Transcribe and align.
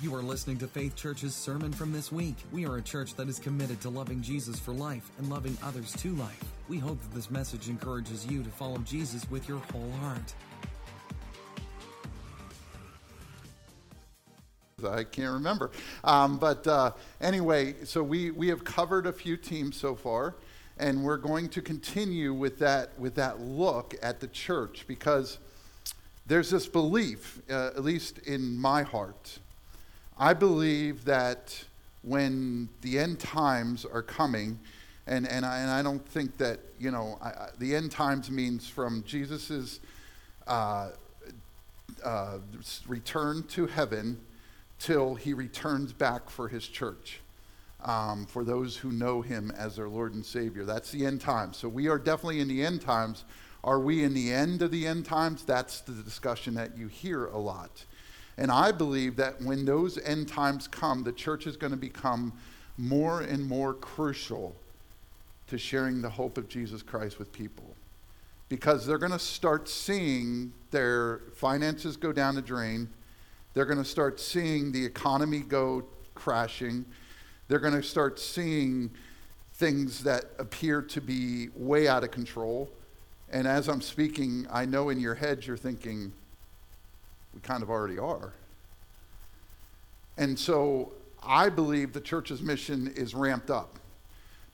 You 0.00 0.14
are 0.14 0.22
listening 0.22 0.58
to 0.58 0.68
Faith 0.68 0.94
Church's 0.94 1.34
sermon 1.34 1.72
from 1.72 1.92
this 1.92 2.12
week. 2.12 2.36
We 2.52 2.64
are 2.66 2.76
a 2.76 2.82
church 2.82 3.16
that 3.16 3.28
is 3.28 3.40
committed 3.40 3.80
to 3.80 3.90
loving 3.90 4.22
Jesus 4.22 4.56
for 4.56 4.70
life 4.70 5.10
and 5.18 5.28
loving 5.28 5.58
others 5.60 5.90
to 5.94 6.14
life. 6.14 6.44
We 6.68 6.78
hope 6.78 7.02
that 7.02 7.12
this 7.12 7.32
message 7.32 7.68
encourages 7.68 8.24
you 8.24 8.44
to 8.44 8.48
follow 8.48 8.78
Jesus 8.78 9.28
with 9.28 9.48
your 9.48 9.58
whole 9.72 9.90
heart. 10.00 10.34
I 14.88 15.02
can't 15.02 15.32
remember. 15.32 15.72
Um, 16.04 16.38
but 16.38 16.64
uh, 16.68 16.92
anyway, 17.20 17.74
so 17.82 18.00
we, 18.00 18.30
we 18.30 18.46
have 18.50 18.62
covered 18.62 19.04
a 19.04 19.12
few 19.12 19.36
teams 19.36 19.76
so 19.76 19.96
far, 19.96 20.36
and 20.78 21.02
we're 21.02 21.16
going 21.16 21.48
to 21.48 21.60
continue 21.60 22.32
with 22.32 22.60
that, 22.60 22.96
with 23.00 23.16
that 23.16 23.40
look 23.40 23.96
at 24.00 24.20
the 24.20 24.28
church 24.28 24.84
because 24.86 25.38
there's 26.28 26.50
this 26.50 26.68
belief, 26.68 27.42
uh, 27.50 27.72
at 27.74 27.82
least 27.82 28.18
in 28.18 28.56
my 28.56 28.84
heart, 28.84 29.40
I 30.18 30.34
believe 30.34 31.04
that 31.04 31.64
when 32.02 32.68
the 32.80 32.98
end 32.98 33.20
times 33.20 33.84
are 33.84 34.02
coming, 34.02 34.58
and, 35.06 35.28
and, 35.28 35.46
I, 35.46 35.60
and 35.60 35.70
I 35.70 35.82
don't 35.82 36.04
think 36.08 36.36
that, 36.38 36.58
you 36.78 36.90
know, 36.90 37.18
I, 37.22 37.28
I, 37.28 37.48
the 37.58 37.76
end 37.76 37.92
times 37.92 38.28
means 38.30 38.68
from 38.68 39.04
Jesus's 39.04 39.78
uh, 40.48 40.90
uh, 42.04 42.38
return 42.88 43.44
to 43.48 43.66
heaven 43.66 44.20
till 44.80 45.14
he 45.14 45.34
returns 45.34 45.92
back 45.92 46.28
for 46.30 46.48
his 46.48 46.66
church. 46.66 47.20
Um, 47.84 48.26
for 48.26 48.42
those 48.42 48.76
who 48.76 48.90
know 48.90 49.22
him 49.22 49.52
as 49.56 49.76
their 49.76 49.88
Lord 49.88 50.12
and 50.14 50.26
Savior. 50.26 50.64
That's 50.64 50.90
the 50.90 51.06
end 51.06 51.20
times. 51.20 51.56
So 51.56 51.68
we 51.68 51.86
are 51.86 51.98
definitely 51.98 52.40
in 52.40 52.48
the 52.48 52.64
end 52.64 52.80
times. 52.80 53.24
Are 53.62 53.78
we 53.78 54.02
in 54.02 54.14
the 54.14 54.32
end 54.32 54.62
of 54.62 54.72
the 54.72 54.84
end 54.84 55.04
times? 55.04 55.44
That's 55.44 55.80
the 55.82 55.92
discussion 55.92 56.54
that 56.54 56.76
you 56.76 56.88
hear 56.88 57.26
a 57.26 57.38
lot. 57.38 57.84
And 58.38 58.52
I 58.52 58.70
believe 58.70 59.16
that 59.16 59.42
when 59.42 59.64
those 59.64 59.98
end 59.98 60.28
times 60.28 60.68
come, 60.68 61.02
the 61.02 61.12
church 61.12 61.46
is 61.46 61.56
going 61.56 61.72
to 61.72 61.76
become 61.76 62.32
more 62.78 63.20
and 63.20 63.44
more 63.46 63.74
crucial 63.74 64.54
to 65.48 65.58
sharing 65.58 66.00
the 66.00 66.08
hope 66.08 66.38
of 66.38 66.48
Jesus 66.48 66.80
Christ 66.80 67.18
with 67.18 67.32
people. 67.32 67.74
Because 68.48 68.86
they're 68.86 68.98
going 68.98 69.12
to 69.12 69.18
start 69.18 69.68
seeing 69.68 70.52
their 70.70 71.22
finances 71.34 71.96
go 71.96 72.12
down 72.12 72.36
the 72.36 72.42
drain. 72.42 72.88
They're 73.54 73.66
going 73.66 73.78
to 73.78 73.84
start 73.84 74.20
seeing 74.20 74.70
the 74.70 74.86
economy 74.86 75.40
go 75.40 75.84
crashing. 76.14 76.84
They're 77.48 77.58
going 77.58 77.74
to 77.74 77.82
start 77.82 78.20
seeing 78.20 78.90
things 79.54 80.04
that 80.04 80.26
appear 80.38 80.80
to 80.82 81.00
be 81.00 81.48
way 81.56 81.88
out 81.88 82.04
of 82.04 82.12
control. 82.12 82.70
And 83.30 83.48
as 83.48 83.68
I'm 83.68 83.80
speaking, 83.80 84.46
I 84.48 84.64
know 84.64 84.90
in 84.90 85.00
your 85.00 85.14
heads 85.14 85.46
you're 85.46 85.56
thinking, 85.56 86.12
we 87.34 87.40
kind 87.40 87.62
of 87.62 87.70
already 87.70 87.98
are. 87.98 88.32
And 90.16 90.38
so 90.38 90.92
I 91.22 91.48
believe 91.48 91.92
the 91.92 92.00
church's 92.00 92.42
mission 92.42 92.92
is 92.96 93.14
ramped 93.14 93.50
up. 93.50 93.78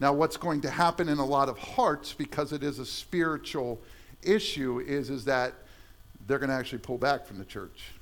Now, 0.01 0.13
what's 0.13 0.37
going 0.37 0.61
to 0.63 0.71
happen 0.71 1.09
in 1.09 1.19
a 1.19 1.25
lot 1.25 1.49
of 1.49 1.57
hearts, 1.57 2.13
because 2.13 2.53
it 2.53 2.63
is 2.63 2.79
a 2.79 2.87
spiritual 2.87 3.81
issue, 4.23 4.81
is, 4.81 5.09
is 5.09 5.25
that 5.27 5.55
they're 6.27 6.39
going 6.39 6.51
to 6.51 6.57
actually 6.57 6.79
pull 6.79 6.99
back 6.99 7.27
from 7.27 7.39
the 7.39 7.45
church. 7.45 7.93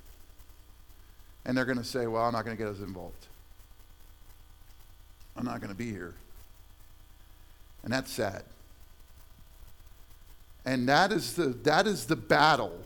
And 1.45 1.55
they're 1.55 1.65
going 1.65 1.77
to 1.77 1.83
say, 1.83 2.07
well, 2.07 2.23
I'm 2.23 2.33
not 2.33 2.45
going 2.45 2.57
to 2.57 2.63
get 2.63 2.71
us 2.71 2.79
involved. 2.79 3.27
I'm 5.37 5.45
not 5.45 5.59
going 5.59 5.71
to 5.71 5.77
be 5.77 5.91
here. 5.91 6.13
And 7.83 7.91
that's 7.91 8.11
sad. 8.11 8.43
And 10.65 10.87
that 10.87 11.11
is 11.11 11.35
the, 11.35 11.47
that 11.63 11.85
is 11.87 12.05
the 12.05 12.15
battle 12.15 12.79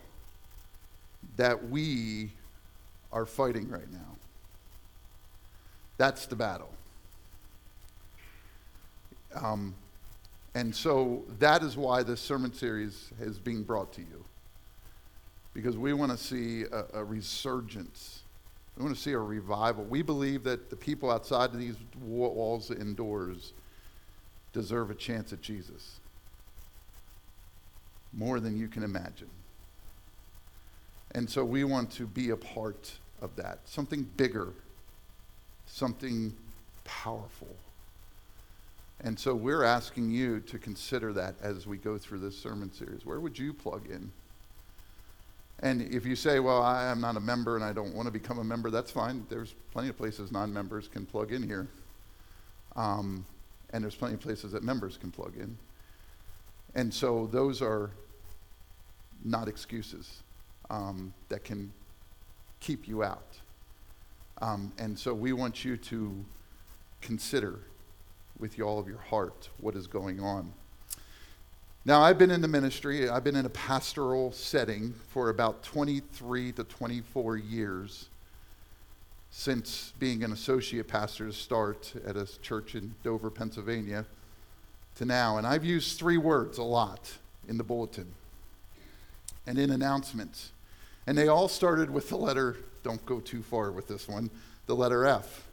that 1.37 1.69
we 1.69 2.31
are 3.11 3.25
fighting 3.25 3.69
right 3.69 3.91
now. 3.91 4.17
That's 5.97 6.25
the 6.25 6.35
battle. 6.35 6.73
Um, 9.33 9.73
and 10.55 10.75
so 10.75 11.23
that 11.39 11.63
is 11.63 11.77
why 11.77 12.03
this 12.03 12.19
sermon 12.19 12.53
series 12.53 13.11
is 13.19 13.37
being 13.37 13.63
brought 13.63 13.93
to 13.93 14.01
you. 14.01 14.25
Because 15.53 15.77
we 15.77 15.93
want 15.93 16.11
to 16.11 16.17
see 16.17 16.63
a, 16.63 16.99
a 16.99 17.03
resurgence. 17.03 18.21
We 18.75 18.83
want 18.83 18.95
to 18.95 19.01
see 19.01 19.13
a 19.13 19.19
revival. 19.19 19.83
We 19.85 20.01
believe 20.01 20.43
that 20.43 20.69
the 20.69 20.75
people 20.75 21.11
outside 21.11 21.51
of 21.51 21.59
these 21.59 21.75
walls 22.01 22.69
and 22.69 22.95
doors 22.95 23.53
deserve 24.53 24.91
a 24.91 24.95
chance 24.95 25.33
at 25.33 25.41
Jesus 25.41 25.99
more 28.13 28.39
than 28.39 28.57
you 28.57 28.67
can 28.67 28.83
imagine. 28.83 29.29
And 31.11 31.29
so 31.29 31.43
we 31.43 31.63
want 31.63 31.91
to 31.91 32.05
be 32.05 32.31
a 32.31 32.37
part 32.37 32.91
of 33.21 33.35
that, 33.35 33.59
something 33.65 34.03
bigger, 34.17 34.53
something 35.65 36.35
powerful. 36.83 37.55
And 39.01 39.17
so 39.17 39.35
we're 39.35 39.63
asking 39.63 40.11
you 40.11 40.39
to 40.41 40.57
consider 40.57 41.13
that 41.13 41.35
as 41.41 41.67
we 41.67 41.77
go 41.77 41.97
through 41.97 42.19
this 42.19 42.37
sermon 42.37 42.71
series. 42.73 43.05
Where 43.05 43.19
would 43.19 43.37
you 43.37 43.53
plug 43.53 43.89
in? 43.89 44.11
And 45.59 45.81
if 45.93 46.05
you 46.05 46.15
say, 46.15 46.39
well, 46.39 46.61
I 46.61 46.85
am 46.85 47.01
not 47.01 47.17
a 47.17 47.19
member 47.19 47.55
and 47.55 47.63
I 47.63 47.73
don't 47.73 47.93
want 47.95 48.07
to 48.07 48.11
become 48.11 48.39
a 48.39 48.43
member, 48.43 48.69
that's 48.69 48.91
fine. 48.91 49.25
There's 49.29 49.55
plenty 49.71 49.89
of 49.89 49.97
places 49.97 50.31
non 50.31 50.53
members 50.53 50.87
can 50.87 51.05
plug 51.05 51.31
in 51.31 51.41
here. 51.41 51.67
Um, 52.75 53.25
and 53.71 53.83
there's 53.83 53.95
plenty 53.95 54.13
of 54.15 54.19
places 54.19 54.51
that 54.51 54.63
members 54.63 54.97
can 54.97 55.11
plug 55.11 55.33
in. 55.35 55.57
And 56.75 56.93
so 56.93 57.27
those 57.31 57.61
are 57.61 57.89
not 59.23 59.47
excuses 59.47 60.21
um, 60.69 61.13
that 61.29 61.43
can 61.43 61.71
keep 62.59 62.87
you 62.87 63.03
out. 63.03 63.37
Um, 64.41 64.71
and 64.77 64.97
so 64.97 65.13
we 65.13 65.33
want 65.33 65.65
you 65.65 65.77
to 65.77 66.25
consider 67.01 67.59
with 68.39 68.59
all 68.59 68.79
of 68.79 68.87
your 68.87 68.99
heart 68.99 69.49
what 69.59 69.75
is 69.75 69.87
going 69.87 70.19
on. 70.19 70.53
Now, 71.85 72.01
I've 72.01 72.17
been 72.17 72.31
in 72.31 72.41
the 72.41 72.49
ministry, 72.49 73.07
I've 73.07 73.23
been 73.23 73.37
in 73.37 73.45
a 73.45 73.49
pastoral 73.49 74.33
setting 74.33 74.93
for 75.09 75.29
about 75.29 75.63
23 75.63 76.51
to 76.51 76.63
24 76.65 77.37
years 77.37 78.09
since 79.31 79.93
being 79.97 80.23
an 80.23 80.31
associate 80.31 80.87
pastor 80.87 81.27
to 81.27 81.33
start 81.33 81.93
at 82.05 82.17
a 82.17 82.27
church 82.41 82.75
in 82.75 82.93
Dover, 83.03 83.29
Pennsylvania, 83.29 84.05
to 84.95 85.05
now. 85.05 85.37
And 85.37 85.47
I've 85.47 85.63
used 85.63 85.97
three 85.97 86.17
words 86.17 86.57
a 86.57 86.63
lot 86.63 87.17
in 87.47 87.57
the 87.57 87.63
bulletin 87.63 88.13
and 89.45 89.57
in 89.57 89.71
announcements. 89.71 90.51
And 91.07 91.17
they 91.17 91.29
all 91.29 91.47
started 91.47 91.89
with 91.89 92.09
the 92.09 92.17
letter, 92.17 92.57
don't 92.83 93.03
go 93.05 93.19
too 93.19 93.41
far 93.41 93.71
with 93.71 93.87
this 93.87 94.07
one, 94.07 94.29
the 94.67 94.75
letter 94.75 95.05
F. 95.05 95.47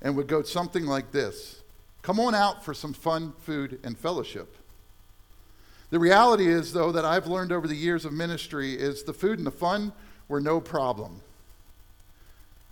And 0.00 0.16
would 0.16 0.26
go 0.26 0.42
something 0.42 0.86
like 0.86 1.12
this 1.12 1.62
Come 2.00 2.18
on 2.18 2.34
out 2.34 2.64
for 2.64 2.74
some 2.74 2.92
fun, 2.92 3.32
food, 3.38 3.78
and 3.84 3.96
fellowship. 3.96 4.56
The 5.90 5.98
reality 5.98 6.48
is, 6.48 6.72
though, 6.72 6.90
that 6.90 7.04
I've 7.04 7.26
learned 7.26 7.52
over 7.52 7.68
the 7.68 7.76
years 7.76 8.04
of 8.04 8.12
ministry 8.12 8.72
is 8.72 9.04
the 9.04 9.12
food 9.12 9.38
and 9.38 9.46
the 9.46 9.52
fun 9.52 9.92
were 10.26 10.40
no 10.40 10.58
problem. 10.58 11.20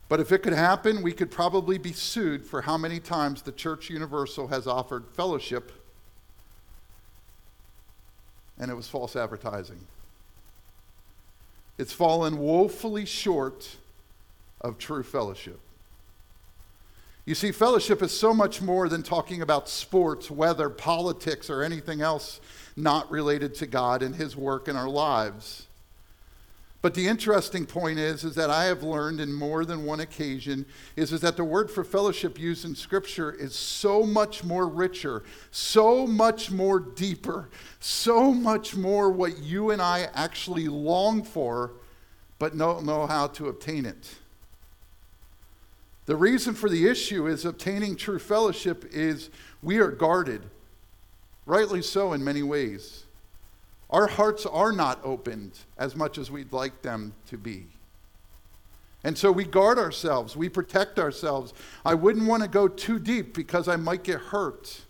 But 0.08 0.18
if 0.18 0.32
it 0.32 0.38
could 0.38 0.54
happen, 0.54 1.02
we 1.02 1.12
could 1.12 1.30
probably 1.30 1.78
be 1.78 1.92
sued 1.92 2.44
for 2.44 2.62
how 2.62 2.76
many 2.76 2.98
times 2.98 3.42
the 3.42 3.52
Church 3.52 3.90
Universal 3.90 4.48
has 4.48 4.66
offered 4.66 5.04
fellowship 5.12 5.70
and 8.58 8.70
it 8.70 8.74
was 8.74 8.88
false 8.88 9.16
advertising. 9.16 9.86
It's 11.80 11.94
fallen 11.94 12.36
woefully 12.36 13.06
short 13.06 13.76
of 14.60 14.76
true 14.76 15.02
fellowship. 15.02 15.58
You 17.24 17.34
see, 17.34 17.52
fellowship 17.52 18.02
is 18.02 18.12
so 18.12 18.34
much 18.34 18.60
more 18.60 18.86
than 18.86 19.02
talking 19.02 19.40
about 19.40 19.66
sports, 19.66 20.30
weather, 20.30 20.68
politics, 20.68 21.48
or 21.48 21.62
anything 21.62 22.02
else 22.02 22.38
not 22.76 23.10
related 23.10 23.54
to 23.56 23.66
God 23.66 24.02
and 24.02 24.14
His 24.14 24.36
work 24.36 24.68
in 24.68 24.76
our 24.76 24.90
lives. 24.90 25.68
But 26.82 26.94
the 26.94 27.08
interesting 27.08 27.66
point 27.66 27.98
is, 27.98 28.24
is 28.24 28.34
that 28.36 28.48
I 28.48 28.64
have 28.64 28.82
learned 28.82 29.20
in 29.20 29.32
more 29.32 29.66
than 29.66 29.84
one 29.84 30.00
occasion 30.00 30.64
is, 30.96 31.12
is 31.12 31.20
that 31.20 31.36
the 31.36 31.44
word 31.44 31.70
for 31.70 31.84
fellowship 31.84 32.38
used 32.38 32.64
in 32.64 32.74
Scripture 32.74 33.32
is 33.32 33.54
so 33.54 34.04
much 34.04 34.44
more 34.44 34.66
richer, 34.66 35.22
so 35.50 36.06
much 36.06 36.50
more 36.50 36.80
deeper, 36.80 37.50
so 37.80 38.32
much 38.32 38.74
more 38.74 39.10
what 39.10 39.38
you 39.38 39.70
and 39.70 39.82
I 39.82 40.08
actually 40.14 40.68
long 40.68 41.22
for, 41.22 41.72
but 42.38 42.56
don't 42.56 42.86
know 42.86 43.06
how 43.06 43.26
to 43.26 43.48
obtain 43.48 43.84
it. 43.84 44.14
The 46.06 46.16
reason 46.16 46.54
for 46.54 46.70
the 46.70 46.88
issue 46.88 47.26
is 47.26 47.44
obtaining 47.44 47.96
true 47.96 48.18
fellowship 48.18 48.86
is 48.90 49.28
we 49.62 49.78
are 49.78 49.90
guarded, 49.90 50.42
rightly 51.44 51.82
so 51.82 52.14
in 52.14 52.24
many 52.24 52.42
ways. 52.42 53.04
Our 53.90 54.06
hearts 54.06 54.46
are 54.46 54.72
not 54.72 55.00
opened 55.04 55.52
as 55.76 55.96
much 55.96 56.16
as 56.16 56.30
we'd 56.30 56.52
like 56.52 56.82
them 56.82 57.12
to 57.28 57.36
be. 57.36 57.66
And 59.02 59.16
so 59.16 59.32
we 59.32 59.44
guard 59.44 59.78
ourselves, 59.78 60.36
we 60.36 60.48
protect 60.48 60.98
ourselves. 60.98 61.54
I 61.84 61.94
wouldn't 61.94 62.26
want 62.26 62.42
to 62.42 62.48
go 62.48 62.68
too 62.68 62.98
deep 62.98 63.34
because 63.34 63.66
I 63.66 63.76
might 63.76 64.04
get 64.04 64.20
hurt. 64.20 64.82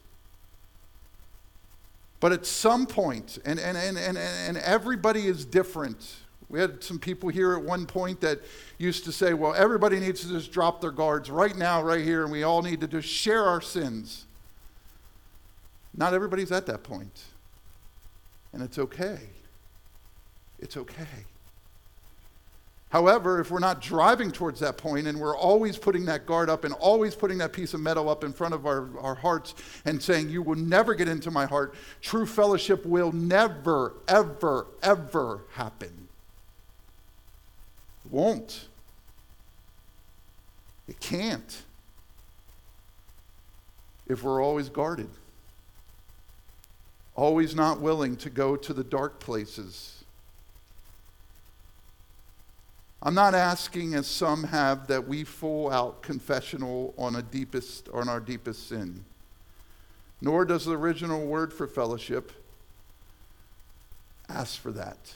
But 2.18 2.32
at 2.32 2.44
some 2.44 2.86
point, 2.86 3.38
and, 3.44 3.58
and, 3.58 3.78
and, 3.78 3.96
and, 3.96 4.18
and 4.18 4.58
everybody 4.58 5.26
is 5.26 5.44
different 5.44 6.16
We 6.50 6.58
had 6.58 6.82
some 6.82 6.98
people 6.98 7.28
here 7.28 7.54
at 7.54 7.62
one 7.62 7.86
point 7.86 8.20
that 8.22 8.40
used 8.76 9.04
to 9.04 9.12
say, 9.12 9.34
well, 9.34 9.54
everybody 9.54 10.00
needs 10.00 10.22
to 10.22 10.28
just 10.28 10.50
drop 10.50 10.80
their 10.80 10.90
guards 10.90 11.30
right 11.30 11.56
now, 11.56 11.80
right 11.80 12.04
here, 12.04 12.24
and 12.24 12.32
we 12.32 12.42
all 12.42 12.60
need 12.60 12.80
to 12.80 12.88
just 12.88 13.08
share 13.08 13.44
our 13.44 13.60
sins. 13.60 14.24
Not 15.94 16.12
everybody's 16.12 16.50
at 16.50 16.66
that 16.66 16.82
point. 16.82 17.22
And 18.52 18.62
it's 18.62 18.78
okay. 18.78 19.18
It's 20.58 20.76
okay. 20.76 21.24
However, 22.90 23.40
if 23.40 23.52
we're 23.52 23.60
not 23.60 23.80
driving 23.80 24.32
towards 24.32 24.58
that 24.60 24.76
point 24.76 25.06
and 25.06 25.18
we're 25.18 25.36
always 25.36 25.78
putting 25.78 26.04
that 26.06 26.26
guard 26.26 26.50
up 26.50 26.64
and 26.64 26.74
always 26.74 27.14
putting 27.14 27.38
that 27.38 27.52
piece 27.52 27.72
of 27.72 27.80
metal 27.80 28.08
up 28.08 28.24
in 28.24 28.32
front 28.32 28.52
of 28.52 28.66
our, 28.66 28.88
our 28.98 29.14
hearts 29.14 29.54
and 29.84 30.02
saying, 30.02 30.28
You 30.28 30.42
will 30.42 30.56
never 30.56 30.94
get 30.94 31.08
into 31.08 31.30
my 31.30 31.46
heart, 31.46 31.74
true 32.00 32.26
fellowship 32.26 32.84
will 32.84 33.12
never, 33.12 33.94
ever, 34.08 34.66
ever 34.82 35.44
happen. 35.52 36.08
It 38.04 38.10
won't. 38.10 38.66
It 40.88 40.98
can't. 40.98 41.62
If 44.08 44.24
we're 44.24 44.42
always 44.42 44.68
guarded, 44.68 45.10
always 47.20 47.54
not 47.54 47.80
willing 47.80 48.16
to 48.16 48.30
go 48.30 48.56
to 48.56 48.72
the 48.72 48.84
dark 48.84 49.20
places 49.20 50.00
I'm 53.02 53.14
not 53.14 53.34
asking, 53.34 53.94
as 53.94 54.06
some 54.06 54.44
have, 54.44 54.86
that 54.88 55.08
we 55.08 55.24
full 55.24 55.70
out 55.70 56.02
confessional 56.02 56.92
on 56.98 57.16
a 57.16 57.22
deepest 57.22 57.88
on 57.88 58.08
our 58.08 58.20
deepest 58.20 58.68
sin. 58.68 59.04
Nor 60.20 60.44
does 60.44 60.66
the 60.66 60.76
original 60.76 61.24
word 61.24 61.52
for 61.52 61.66
fellowship 61.66 62.30
ask 64.28 64.60
for 64.60 64.70
that. 64.72 65.14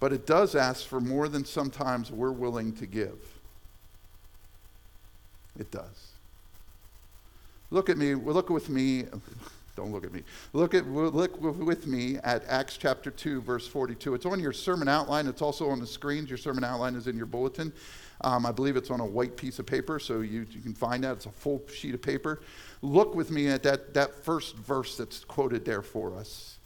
But 0.00 0.12
it 0.12 0.26
does 0.26 0.54
ask 0.54 0.86
for 0.86 1.00
more 1.00 1.28
than 1.28 1.46
sometimes 1.46 2.12
we're 2.12 2.30
willing 2.30 2.74
to 2.74 2.86
give. 2.86 3.18
It 5.58 5.70
does. 5.70 6.10
Look 7.70 7.88
at 7.88 7.96
me, 7.96 8.14
look 8.14 8.50
with 8.50 8.68
me 8.68 9.06
don't 9.76 9.92
look 9.92 10.04
at 10.04 10.12
me. 10.12 10.22
Look, 10.52 10.74
at, 10.74 10.86
look 10.86 11.40
with 11.40 11.86
me 11.86 12.18
at 12.22 12.44
Acts 12.46 12.76
chapter 12.76 13.10
2, 13.10 13.40
verse 13.40 13.66
42. 13.66 14.14
It's 14.14 14.26
on 14.26 14.38
your 14.38 14.52
sermon 14.52 14.88
outline. 14.88 15.26
It's 15.26 15.42
also 15.42 15.68
on 15.68 15.80
the 15.80 15.86
screens. 15.86 16.28
Your 16.28 16.38
sermon 16.38 16.62
outline 16.62 16.94
is 16.94 17.06
in 17.06 17.16
your 17.16 17.26
bulletin. 17.26 17.72
Um, 18.20 18.46
I 18.46 18.52
believe 18.52 18.76
it's 18.76 18.90
on 18.90 19.00
a 19.00 19.06
white 19.06 19.36
piece 19.36 19.58
of 19.58 19.66
paper, 19.66 19.98
so 19.98 20.20
you, 20.20 20.46
you 20.50 20.60
can 20.60 20.74
find 20.74 21.02
that. 21.04 21.12
It's 21.12 21.26
a 21.26 21.30
full 21.30 21.62
sheet 21.72 21.94
of 21.94 22.02
paper. 22.02 22.40
Look 22.82 23.14
with 23.14 23.30
me 23.30 23.48
at 23.48 23.62
that, 23.64 23.94
that 23.94 24.24
first 24.24 24.56
verse 24.56 24.96
that's 24.96 25.24
quoted 25.24 25.64
there 25.64 25.82
for 25.82 26.16
us. 26.16 26.58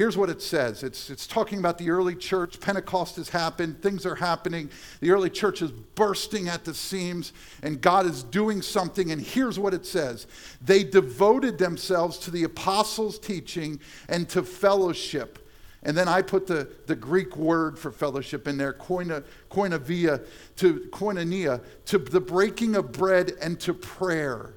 Here's 0.00 0.16
what 0.16 0.30
it 0.30 0.40
says 0.40 0.82
it's, 0.82 1.10
it's 1.10 1.26
talking 1.26 1.58
about 1.58 1.76
the 1.76 1.90
early 1.90 2.14
church. 2.14 2.58
Pentecost 2.58 3.16
has 3.16 3.28
happened, 3.28 3.82
things 3.82 4.06
are 4.06 4.14
happening. 4.14 4.70
The 5.00 5.10
early 5.10 5.28
church 5.28 5.60
is 5.60 5.72
bursting 5.72 6.48
at 6.48 6.64
the 6.64 6.72
seams, 6.72 7.34
and 7.62 7.82
God 7.82 8.06
is 8.06 8.22
doing 8.22 8.62
something. 8.62 9.12
And 9.12 9.20
here's 9.20 9.58
what 9.58 9.74
it 9.74 9.84
says 9.84 10.26
They 10.62 10.84
devoted 10.84 11.58
themselves 11.58 12.16
to 12.20 12.30
the 12.30 12.44
apostles' 12.44 13.18
teaching 13.18 13.78
and 14.08 14.26
to 14.30 14.42
fellowship. 14.42 15.50
And 15.82 15.94
then 15.94 16.08
I 16.08 16.22
put 16.22 16.46
the, 16.46 16.70
the 16.86 16.96
Greek 16.96 17.36
word 17.36 17.78
for 17.78 17.92
fellowship 17.92 18.48
in 18.48 18.56
there, 18.56 18.72
koina, 18.72 19.22
koinonia, 19.50 20.26
to 20.56 20.88
koinonia, 20.92 21.62
to 21.84 21.98
the 21.98 22.22
breaking 22.22 22.74
of 22.74 22.90
bread 22.90 23.32
and 23.42 23.60
to 23.60 23.74
prayer. 23.74 24.54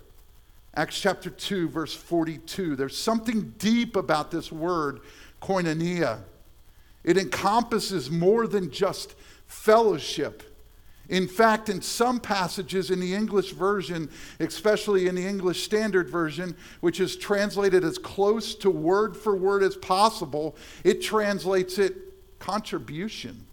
Acts 0.76 1.00
chapter 1.00 1.30
2, 1.30 1.70
verse 1.70 1.94
42. 1.94 2.76
There's 2.76 2.98
something 2.98 3.54
deep 3.58 3.96
about 3.96 4.32
this 4.32 4.52
word 4.52 5.02
koinonia. 5.44 6.20
It 7.04 7.18
encompasses 7.18 8.10
more 8.10 8.48
than 8.48 8.72
just 8.72 9.16
fellowship. 9.46 10.44
In 11.10 11.28
fact, 11.28 11.68
in 11.68 11.82
some 11.82 12.20
passages 12.20 12.90
in 12.90 13.02
the 13.02 13.14
English 13.14 13.52
version, 13.52 14.10
especially 14.40 15.08
in 15.08 15.16
the 15.16 15.28
English 15.28 15.64
Standard 15.64 16.10
Version, 16.10 16.56
which 16.80 17.02
is 17.02 17.18
translated 17.18 17.84
as 17.84 17.98
close 17.98 18.56
to 18.56 18.70
word 18.70 19.18
for 19.18 19.36
word 19.36 19.64
as 19.64 19.76
possible, 19.76 20.56
it 20.86 21.02
translates 21.02 21.78
it 21.78 22.40
contribution. 22.40 23.46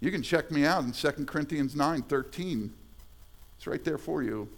You 0.00 0.10
can 0.10 0.22
check 0.22 0.50
me 0.50 0.64
out 0.64 0.84
in 0.84 0.92
2 0.92 1.26
Corinthians 1.26 1.76
9 1.76 2.02
13. 2.02 2.72
It's 3.56 3.66
right 3.66 3.84
there 3.84 3.98
for 3.98 4.22
you. 4.22 4.48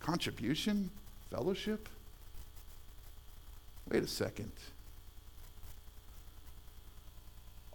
Contribution? 0.00 0.90
Fellowship? 1.30 1.88
Wait 3.90 4.02
a 4.02 4.06
second. 4.06 4.52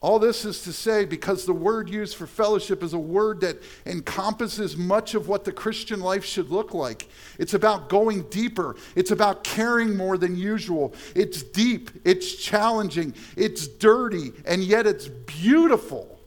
All 0.04 0.19
this 0.19 0.44
is 0.44 0.63
to 0.63 0.74
say, 0.74 1.06
because 1.06 1.45
the 1.45 1.54
word 1.54 1.89
used 1.89 2.18
for 2.18 2.27
fellowship 2.27 2.83
is 2.83 2.92
a 2.92 3.00
word 3.00 3.39
that 3.39 3.63
encompasses 3.86 4.75
much 4.75 5.15
of 5.15 5.30
what 5.30 5.45
the 5.45 5.54
Christian 5.54 6.01
life 6.01 6.25
should 6.25 6.50
look 6.50 6.74
like. 6.74 7.07
It's 7.39 7.54
about 7.54 7.88
going 7.88 8.24
deeper, 8.24 8.75
it's 8.98 9.12
about 9.12 9.45
caring 9.45 9.95
more 9.95 10.18
than 10.18 10.36
usual. 10.36 10.94
It's 11.15 11.42
deep, 11.42 11.89
it's 12.04 12.36
challenging, 12.36 13.13
it's 13.38 13.66
dirty, 13.66 14.33
and 14.45 14.62
yet 14.62 14.86
it's 14.86 15.07
beautiful, 15.07 16.19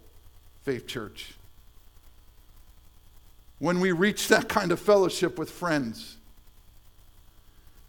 Faith 0.63 0.87
Church. 0.87 1.35
When 3.59 3.81
we 3.81 3.93
reach 3.93 4.29
that 4.29 4.49
kind 4.49 4.73
of 4.73 4.81
fellowship 4.81 5.39
with 5.39 5.51
friends, 5.51 6.17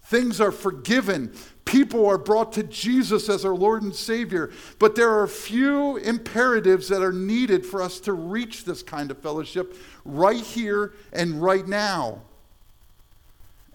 things 0.04 0.42
are 0.42 0.52
forgiven, 0.52 1.34
people 1.68 2.08
are 2.08 2.18
brought 2.18 2.54
to 2.54 2.64
Jesus 2.64 3.30
as 3.30 3.46
our 3.46 3.54
Lord 3.54 3.84
and 3.84 3.94
Savior. 3.94 4.52
But 4.80 4.96
there 4.96 5.12
are 5.20 5.28
few 5.28 5.98
imperatives 5.98 6.88
that 6.88 7.04
are 7.04 7.12
needed 7.12 7.66
for 7.66 7.82
us 7.82 8.00
to 8.02 8.14
reach 8.14 8.66
this 8.66 8.82
kind 8.82 9.12
of 9.12 9.20
fellowship 9.20 9.76
right 10.06 10.42
here 10.42 10.94
and 11.14 11.42
right 11.42 11.68
now. 11.68 12.22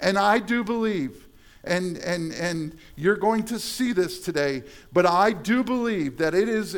And 0.00 0.18
I 0.18 0.40
do 0.40 0.64
believe, 0.64 1.28
and, 1.64 1.96
and, 1.98 2.32
and 2.32 2.76
you're 2.96 3.16
going 3.16 3.44
to 3.44 3.58
see 3.58 3.92
this 3.92 4.20
today, 4.20 4.64
but 4.92 5.06
I 5.06 5.32
do 5.32 5.62
believe 5.62 6.18
that 6.18 6.34
it 6.34 6.48
is 6.48 6.76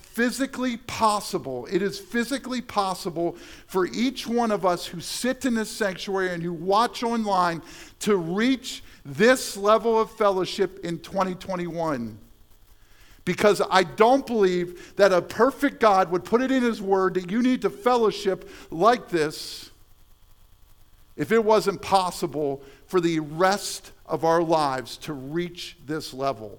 physically 0.00 0.78
possible, 0.78 1.66
it 1.70 1.80
is 1.80 1.98
physically 1.98 2.60
possible 2.60 3.36
for 3.66 3.86
each 3.86 4.26
one 4.26 4.50
of 4.50 4.66
us 4.66 4.86
who 4.86 5.00
sit 5.00 5.44
in 5.44 5.54
this 5.54 5.70
sanctuary 5.70 6.30
and 6.30 6.42
who 6.42 6.52
watch 6.52 7.02
online 7.02 7.62
to 8.00 8.16
reach 8.16 8.82
this 9.04 9.56
level 9.56 10.00
of 10.00 10.10
fellowship 10.10 10.84
in 10.84 10.98
2021 10.98 12.18
because 13.24 13.60
I 13.70 13.82
don't 13.82 14.26
believe 14.26 14.96
that 14.96 15.12
a 15.12 15.20
perfect 15.20 15.80
God 15.80 16.10
would 16.10 16.24
put 16.24 16.40
it 16.40 16.50
in 16.50 16.62
His 16.62 16.80
Word 16.80 17.14
that 17.14 17.30
you 17.30 17.42
need 17.42 17.62
to 17.62 17.70
fellowship 17.70 18.48
like 18.70 19.08
this 19.08 19.70
if 21.16 21.32
it 21.32 21.44
wasn't 21.44 21.82
possible 21.82 22.62
for 22.86 23.00
the 23.00 23.20
rest 23.20 23.92
of 24.06 24.24
our 24.24 24.42
lives 24.42 24.96
to 24.98 25.12
reach 25.12 25.76
this 25.86 26.14
level. 26.14 26.58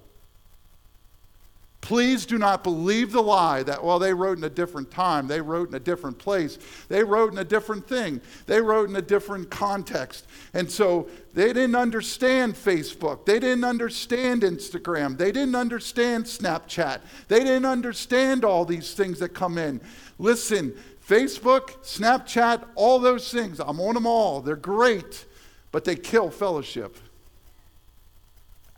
Please 1.80 2.26
do 2.26 2.38
not 2.38 2.64
believe 2.64 3.12
the 3.12 3.22
lie 3.22 3.62
that, 3.62 3.82
well, 3.82 3.98
they 3.98 4.12
wrote 4.12 4.36
in 4.36 4.44
a 4.44 4.50
different 4.50 4.90
time, 4.90 5.28
they 5.28 5.40
wrote 5.40 5.68
in 5.68 5.74
a 5.74 5.80
different 5.80 6.18
place, 6.18 6.58
they 6.88 7.02
wrote 7.04 7.32
in 7.32 7.38
a 7.38 7.44
different 7.44 7.88
thing, 7.88 8.20
they 8.46 8.60
wrote 8.60 8.90
in 8.90 8.96
a 8.96 9.02
different 9.02 9.48
context. 9.48 10.26
And 10.52 10.70
so 10.70 11.08
they 11.34 11.52
didn't 11.52 11.76
understand 11.76 12.56
Facebook, 12.56 13.24
they 13.24 13.38
didn't 13.38 13.64
understand 13.64 14.42
Instagram, 14.42 15.16
they 15.16 15.32
didn't 15.32 15.54
understand 15.54 16.24
Snapchat, 16.24 17.00
they 17.28 17.38
didn't 17.38 17.64
understand 17.64 18.44
all 18.44 18.64
these 18.64 18.92
things 18.92 19.20
that 19.20 19.30
come 19.30 19.56
in. 19.56 19.80
Listen, 20.18 20.74
Facebook, 21.08 21.70
Snapchat, 21.84 22.66
all 22.74 22.98
those 22.98 23.30
things, 23.30 23.60
I'm 23.60 23.80
on 23.80 23.94
them 23.94 24.06
all, 24.06 24.42
they're 24.42 24.56
great, 24.56 25.24
but 25.78 25.84
they 25.84 25.94
kill 25.94 26.28
fellowship. 26.28 26.96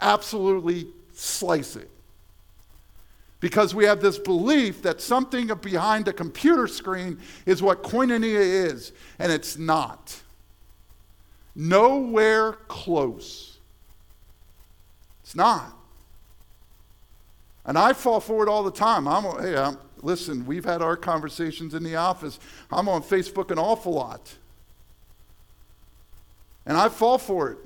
Absolutely 0.03 0.87
slice 1.15 1.75
it 1.75 1.91
because 3.41 3.75
we 3.75 3.87
have 3.87 4.03
this 4.03 4.19
belief 4.19 4.83
that 4.83 5.01
something 5.01 5.47
behind 5.63 6.09
a 6.09 6.13
computer 6.13 6.69
screen 6.69 7.19
is 7.47 7.63
what 7.63 7.83
koinonia 7.83 8.39
is, 8.39 8.93
and 9.19 9.33
it's 9.33 9.57
not. 9.57 10.21
Nowhere 11.55 12.53
close. 12.69 13.57
It's 15.23 15.35
not. 15.35 15.75
And 17.65 17.79
I 17.79 17.95
fall 17.95 18.21
for 18.21 18.43
it 18.43 18.51
all 18.51 18.63
the 18.63 18.71
time. 18.71 19.09
I'm, 19.09 19.25
hey, 19.41 19.57
I'm, 19.57 19.79
listen, 20.03 20.45
we've 20.45 20.67
had 20.67 20.83
our 20.83 20.99
conversations 20.99 21.73
in 21.73 21.83
the 21.83 21.97
office. 21.97 22.39
I'm 22.71 22.91
on 22.91 23.03
Facebook 23.03 23.51
an 23.51 23.59
awful 23.59 23.95
lot. 23.95 24.37
And 26.71 26.79
I 26.79 26.89
fall 26.89 27.19
for 27.19 27.51
it. 27.51 27.59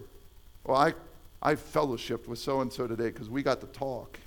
Well, 0.65 0.79
I, 0.79 0.95
I 1.43 1.57
fellowshipped 1.57 2.27
with 2.27 2.39
so 2.39 2.63
and 2.63 2.73
so 2.73 2.87
today 2.87 3.11
because 3.11 3.29
we 3.29 3.43
got 3.43 3.61
to 3.61 3.67
talk. 3.67 4.19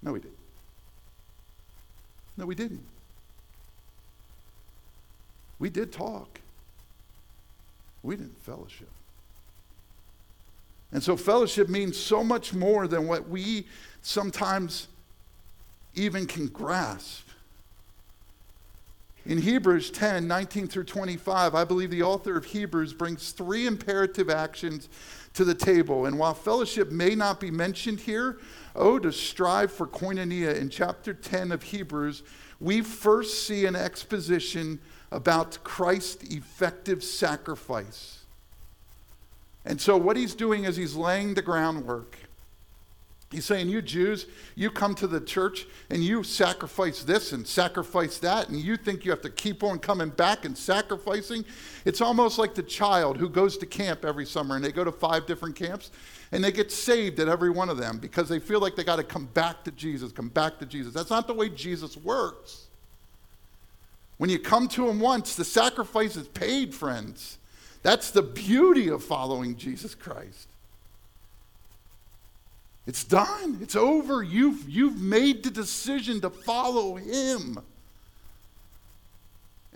No, 0.00 0.12
we 0.12 0.20
didn't. 0.20 0.38
No, 2.38 2.46
we 2.46 2.54
didn't. 2.54 2.86
We 5.58 5.68
did 5.68 5.92
talk. 5.92 6.40
We 8.02 8.16
didn't 8.16 8.40
fellowship. 8.40 8.88
And 10.90 11.02
so 11.02 11.18
fellowship 11.18 11.68
means 11.68 11.98
so 11.98 12.24
much 12.24 12.54
more 12.54 12.88
than 12.88 13.06
what 13.06 13.28
we 13.28 13.66
sometimes 14.00 14.88
even 15.94 16.26
can 16.26 16.46
grasp. 16.46 17.25
In 19.26 19.38
Hebrews 19.38 19.90
10 19.90 20.28
19 20.28 20.68
through 20.68 20.84
25, 20.84 21.54
I 21.54 21.64
believe 21.64 21.90
the 21.90 22.02
author 22.02 22.36
of 22.36 22.44
Hebrews 22.44 22.92
brings 22.92 23.32
three 23.32 23.66
imperative 23.66 24.30
actions 24.30 24.88
to 25.34 25.44
the 25.44 25.54
table. 25.54 26.06
And 26.06 26.16
while 26.16 26.32
fellowship 26.32 26.92
may 26.92 27.16
not 27.16 27.40
be 27.40 27.50
mentioned 27.50 28.00
here, 28.00 28.38
oh, 28.76 29.00
to 29.00 29.10
strive 29.10 29.72
for 29.72 29.86
koinonia 29.88 30.56
in 30.56 30.70
chapter 30.70 31.12
10 31.12 31.50
of 31.50 31.64
Hebrews, 31.64 32.22
we 32.60 32.82
first 32.82 33.46
see 33.46 33.66
an 33.66 33.74
exposition 33.74 34.78
about 35.10 35.58
Christ's 35.64 36.22
effective 36.32 37.02
sacrifice. 37.02 38.20
And 39.64 39.80
so, 39.80 39.96
what 39.96 40.16
he's 40.16 40.36
doing 40.36 40.64
is 40.64 40.76
he's 40.76 40.94
laying 40.94 41.34
the 41.34 41.42
groundwork. 41.42 42.16
He's 43.36 43.44
saying, 43.44 43.68
You 43.68 43.82
Jews, 43.82 44.24
you 44.54 44.70
come 44.70 44.94
to 44.94 45.06
the 45.06 45.20
church 45.20 45.66
and 45.90 46.02
you 46.02 46.24
sacrifice 46.24 47.02
this 47.02 47.32
and 47.32 47.46
sacrifice 47.46 48.16
that, 48.20 48.48
and 48.48 48.58
you 48.58 48.78
think 48.78 49.04
you 49.04 49.10
have 49.10 49.20
to 49.20 49.28
keep 49.28 49.62
on 49.62 49.78
coming 49.78 50.08
back 50.08 50.46
and 50.46 50.56
sacrificing. 50.56 51.44
It's 51.84 52.00
almost 52.00 52.38
like 52.38 52.54
the 52.54 52.62
child 52.62 53.18
who 53.18 53.28
goes 53.28 53.58
to 53.58 53.66
camp 53.66 54.06
every 54.06 54.24
summer 54.24 54.56
and 54.56 54.64
they 54.64 54.72
go 54.72 54.84
to 54.84 54.90
five 54.90 55.26
different 55.26 55.54
camps 55.54 55.90
and 56.32 56.42
they 56.42 56.50
get 56.50 56.72
saved 56.72 57.20
at 57.20 57.28
every 57.28 57.50
one 57.50 57.68
of 57.68 57.76
them 57.76 57.98
because 57.98 58.26
they 58.26 58.38
feel 58.38 58.58
like 58.58 58.74
they 58.74 58.84
got 58.84 58.96
to 58.96 59.04
come 59.04 59.26
back 59.26 59.64
to 59.64 59.70
Jesus, 59.70 60.12
come 60.12 60.30
back 60.30 60.58
to 60.60 60.64
Jesus. 60.64 60.94
That's 60.94 61.10
not 61.10 61.26
the 61.26 61.34
way 61.34 61.50
Jesus 61.50 61.94
works. 61.94 62.68
When 64.16 64.30
you 64.30 64.38
come 64.38 64.66
to 64.68 64.88
Him 64.88 64.98
once, 64.98 65.36
the 65.36 65.44
sacrifice 65.44 66.16
is 66.16 66.26
paid, 66.26 66.74
friends. 66.74 67.36
That's 67.82 68.10
the 68.12 68.22
beauty 68.22 68.88
of 68.88 69.04
following 69.04 69.56
Jesus 69.56 69.94
Christ. 69.94 70.48
It's 72.86 73.02
done. 73.02 73.58
It's 73.60 73.76
over. 73.76 74.22
You've, 74.22 74.68
you've 74.68 75.00
made 75.00 75.42
the 75.42 75.50
decision 75.50 76.20
to 76.20 76.30
follow 76.30 76.94
him. 76.94 77.58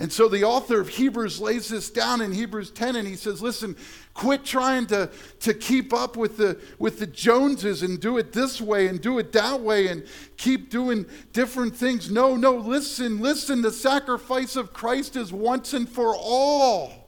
And 0.00 0.11
so 0.11 0.29
the 0.29 0.45
author 0.45 0.81
of 0.81 0.88
Hebrews 0.88 1.40
lays 1.40 1.69
this 1.69 1.90
down 1.90 2.23
in 2.23 2.33
Hebrews 2.33 2.71
10 2.71 2.97
and 2.97 3.07
he 3.07 3.17
says, 3.17 3.43
listen, 3.43 3.76
quit 4.14 4.47
trying 4.47 4.87
to, 4.87 5.11
to 5.40 5.52
keep 5.52 5.93
up 5.93 6.17
with 6.17 6.38
the, 6.38 6.59
with 6.79 7.00
the 7.00 7.07
Joneses 7.07 7.83
and 7.83 8.00
do 8.00 8.17
it 8.17 8.33
this 8.33 8.62
way 8.62 8.87
and 8.87 8.99
do 8.99 9.19
it 9.19 9.31
that 9.33 9.61
way 9.61 9.88
and 9.88 10.07
keep 10.38 10.71
doing 10.71 11.05
different 11.35 11.76
things. 11.76 12.11
No, 12.11 12.35
no, 12.35 12.52
listen, 12.52 13.21
listen. 13.21 13.61
The 13.61 13.71
sacrifice 13.71 14.57
of 14.57 14.73
Christ 14.73 15.17
is 15.17 15.35
once 15.35 15.75
and 15.75 15.87
for 15.87 16.17
all. 16.17 17.00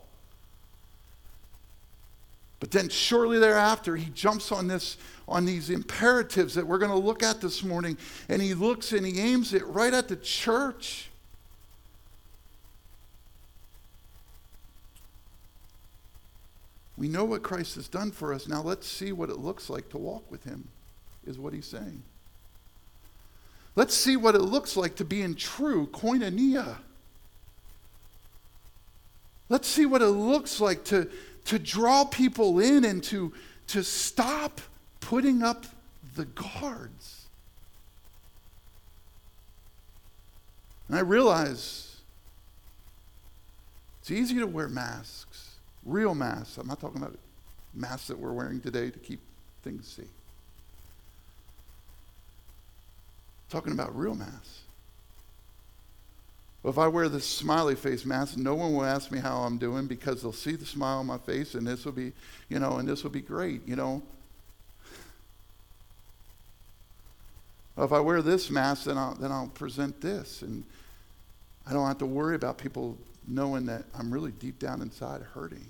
But 2.62 2.70
then 2.70 2.88
shortly 2.90 3.40
thereafter, 3.40 3.96
he 3.96 4.08
jumps 4.10 4.52
on 4.52 4.68
this 4.68 4.96
on 5.26 5.44
these 5.44 5.68
imperatives 5.68 6.54
that 6.54 6.64
we're 6.64 6.78
going 6.78 6.92
to 6.92 6.96
look 6.96 7.24
at 7.24 7.40
this 7.40 7.64
morning. 7.64 7.98
And 8.28 8.40
he 8.40 8.54
looks 8.54 8.92
and 8.92 9.04
he 9.04 9.18
aims 9.18 9.52
it 9.52 9.66
right 9.66 9.92
at 9.92 10.06
the 10.06 10.14
church. 10.14 11.10
We 16.96 17.08
know 17.08 17.24
what 17.24 17.42
Christ 17.42 17.74
has 17.74 17.88
done 17.88 18.12
for 18.12 18.32
us. 18.32 18.46
Now 18.46 18.62
let's 18.62 18.86
see 18.86 19.10
what 19.10 19.28
it 19.28 19.38
looks 19.38 19.68
like 19.68 19.88
to 19.88 19.98
walk 19.98 20.30
with 20.30 20.44
him, 20.44 20.68
is 21.26 21.40
what 21.40 21.52
he's 21.52 21.66
saying. 21.66 22.04
Let's 23.74 23.94
see 23.94 24.16
what 24.16 24.36
it 24.36 24.42
looks 24.42 24.76
like 24.76 24.94
to 24.96 25.04
be 25.04 25.20
in 25.20 25.34
true 25.34 25.88
koinonia. 25.88 26.76
Let's 29.48 29.66
see 29.66 29.84
what 29.84 30.00
it 30.00 30.06
looks 30.06 30.60
like 30.60 30.84
to, 30.84 31.10
to 31.44 31.58
draw 31.58 32.04
people 32.04 32.60
in 32.60 32.84
and 32.84 33.02
to, 33.04 33.32
to 33.68 33.82
stop 33.82 34.60
putting 35.00 35.42
up 35.42 35.66
the 36.14 36.24
guards. 36.24 37.26
And 40.88 40.96
I 40.96 41.00
realize 41.00 41.96
it's 44.00 44.10
easy 44.10 44.38
to 44.38 44.46
wear 44.46 44.68
masks, 44.68 45.56
real 45.84 46.14
masks. 46.14 46.58
I'm 46.58 46.66
not 46.66 46.80
talking 46.80 47.00
about 47.00 47.16
masks 47.72 48.08
that 48.08 48.18
we're 48.18 48.32
wearing 48.32 48.60
today 48.60 48.90
to 48.90 48.98
keep 48.98 49.20
things 49.62 49.88
safe. 49.88 50.06
I'm 50.06 50.12
talking 53.48 53.72
about 53.72 53.96
real 53.96 54.14
masks. 54.14 54.62
Well, 56.62 56.72
if 56.72 56.78
I 56.78 56.86
wear 56.86 57.08
this 57.08 57.26
smiley 57.26 57.74
face 57.74 58.04
mask, 58.04 58.36
no 58.36 58.54
one 58.54 58.72
will 58.74 58.84
ask 58.84 59.10
me 59.10 59.18
how 59.18 59.38
I'm 59.38 59.58
doing 59.58 59.86
because 59.86 60.22
they'll 60.22 60.32
see 60.32 60.54
the 60.54 60.64
smile 60.64 60.98
on 60.98 61.06
my 61.06 61.18
face 61.18 61.54
and 61.54 61.66
this 61.66 61.84
will 61.84 61.92
be, 61.92 62.12
you 62.48 62.60
know, 62.60 62.76
and 62.76 62.88
this 62.88 63.02
will 63.02 63.10
be 63.10 63.20
great, 63.20 63.66
you 63.66 63.74
know. 63.74 64.00
Well, 67.74 67.86
if 67.86 67.92
I 67.92 68.00
wear 68.00 68.22
this 68.22 68.48
mask, 68.50 68.84
then 68.84 68.96
I'll, 68.96 69.14
then 69.14 69.32
I'll 69.32 69.48
present 69.48 70.00
this. 70.00 70.42
And 70.42 70.62
I 71.66 71.72
don't 71.72 71.86
have 71.86 71.98
to 71.98 72.06
worry 72.06 72.36
about 72.36 72.58
people 72.58 72.96
knowing 73.26 73.66
that 73.66 73.84
I'm 73.98 74.12
really 74.12 74.32
deep 74.32 74.58
down 74.58 74.82
inside 74.82 75.22
hurting. 75.34 75.66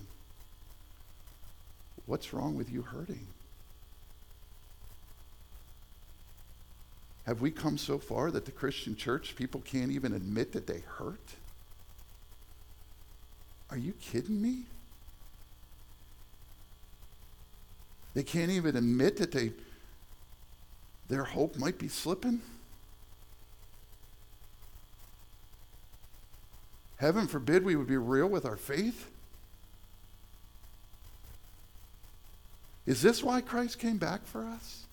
What's 2.06 2.34
wrong 2.34 2.56
with 2.56 2.70
you 2.70 2.82
hurting? 2.82 3.26
Have 7.26 7.40
we 7.40 7.50
come 7.50 7.78
so 7.78 7.98
far 7.98 8.30
that 8.30 8.44
the 8.44 8.50
Christian 8.50 8.96
church, 8.96 9.36
people 9.36 9.60
can't 9.60 9.92
even 9.92 10.12
admit 10.12 10.52
that 10.52 10.66
they 10.66 10.82
hurt? 10.98 11.34
Are 13.70 13.76
you 13.76 13.92
kidding 14.00 14.42
me? 14.42 14.64
They 18.14 18.22
can't 18.22 18.50
even 18.50 18.76
admit 18.76 19.16
that 19.18 19.32
they 19.32 19.52
their 21.08 21.24
hope 21.24 21.56
might 21.58 21.78
be 21.78 21.88
slipping? 21.88 22.40
Heaven 26.96 27.26
forbid 27.26 27.64
we 27.64 27.76
would 27.76 27.88
be 27.88 27.96
real 27.96 28.28
with 28.28 28.44
our 28.44 28.56
faith. 28.56 29.10
Is 32.86 33.02
this 33.02 33.22
why 33.22 33.40
Christ 33.40 33.78
came 33.78 33.98
back 33.98 34.24
for 34.24 34.44
us? 34.44 34.84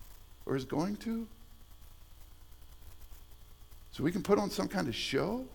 Or 0.45 0.55
is 0.55 0.65
going 0.65 0.97
to? 0.97 1.27
So 3.91 4.03
we 4.03 4.11
can 4.11 4.23
put 4.23 4.37
on 4.37 4.49
some 4.49 4.67
kind 4.67 4.87
of 4.87 4.95
show? 4.95 5.45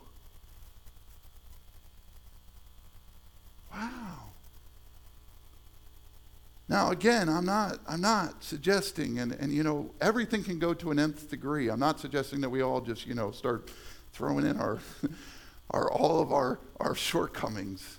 Wow. 3.72 4.14
Now, 6.68 6.90
again, 6.90 7.28
I'm 7.28 7.44
not, 7.44 7.78
I'm 7.88 8.00
not 8.00 8.42
suggesting, 8.42 9.18
and, 9.18 9.32
and 9.32 9.52
you 9.52 9.62
know, 9.62 9.90
everything 10.00 10.42
can 10.42 10.58
go 10.58 10.72
to 10.74 10.90
an 10.90 10.98
nth 10.98 11.30
degree. 11.30 11.68
I'm 11.68 11.80
not 11.80 12.00
suggesting 12.00 12.40
that 12.40 12.48
we 12.48 12.62
all 12.62 12.80
just, 12.80 13.06
you 13.06 13.14
know, 13.14 13.30
start 13.30 13.70
throwing 14.12 14.46
in 14.46 14.58
our, 14.58 14.78
our 15.70 15.90
all 15.90 16.20
of 16.20 16.32
our, 16.32 16.58
our 16.80 16.94
shortcomings. 16.94 17.98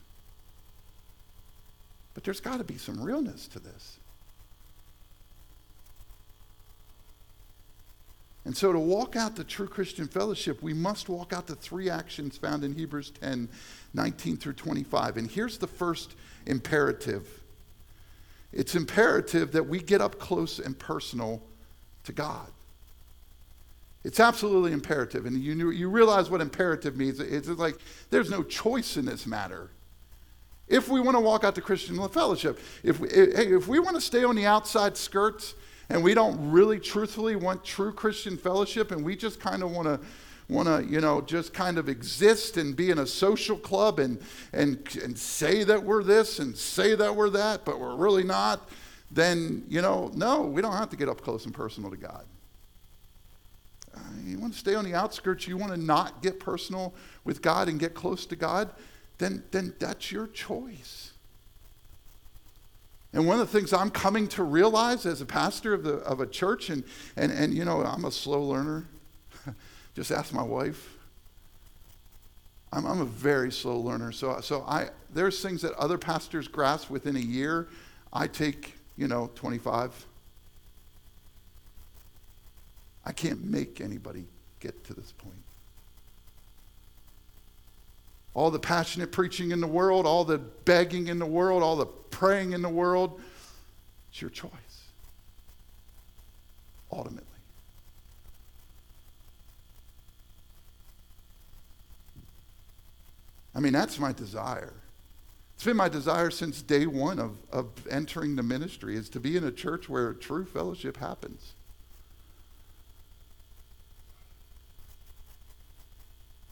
But 2.16 2.24
there's 2.24 2.40
got 2.40 2.58
to 2.58 2.64
be 2.64 2.78
some 2.78 3.02
realness 3.02 3.48
to 3.50 3.60
this. 3.60 3.98
And 8.46 8.56
so, 8.56 8.72
to 8.72 8.80
walk 8.80 9.16
out 9.16 9.36
the 9.36 9.44
true 9.44 9.68
Christian 9.68 10.08
fellowship, 10.08 10.62
we 10.62 10.74
must 10.74 11.10
walk 11.10 11.34
out 11.34 11.48
the 11.48 11.56
three 11.56 11.90
actions 11.90 12.38
found 12.38 12.64
in 12.64 12.76
Hebrews 12.76 13.12
10 13.20 13.50
19 13.94 14.38
through 14.38 14.54
25. 14.54 15.18
And 15.18 15.30
here's 15.30 15.58
the 15.58 15.68
first 15.68 16.16
imperative 16.46 17.28
it's 18.54 18.74
imperative 18.74 19.52
that 19.52 19.64
we 19.68 19.80
get 19.80 20.00
up 20.00 20.18
close 20.18 20.60
and 20.60 20.78
personal 20.78 21.42
to 22.04 22.14
God. 22.14 22.48
It's 24.06 24.20
absolutely 24.20 24.72
imperative. 24.72 25.26
And 25.26 25.42
you, 25.42 25.72
you 25.72 25.90
realize 25.90 26.30
what 26.30 26.40
imperative 26.40 26.96
means. 26.96 27.20
It's 27.20 27.48
like 27.48 27.76
there's 28.12 28.30
no 28.30 28.44
choice 28.44 28.98
in 28.98 29.06
this 29.06 29.26
matter. 29.26 29.72
If 30.68 30.88
we 30.88 31.00
want 31.00 31.16
to 31.18 31.22
walk 31.22 31.44
out 31.44 31.56
the 31.56 31.62
Christian 31.62 32.08
fellowship, 32.10 32.60
if 32.84 33.00
we, 33.00 33.10
if 33.10 33.68
we 33.68 33.80
want 33.80 33.96
to 33.96 34.02
stay 34.02 34.24
on 34.24 34.36
the 34.36 34.46
outside 34.46 34.96
skirts 34.96 35.56
and 35.90 36.04
we 36.04 36.14
don't 36.14 36.52
really 36.52 36.80
truthfully 36.80 37.36
want 37.36 37.64
true 37.64 37.94
Christian 37.94 38.38
fellowship 38.38 38.92
and 38.92 39.04
we 39.04 39.16
just 39.16 39.40
kind 39.40 39.64
of 39.64 39.72
want 39.72 39.88
to 39.88 40.00
want 40.48 40.68
to, 40.68 40.86
you 40.92 41.02
know, 41.02 41.22
just 41.22 41.54
kind 41.54 41.78
of 41.78 41.90
exist 41.90 42.58
and 42.58 42.76
be 42.76 42.92
in 42.92 43.00
a 43.00 43.08
social 43.08 43.58
club 43.58 44.00
and, 44.00 44.20
and, 44.54 44.78
and 45.04 45.18
say 45.18 45.64
that 45.64 45.84
we're 45.84 46.04
this 46.04 46.40
and 46.40 46.56
say 46.56 46.96
that 46.96 47.16
we're 47.16 47.32
that, 47.32 47.66
but 47.66 47.80
we're 47.80 47.96
really 47.96 48.24
not, 48.24 48.70
then, 49.10 49.64
you 49.68 49.82
know, 49.82 50.12
no, 50.14 50.42
we 50.42 50.62
don't 50.62 50.74
have 50.74 50.90
to 50.90 50.96
get 50.96 51.10
up 51.10 51.22
close 51.22 51.46
and 51.46 51.54
personal 51.54 51.90
to 51.90 51.98
God. 51.98 52.26
Uh, 53.96 54.00
you 54.24 54.38
want 54.38 54.54
to 54.54 54.60
stay 54.60 54.76
on 54.76 54.86
the 54.86 54.94
outskirts, 54.94 55.48
you 55.48 55.58
want 55.58 55.72
to 55.72 55.80
not 55.80 56.22
get 56.22 56.40
personal 56.40 56.94
with 57.24 57.42
God 57.42 57.68
and 57.68 57.80
get 57.80 57.96
close 57.96 58.26
to 58.28 58.36
God, 58.36 58.70
then, 59.18 59.44
then 59.52 59.74
that's 59.80 60.12
your 60.12 60.28
choice. 60.28 61.12
And 63.16 63.26
one 63.26 63.40
of 63.40 63.52
the 63.52 63.60
things 63.60 63.74
I'm 63.74 63.90
coming 63.90 64.28
to 64.30 64.44
realize 64.44 65.06
as 65.06 65.22
a 65.22 65.26
pastor 65.26 65.74
of, 65.74 65.84
the, 65.84 65.96
of 66.00 66.20
a 66.20 66.28
church, 66.28 66.70
and, 66.70 66.84
and, 67.16 67.32
and 67.32 67.54
you 67.54 67.66
know, 67.66 67.82
I'm 67.82 68.06
a 68.06 68.12
slow 68.12 68.44
learner. 68.44 68.86
Just 69.96 70.12
ask 70.12 70.34
my 70.34 70.44
wife. 70.44 70.98
I'm, 72.72 72.86
I'm 72.86 73.02
a 73.02 73.06
very 73.06 73.52
slow 73.52 73.80
learner. 73.80 74.12
So, 74.12 74.40
so 74.42 74.64
I, 74.68 74.90
there's 75.14 75.42
things 75.42 75.64
that 75.64 75.74
other 75.74 75.98
pastors 75.98 76.48
grasp 76.48 76.92
within 76.92 77.16
a 77.16 77.20
year. 77.20 77.68
I 78.14 78.28
take 78.28 78.76
you 78.98 79.08
know, 79.08 79.30
25. 79.36 80.06
I 83.06 83.12
can't 83.12 83.44
make 83.44 83.82
anybody 83.82 84.26
get 84.60 84.84
to 84.86 84.94
this 84.94 85.12
point. 85.12 85.36
All 88.36 88.52
the 88.52 88.60
passionate 88.60 89.14
preaching 89.14 89.52
in 89.52 89.62
the 89.62 89.68
world, 89.68 90.06
all 90.06 90.26
the 90.26 90.38
begging 90.38 91.08
in 91.08 91.18
the 91.18 91.26
world, 91.26 91.64
all 91.64 91.78
the 91.78 91.86
praying 91.86 92.52
in 92.52 92.62
the 92.62 92.70
world, 92.70 93.20
it's 94.12 94.22
your 94.22 94.30
choice. 94.30 94.52
Ultimately. 96.92 97.24
I 103.56 103.62
mean, 103.62 103.72
that's 103.72 103.98
my 104.00 104.12
desire. 104.12 104.74
It's 105.56 105.64
been 105.64 105.78
my 105.78 105.88
desire 105.88 106.30
since 106.30 106.62
day 106.62 106.86
one 106.86 107.20
of, 107.20 107.38
of 107.54 107.70
entering 107.90 108.36
the 108.36 108.44
ministry 108.44 108.98
is 108.98 109.08
to 109.10 109.22
be 109.22 109.38
in 109.38 109.46
a 109.46 109.52
church 109.52 109.88
where 109.88 110.14
true 110.14 110.44
fellowship 110.44 110.98
happens. 110.98 111.54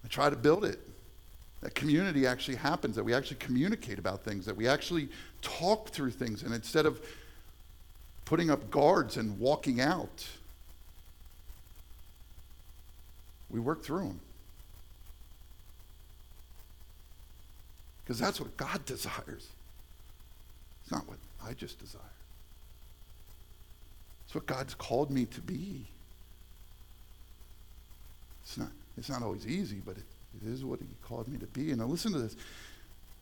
I 0.06 0.08
try 0.08 0.30
to 0.30 0.38
build 0.38 0.64
it. 0.64 0.80
That 1.64 1.76
community 1.76 2.28
actually 2.28 2.58
happens, 2.58 2.98
that 2.98 3.06
we 3.06 3.14
actually 3.14 3.38
communicate 3.38 3.98
about 3.98 4.22
things, 4.22 4.46
that 4.48 4.58
we 4.58 4.68
actually 4.68 5.08
talk 5.42 5.90
through 5.92 6.12
things, 6.12 6.44
and 6.44 6.54
instead 6.54 6.86
of 6.86 7.02
putting 8.26 8.52
up 8.52 8.70
guards 8.70 9.16
and 9.16 9.40
walking 9.40 9.80
out, 9.80 10.28
we 13.50 13.62
work 13.62 13.82
through 13.82 14.08
them. 14.08 14.20
Because 18.04 18.20
that's 18.20 18.42
what 18.42 18.58
God 18.58 18.84
desires. 18.86 19.48
It's 20.84 20.92
not 20.92 21.08
what 21.08 21.18
I 21.48 21.54
just 21.54 21.80
desire. 21.80 22.02
It's 24.26 24.36
what 24.36 24.46
God's 24.46 24.74
called 24.76 25.10
me 25.10 25.28
to 25.28 25.40
be. 25.40 25.86
It's 28.44 28.58
not, 28.58 28.72
it's 28.98 29.08
not 29.08 29.24
always 29.24 29.48
easy, 29.48 29.82
but 29.86 29.96
it, 29.96 30.04
it 30.42 30.48
is 30.48 30.64
what 30.64 30.80
He 30.80 30.88
called 31.02 31.28
me 31.28 31.38
to 31.38 31.48
be. 31.48 31.72
And 31.72 31.80
now 31.80 31.86
listen 31.86 32.12
to 32.14 32.20
this. 32.20 32.36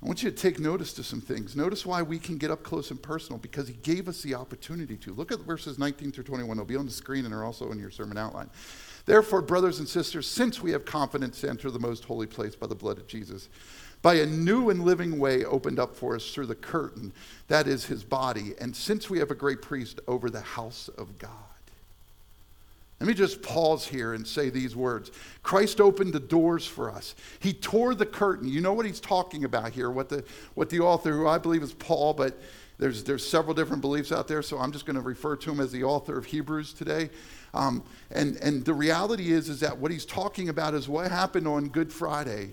I 0.02 0.08
want 0.08 0.24
you 0.24 0.32
to 0.32 0.36
take 0.36 0.60
notice 0.60 0.94
to 0.94 1.04
some 1.04 1.22
things. 1.22 1.56
Notice 1.56 1.86
why 1.86 2.02
we 2.02 2.18
can 2.18 2.38
get 2.38 2.50
up 2.50 2.64
close 2.64 2.90
and 2.90 3.02
personal 3.02 3.38
because 3.38 3.68
he 3.68 3.76
gave 3.76 4.08
us 4.08 4.24
the 4.24 4.34
opportunity 4.34 4.98
to. 4.98 5.14
Look 5.14 5.32
at 5.32 5.42
verses 5.42 5.78
19 5.78 6.12
through 6.12 6.24
21. 6.24 6.58
They'll 6.58 6.66
be 6.66 6.76
on 6.76 6.88
the 6.88 6.92
screen 6.92 7.26
and 7.26 7.34
are 7.34 7.44
also 7.44 7.72
in 7.72 7.78
your 7.78 7.92
sermon 7.92 8.18
outline. 8.18 8.50
Therefore, 9.06 9.44
brothers 9.44 9.78
and 9.78 9.88
sisters, 9.88 10.28
since 10.28 10.60
we 10.60 10.72
have 10.72 10.86
confidence 10.86 11.42
to 11.42 11.50
enter 11.50 11.70
the 11.70 11.80
most 11.80 12.04
holy 12.06 12.26
place 12.26 12.56
by 12.56 12.66
the 12.66 12.74
blood 12.74 12.98
of 12.98 13.06
Jesus, 13.06 13.48
by 14.02 14.16
a 14.16 14.26
new 14.26 14.72
and 14.72 14.84
living 14.84 15.20
way 15.20 15.46
opened 15.46 15.78
up 15.78 15.96
for 15.96 16.16
us 16.16 16.34
through 16.34 16.48
the 16.48 16.56
curtain, 16.56 17.14
that 17.48 17.68
is 17.68 17.86
his 17.86 18.04
body, 18.04 18.56
and 18.60 18.76
since 18.76 19.08
we 19.08 19.20
have 19.20 19.30
a 19.30 19.36
great 19.36 19.62
priest 19.62 20.00
over 20.08 20.32
the 20.32 20.42
house 20.42 20.90
of 20.98 21.20
God. 21.20 21.51
Let 23.02 23.08
me 23.08 23.16
just 23.16 23.42
pause 23.42 23.88
here 23.88 24.14
and 24.14 24.28
say 24.28 24.52
these 24.52 24.76
words. 24.76 25.10
Christ 25.42 25.82
opened 25.82 26.14
the 26.14 26.20
doors 26.20 26.68
for 26.68 26.92
us. 26.92 27.16
He 27.40 27.52
tore 27.52 27.96
the 27.96 28.06
curtain. 28.06 28.48
You 28.48 28.62
know 28.62 28.74
what 28.74 28.86
he's 28.86 29.00
talking 29.00 29.44
about 29.44 29.72
here, 29.72 29.90
what 29.90 30.08
the, 30.08 30.24
what 30.54 30.70
the 30.70 30.82
author, 30.82 31.12
who 31.12 31.28
I 31.28 31.40
believe 31.40 31.64
is 31.64 31.74
Paul, 31.74 32.14
but 32.14 32.40
there's, 32.78 33.04
there's 33.04 33.28
several 33.28 33.56
different 33.56 33.82
beliefs 33.82 34.12
out 34.12 34.28
there, 34.28 34.44
so 34.44 34.60
I'm 34.60 34.72
just 34.72 34.86
going 34.86 34.98
to 34.98 35.02
refer 35.02 35.36
to 35.38 35.52
him 35.52 35.60
as 35.60 35.72
the 35.72 35.84
author 35.84 36.16
of 36.16 36.26
Hebrews 36.26 36.74
today. 36.74 37.10
Um, 37.56 37.84
and, 38.12 38.36
and 38.36 38.64
the 38.64 38.76
reality 38.76 39.32
is, 39.32 39.50
is 39.50 39.62
that 39.62 39.80
what 39.80 39.90
he's 39.90 40.06
talking 40.06 40.50
about 40.50 40.76
is 40.76 40.88
what 40.88 41.10
happened 41.10 41.48
on 41.48 41.70
Good 41.70 41.92
Friday. 41.92 42.52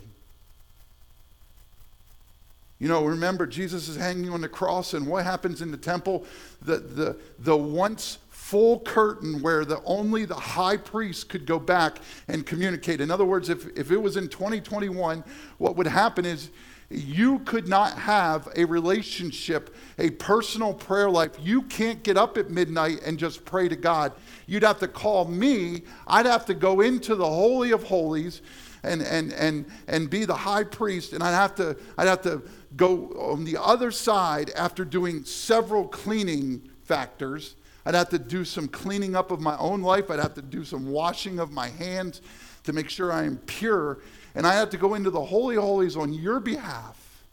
You 2.78 2.88
know, 2.88 3.04
remember, 3.04 3.46
Jesus 3.46 3.86
is 3.86 3.96
hanging 3.96 4.30
on 4.30 4.40
the 4.40 4.48
cross, 4.48 4.94
and 4.94 5.06
what 5.06 5.24
happens 5.24 5.60
in 5.60 5.72
the 5.72 5.76
temple? 5.76 6.24
The, 6.62 6.78
the, 6.78 7.16
the 7.38 7.56
once 7.56 8.16
full 8.48 8.80
curtain 8.80 9.42
where 9.42 9.62
the, 9.62 9.78
only 9.84 10.24
the 10.24 10.34
high 10.34 10.78
priest 10.78 11.28
could 11.28 11.44
go 11.44 11.58
back 11.58 11.98
and 12.28 12.46
communicate. 12.46 12.98
In 12.98 13.10
other 13.10 13.26
words, 13.26 13.50
if, 13.50 13.66
if 13.76 13.90
it 13.90 13.98
was 13.98 14.16
in 14.16 14.26
2021, 14.26 15.22
what 15.58 15.76
would 15.76 15.86
happen 15.86 16.24
is 16.24 16.48
you 16.88 17.40
could 17.40 17.68
not 17.68 17.92
have 17.98 18.48
a 18.56 18.64
relationship, 18.64 19.76
a 19.98 20.08
personal 20.12 20.72
prayer 20.72 21.10
life. 21.10 21.32
You 21.38 21.60
can't 21.60 22.02
get 22.02 22.16
up 22.16 22.38
at 22.38 22.48
midnight 22.48 23.00
and 23.04 23.18
just 23.18 23.44
pray 23.44 23.68
to 23.68 23.76
God. 23.76 24.14
You'd 24.46 24.62
have 24.62 24.78
to 24.78 24.88
call 24.88 25.26
me. 25.26 25.82
I'd 26.06 26.24
have 26.24 26.46
to 26.46 26.54
go 26.54 26.80
into 26.80 27.16
the 27.16 27.28
Holy 27.28 27.72
of 27.72 27.82
Holies 27.82 28.40
and, 28.82 29.02
and, 29.02 29.30
and, 29.34 29.66
and 29.88 30.08
be 30.08 30.24
the 30.24 30.34
high 30.34 30.64
priest, 30.64 31.12
and 31.12 31.22
I'd 31.22 31.34
have 31.34 31.54
to, 31.56 31.76
I'd 31.98 32.08
have 32.08 32.22
to 32.22 32.42
go 32.76 33.08
on 33.08 33.44
the 33.44 33.58
other 33.60 33.90
side 33.90 34.52
after 34.56 34.86
doing 34.86 35.24
several 35.24 35.86
cleaning 35.86 36.66
factors. 36.84 37.54
I'd 37.88 37.94
have 37.94 38.10
to 38.10 38.18
do 38.18 38.44
some 38.44 38.68
cleaning 38.68 39.16
up 39.16 39.30
of 39.30 39.40
my 39.40 39.56
own 39.56 39.80
life. 39.80 40.10
I'd 40.10 40.20
have 40.20 40.34
to 40.34 40.42
do 40.42 40.62
some 40.62 40.90
washing 40.90 41.38
of 41.38 41.52
my 41.52 41.68
hands 41.68 42.20
to 42.64 42.74
make 42.74 42.90
sure 42.90 43.10
I 43.10 43.24
am 43.24 43.38
pure. 43.38 44.00
And 44.34 44.46
I 44.46 44.56
have 44.56 44.68
to 44.70 44.76
go 44.76 44.92
into 44.92 45.08
the 45.08 45.24
Holy 45.24 45.56
Holies 45.56 45.96
on 45.96 46.12
your 46.12 46.38
behalf 46.38 47.24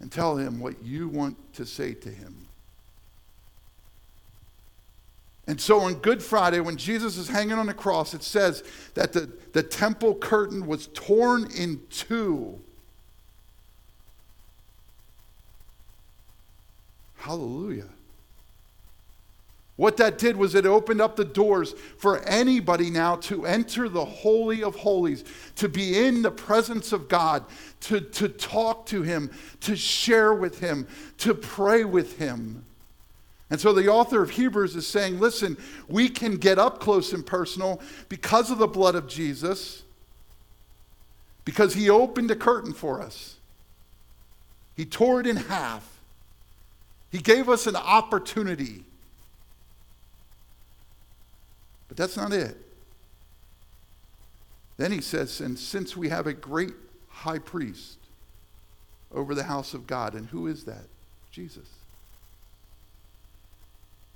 and 0.00 0.10
tell 0.10 0.36
him 0.36 0.58
what 0.58 0.82
you 0.82 1.06
want 1.06 1.36
to 1.54 1.64
say 1.64 1.94
to 1.94 2.08
him. 2.08 2.34
And 5.46 5.60
so 5.60 5.78
on 5.78 5.94
Good 5.94 6.20
Friday, 6.20 6.58
when 6.58 6.76
Jesus 6.76 7.16
is 7.16 7.28
hanging 7.28 7.58
on 7.58 7.66
the 7.66 7.74
cross, 7.74 8.12
it 8.12 8.24
says 8.24 8.64
that 8.94 9.12
the, 9.12 9.30
the 9.52 9.62
temple 9.62 10.16
curtain 10.16 10.66
was 10.66 10.88
torn 10.88 11.48
in 11.56 11.80
two. 11.90 12.60
Hallelujah. 17.18 17.86
What 19.80 19.96
that 19.96 20.18
did 20.18 20.36
was 20.36 20.54
it 20.54 20.66
opened 20.66 21.00
up 21.00 21.16
the 21.16 21.24
doors 21.24 21.72
for 21.96 22.18
anybody 22.24 22.90
now 22.90 23.16
to 23.16 23.46
enter 23.46 23.88
the 23.88 24.04
Holy 24.04 24.62
of 24.62 24.74
Holies, 24.74 25.24
to 25.56 25.70
be 25.70 26.06
in 26.06 26.20
the 26.20 26.30
presence 26.30 26.92
of 26.92 27.08
God, 27.08 27.46
to, 27.80 27.98
to 27.98 28.28
talk 28.28 28.84
to 28.88 29.00
Him, 29.00 29.30
to 29.60 29.74
share 29.74 30.34
with 30.34 30.60
Him, 30.60 30.86
to 31.16 31.32
pray 31.32 31.84
with 31.84 32.18
Him. 32.18 32.62
And 33.48 33.58
so 33.58 33.72
the 33.72 33.88
author 33.88 34.22
of 34.22 34.28
Hebrews 34.28 34.76
is 34.76 34.86
saying, 34.86 35.18
listen, 35.18 35.56
we 35.88 36.10
can 36.10 36.36
get 36.36 36.58
up 36.58 36.78
close 36.78 37.14
and 37.14 37.24
personal 37.24 37.80
because 38.10 38.50
of 38.50 38.58
the 38.58 38.66
blood 38.66 38.96
of 38.96 39.08
Jesus, 39.08 39.82
because 41.46 41.72
He 41.72 41.88
opened 41.88 42.30
a 42.30 42.36
curtain 42.36 42.74
for 42.74 43.00
us, 43.00 43.36
He 44.76 44.84
tore 44.84 45.20
it 45.20 45.26
in 45.26 45.36
half. 45.36 46.02
He 47.10 47.16
gave 47.16 47.48
us 47.48 47.66
an 47.66 47.76
opportunity. 47.76 48.84
But 51.90 51.96
that's 51.96 52.16
not 52.16 52.32
it. 52.32 52.56
Then 54.76 54.92
he 54.92 55.00
says, 55.00 55.40
and 55.40 55.58
since 55.58 55.96
we 55.96 56.08
have 56.08 56.28
a 56.28 56.32
great 56.32 56.72
high 57.08 57.40
priest 57.40 57.98
over 59.12 59.34
the 59.34 59.42
house 59.42 59.74
of 59.74 59.88
God, 59.88 60.14
and 60.14 60.24
who 60.28 60.46
is 60.46 60.64
that? 60.66 60.84
Jesus. 61.32 61.68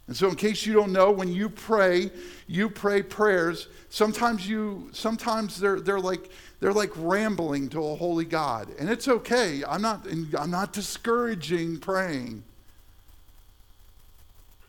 And 0.07 0.17
so, 0.17 0.29
in 0.29 0.37
case 0.37 0.65
you 0.65 0.73
don't 0.73 0.93
know, 0.93 1.11
when 1.11 1.33
you 1.33 1.49
pray, 1.49 2.13
you 2.47 2.71
pray 2.71 3.03
prayers. 3.03 3.67
Sometimes 3.89 4.49
you, 4.49 4.89
sometimes 4.93 5.59
they're, 5.59 5.81
they're 5.81 5.99
like 5.99 6.31
they're 6.61 6.73
like 6.73 6.93
rambling 6.95 7.71
to 7.71 7.85
a 7.85 7.97
holy 7.97 8.25
God, 8.25 8.69
and 8.79 8.89
it's 8.89 9.09
okay. 9.09 9.65
I'm 9.67 9.83
not 9.83 10.07
I'm 10.39 10.51
not 10.51 10.73
discouraging 10.73 11.81
praying. 11.81 12.45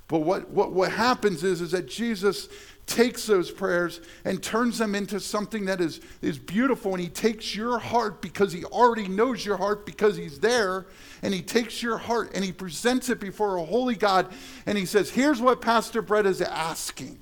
But 0.08 0.20
what, 0.20 0.50
what, 0.52 0.72
what 0.72 0.92
happens 0.92 1.44
is, 1.44 1.62
is 1.62 1.72
that 1.72 1.88
Jesus 1.88 2.48
takes 2.86 3.26
those 3.26 3.52
prayers 3.52 4.02
and 4.24 4.42
turns 4.42 4.78
them 4.78 4.96
into 4.96 5.20
something 5.20 5.66
that 5.66 5.82
is, 5.82 6.02
is 6.22 6.38
beautiful. 6.38 6.94
And 6.94 7.02
he 7.02 7.10
takes 7.10 7.56
your 7.56 7.80
heart 7.80 8.22
because 8.22 8.52
he 8.52 8.64
already 8.66 9.08
knows 9.08 9.46
your 9.46 9.58
heart 9.58 9.86
because 9.86 10.16
he's 10.16 10.40
there. 10.40 10.86
And 11.22 11.34
he 11.34 11.42
takes 11.42 11.82
your 11.82 11.98
heart 11.98 12.32
and 12.36 12.44
he 12.44 12.52
presents 12.52 13.10
it 13.10 13.20
before 13.20 13.58
a 13.58 13.66
holy 13.66 13.96
God. 13.96 14.32
And 14.66 14.78
he 14.78 14.86
says, 14.86 15.10
Here's 15.10 15.42
what 15.42 15.62
Pastor 15.62 16.02
Brett 16.02 16.26
is 16.26 16.42
asking. 16.42 17.20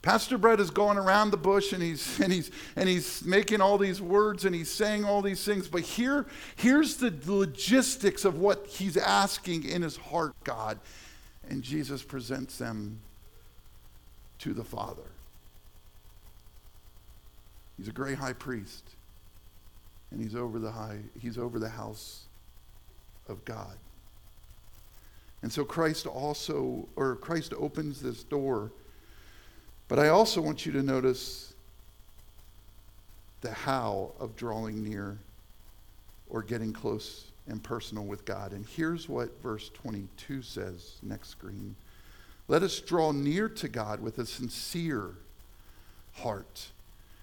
Pastor 0.00 0.38
Brett 0.38 0.60
is 0.60 0.70
going 0.70 0.96
around 0.96 1.30
the 1.30 1.36
bush 1.36 1.72
and 1.72 1.82
he's, 1.82 2.20
and, 2.20 2.32
he's, 2.32 2.50
and 2.76 2.88
he's 2.88 3.24
making 3.24 3.60
all 3.60 3.78
these 3.78 4.00
words 4.00 4.44
and 4.44 4.54
he's 4.54 4.70
saying 4.70 5.04
all 5.04 5.22
these 5.22 5.44
things. 5.44 5.68
But 5.68 5.82
here, 5.82 6.26
here's 6.56 6.96
the 6.96 7.12
logistics 7.26 8.24
of 8.24 8.38
what 8.38 8.66
he's 8.66 8.96
asking 8.96 9.64
in 9.64 9.82
his 9.82 9.96
heart, 9.96 10.34
God. 10.44 10.78
And 11.48 11.62
Jesus 11.62 12.02
presents 12.02 12.58
them 12.58 13.00
to 14.38 14.54
the 14.54 14.64
Father. 14.64 15.10
He's 17.76 17.88
a 17.88 17.92
great 17.92 18.18
high 18.18 18.34
priest. 18.34 18.84
And 20.10 20.22
he's 20.22 20.34
over 20.34 20.58
the 20.58 20.70
high, 20.70 21.00
he's 21.20 21.38
over 21.38 21.58
the 21.58 21.68
house 21.68 22.24
of 23.28 23.44
God. 23.44 23.76
And 25.42 25.52
so 25.52 25.64
Christ 25.64 26.06
also, 26.06 26.88
or 26.96 27.16
Christ 27.16 27.52
opens 27.56 28.00
this 28.00 28.24
door 28.24 28.72
but 29.88 29.98
I 29.98 30.08
also 30.08 30.40
want 30.40 30.66
you 30.66 30.72
to 30.72 30.82
notice 30.82 31.54
the 33.40 33.52
how 33.52 34.12
of 34.20 34.36
drawing 34.36 34.82
near 34.82 35.18
or 36.28 36.42
getting 36.42 36.72
close 36.72 37.30
and 37.46 37.62
personal 37.62 38.04
with 38.04 38.24
God. 38.24 38.52
And 38.52 38.66
here's 38.66 39.08
what 39.08 39.42
verse 39.42 39.70
22 39.70 40.42
says, 40.42 40.98
next 41.02 41.30
screen. 41.30 41.74
Let 42.46 42.62
us 42.62 42.80
draw 42.80 43.12
near 43.12 43.48
to 43.48 43.68
God 43.68 44.00
with 44.00 44.18
a 44.18 44.26
sincere 44.26 45.14
heart 46.14 46.68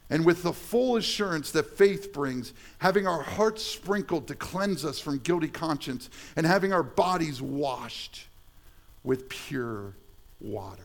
and 0.10 0.24
with 0.24 0.44
the 0.44 0.54
full 0.54 0.98
assurance 0.98 1.52
that 1.52 1.78
faith 1.78 2.14
brings, 2.14 2.54
having 2.78 3.08
our 3.08 3.24
hearts 3.24 3.64
sprinkled 3.64 4.28
to 4.28 4.36
cleanse 4.36 4.86
us 4.86 5.00
from 5.00 5.18
guilty 5.20 5.48
conscience, 5.48 6.12
and 6.36 6.46
having 6.46 6.72
our 6.72 6.84
bodies 6.84 7.42
washed 7.42 8.28
with 9.04 9.30
pure 9.30 9.94
water. 10.40 10.84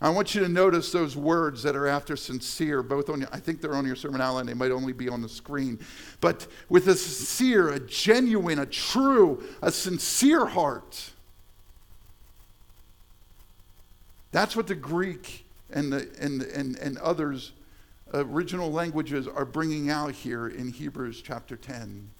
I 0.00 0.10
want 0.10 0.34
you 0.34 0.42
to 0.42 0.48
notice 0.48 0.92
those 0.92 1.16
words 1.16 1.62
that 1.62 1.74
are 1.74 1.86
after 1.86 2.16
sincere, 2.16 2.82
both 2.82 3.08
on, 3.08 3.26
I 3.32 3.40
think 3.40 3.62
they're 3.62 3.74
on 3.74 3.86
your 3.86 3.96
sermon 3.96 4.20
outline, 4.20 4.46
they 4.46 4.54
might 4.54 4.70
only 4.70 4.92
be 4.92 5.08
on 5.08 5.22
the 5.22 5.28
screen. 5.28 5.78
But 6.20 6.46
with 6.68 6.86
a 6.88 6.94
sincere, 6.94 7.70
a 7.70 7.80
genuine, 7.80 8.58
a 8.58 8.66
true, 8.66 9.42
a 9.62 9.72
sincere 9.72 10.44
heart. 10.44 11.12
That's 14.32 14.54
what 14.54 14.66
the 14.66 14.74
Greek 14.74 15.46
and, 15.70 15.90
the, 15.90 16.08
and, 16.20 16.42
and, 16.42 16.76
and 16.76 16.98
others 16.98 17.52
original 18.12 18.70
languages 18.70 19.26
are 19.26 19.46
bringing 19.46 19.90
out 19.90 20.12
here 20.12 20.46
in 20.46 20.72
Hebrews 20.72 21.22
chapter 21.22 21.56
10. 21.56 22.10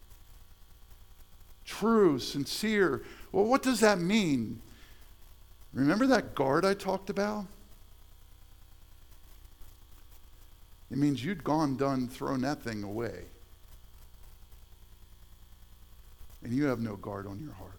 True, 1.67 2.19
sincere. 2.19 3.03
Well, 3.33 3.45
what 3.45 3.63
does 3.63 3.81
that 3.81 3.99
mean? 3.99 4.63
Remember 5.73 6.07
that 6.07 6.35
guard 6.35 6.65
I 6.65 6.75
talked 6.75 7.11
about? 7.11 7.47
It 10.91 10.99
means 10.99 11.25
you'd 11.25 11.43
gone, 11.43 11.77
done, 11.77 12.09
thrown 12.09 12.43
that 12.43 12.63
thing 12.63 12.83
away. 12.83 13.25
And 16.43 16.53
you 16.53 16.67
have 16.67 16.81
no 16.81 16.97
guard 16.97 17.27
on 17.27 17.41
your 17.41 17.53
heart. 17.55 17.73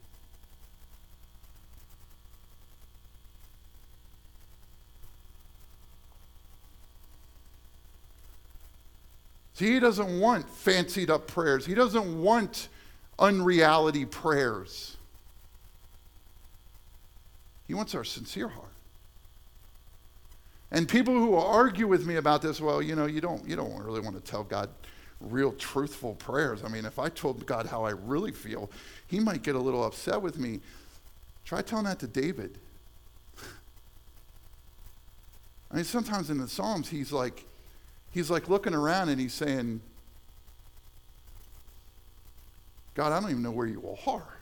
See, 9.53 9.73
he 9.73 9.79
doesn't 9.79 10.19
want 10.19 10.47
fancied 10.47 11.09
up 11.09 11.25
prayers. 11.25 11.65
He 11.65 11.73
doesn't 11.73 12.21
want 12.21 12.67
unreality 13.17 14.05
prayers. 14.05 14.97
He 17.67 17.73
wants 17.73 17.95
our 17.95 18.03
sincere 18.03 18.49
heart. 18.49 18.76
And 20.71 20.87
people 20.87 21.13
who 21.13 21.35
argue 21.35 21.87
with 21.87 22.05
me 22.05 22.15
about 22.15 22.41
this, 22.41 22.59
well, 22.59 22.81
you 22.81 22.95
know, 22.95 23.05
you 23.05 23.21
don't, 23.21 23.47
you 23.47 23.55
don't 23.55 23.81
really 23.81 24.01
want 24.01 24.15
to 24.15 24.21
tell 24.21 24.43
God 24.43 24.69
real 25.21 25.53
truthful 25.53 26.15
prayers. 26.15 26.63
I 26.63 26.67
mean, 26.67 26.85
if 26.85 26.99
I 26.99 27.09
told 27.09 27.45
God 27.45 27.65
how 27.65 27.85
I 27.85 27.91
really 27.91 28.31
feel, 28.31 28.69
he 29.07 29.19
might 29.19 29.43
get 29.43 29.55
a 29.55 29.59
little 29.59 29.83
upset 29.83 30.21
with 30.21 30.37
me. 30.37 30.59
Try 31.45 31.61
telling 31.61 31.85
that 31.85 31.99
to 31.99 32.07
David. 32.07 32.57
I 35.71 35.75
mean, 35.75 35.85
sometimes 35.85 36.29
in 36.29 36.37
the 36.37 36.47
Psalms, 36.47 36.89
he's 36.89 37.11
like, 37.11 37.45
he's 38.11 38.29
like 38.29 38.49
looking 38.49 38.73
around 38.73 39.09
and 39.09 39.19
he's 39.19 39.33
saying, 39.33 39.81
God, 42.93 43.11
I 43.11 43.19
don't 43.19 43.29
even 43.29 43.43
know 43.43 43.51
where 43.51 43.67
you 43.67 43.97
are. 44.07 44.36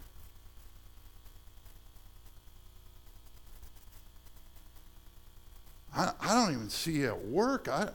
I, 5.95 6.11
I 6.19 6.33
don't 6.33 6.53
even 6.53 6.69
see 6.69 6.97
you 6.97 7.07
at 7.07 7.25
work. 7.25 7.69
I, 7.69 7.89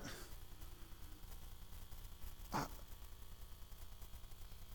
I, 2.53 2.65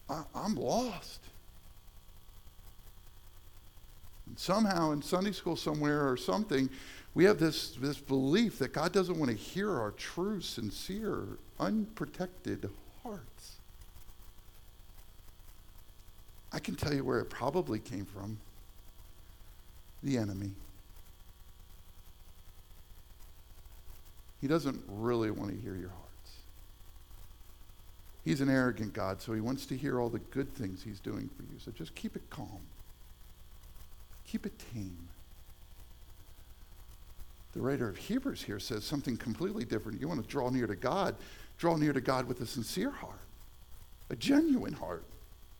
I, 0.09 0.23
I'm 0.35 0.55
lost. 0.55 1.21
And 4.27 4.37
somehow 4.37 4.91
in 4.91 5.01
Sunday 5.01 5.31
school 5.31 5.55
somewhere 5.55 6.07
or 6.07 6.17
something, 6.17 6.69
we 7.15 7.23
have 7.23 7.39
this, 7.39 7.71
this 7.71 7.97
belief 7.97 8.59
that 8.59 8.73
God 8.73 8.91
doesn't 8.91 9.17
want 9.17 9.31
to 9.31 9.37
hear 9.37 9.71
our 9.71 9.91
true, 9.91 10.41
sincere, 10.41 11.23
unprotected 11.59 12.69
hearts. 13.01 13.55
I 16.51 16.59
can 16.59 16.75
tell 16.75 16.93
you 16.93 17.03
where 17.03 17.19
it 17.19 17.29
probably 17.29 17.79
came 17.79 18.05
from 18.05 18.37
the 20.03 20.17
enemy. 20.17 20.51
He 24.45 24.49
doesn't 24.49 24.79
really 24.87 25.31
want 25.31 25.49
to 25.49 25.57
hear 25.59 25.75
your 25.75 25.89
hearts. 25.89 26.31
He's 28.23 28.41
an 28.41 28.49
arrogant 28.51 28.93
God, 28.93 29.19
so 29.19 29.33
he 29.33 29.41
wants 29.41 29.65
to 29.65 29.75
hear 29.75 29.99
all 29.99 30.07
the 30.07 30.19
good 30.19 30.53
things 30.53 30.83
he's 30.83 30.99
doing 30.99 31.31
for 31.35 31.41
you. 31.41 31.57
So 31.57 31.71
just 31.71 31.95
keep 31.95 32.15
it 32.15 32.21
calm, 32.29 32.61
keep 34.23 34.45
it 34.45 34.53
tame. 34.71 35.07
The 37.53 37.59
writer 37.59 37.89
of 37.89 37.97
Hebrews 37.97 38.43
here 38.43 38.59
says 38.59 38.83
something 38.83 39.17
completely 39.17 39.65
different. 39.65 39.99
You 39.99 40.07
want 40.07 40.21
to 40.21 40.27
draw 40.27 40.51
near 40.51 40.67
to 40.67 40.75
God, 40.75 41.15
draw 41.57 41.75
near 41.75 41.93
to 41.93 42.01
God 42.01 42.27
with 42.27 42.39
a 42.41 42.45
sincere 42.45 42.91
heart, 42.91 43.25
a 44.11 44.15
genuine 44.15 44.73
heart, 44.73 45.05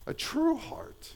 a 0.06 0.13
true 0.13 0.58
heart. 0.58 1.15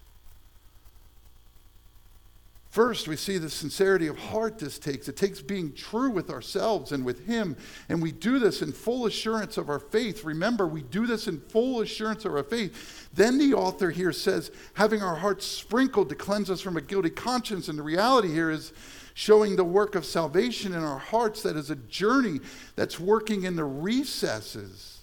First, 2.70 3.08
we 3.08 3.16
see 3.16 3.40
the 3.40 3.50
sincerity 3.50 4.06
of 4.06 4.18
heart 4.20 4.60
this 4.60 4.78
takes. 4.78 5.08
It 5.08 5.18
takes 5.18 5.42
being 5.42 5.74
true 5.74 6.12
with 6.12 6.30
ourselves 6.30 6.92
and 6.92 7.04
with 7.04 7.26
Him. 7.26 7.58
And 7.90 8.00
we 8.00 8.12
do 8.12 8.38
this 8.38 8.62
in 8.62 8.74
full 8.74 9.08
assurance 9.08 9.58
of 9.58 9.70
our 9.70 9.80
faith. 9.80 10.24
Remember, 10.24 10.68
we 10.68 10.84
do 10.84 11.08
this 11.08 11.28
in 11.28 11.40
full 11.40 11.82
assurance 11.82 12.26
of 12.26 12.36
our 12.36 12.44
faith. 12.44 13.10
Then 13.12 13.40
the 13.40 13.56
author 13.56 13.90
here 13.90 14.14
says, 14.14 14.52
having 14.76 15.02
our 15.02 15.16
hearts 15.16 15.48
sprinkled 15.48 16.10
to 16.10 16.16
cleanse 16.16 16.52
us 16.52 16.62
from 16.62 16.78
a 16.78 16.82
guilty 16.82 17.10
conscience. 17.10 17.70
And 17.70 17.80
the 17.80 17.84
reality 17.84 18.32
here 18.32 18.52
is 18.52 18.72
showing 19.16 19.56
the 19.56 19.64
work 19.64 19.96
of 19.96 20.06
salvation 20.06 20.74
in 20.74 20.84
our 20.84 21.00
hearts 21.00 21.42
that 21.42 21.56
is 21.56 21.72
a 21.72 21.76
journey 21.76 22.40
that's 22.76 23.00
working 23.00 23.44
in 23.44 23.56
the 23.56 23.66
recesses 23.66 25.00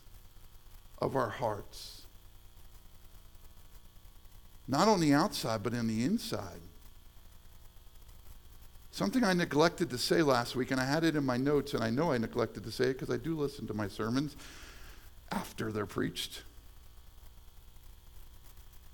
of 1.00 1.16
our 1.16 1.30
hearts. 1.30 2.02
Not 4.68 4.86
on 4.86 5.00
the 5.00 5.12
outside, 5.12 5.64
but 5.64 5.74
in 5.74 5.88
the 5.88 6.04
inside. 6.04 6.60
Something 8.96 9.24
I 9.24 9.34
neglected 9.34 9.90
to 9.90 9.98
say 9.98 10.22
last 10.22 10.56
week, 10.56 10.70
and 10.70 10.80
I 10.80 10.86
had 10.86 11.04
it 11.04 11.16
in 11.16 11.26
my 11.26 11.36
notes, 11.36 11.74
and 11.74 11.84
I 11.84 11.90
know 11.90 12.12
I 12.12 12.16
neglected 12.16 12.64
to 12.64 12.72
say 12.72 12.84
it 12.84 12.92
because 12.94 13.10
I 13.10 13.18
do 13.18 13.36
listen 13.36 13.66
to 13.66 13.74
my 13.74 13.88
sermons 13.88 14.34
after 15.30 15.70
they're 15.70 15.84
preached. 15.84 16.44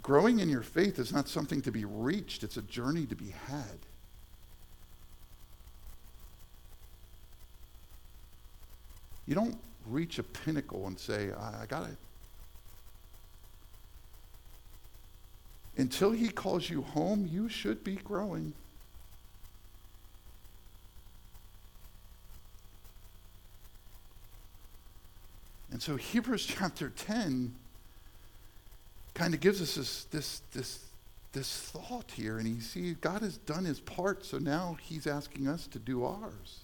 Growing 0.02 0.40
in 0.40 0.48
your 0.48 0.62
faith 0.62 0.98
is 0.98 1.12
not 1.12 1.28
something 1.28 1.62
to 1.62 1.70
be 1.70 1.84
reached, 1.84 2.42
it's 2.42 2.56
a 2.56 2.62
journey 2.62 3.06
to 3.06 3.14
be 3.14 3.32
had. 3.46 3.78
You 9.26 9.36
don't 9.36 9.56
reach 9.86 10.18
a 10.18 10.24
pinnacle 10.24 10.88
and 10.88 10.98
say, 10.98 11.30
I, 11.30 11.62
I 11.62 11.66
got 11.66 11.88
it. 11.88 11.96
Until 15.76 16.10
he 16.10 16.28
calls 16.28 16.68
you 16.68 16.82
home, 16.82 17.28
you 17.30 17.48
should 17.48 17.84
be 17.84 17.94
growing. 17.94 18.52
And 25.72 25.80
so 25.80 25.96
Hebrews 25.96 26.44
chapter 26.46 26.90
10 26.90 27.54
kind 29.14 29.32
of 29.34 29.40
gives 29.40 29.62
us 29.62 29.74
this, 29.74 30.04
this, 30.04 30.42
this, 30.52 30.84
this 31.32 31.50
thought 31.50 32.12
here. 32.14 32.38
And 32.38 32.46
you 32.46 32.60
see, 32.60 32.92
God 33.00 33.22
has 33.22 33.38
done 33.38 33.64
his 33.64 33.80
part, 33.80 34.24
so 34.24 34.36
now 34.36 34.76
he's 34.82 35.06
asking 35.06 35.48
us 35.48 35.66
to 35.68 35.78
do 35.78 36.04
ours. 36.04 36.60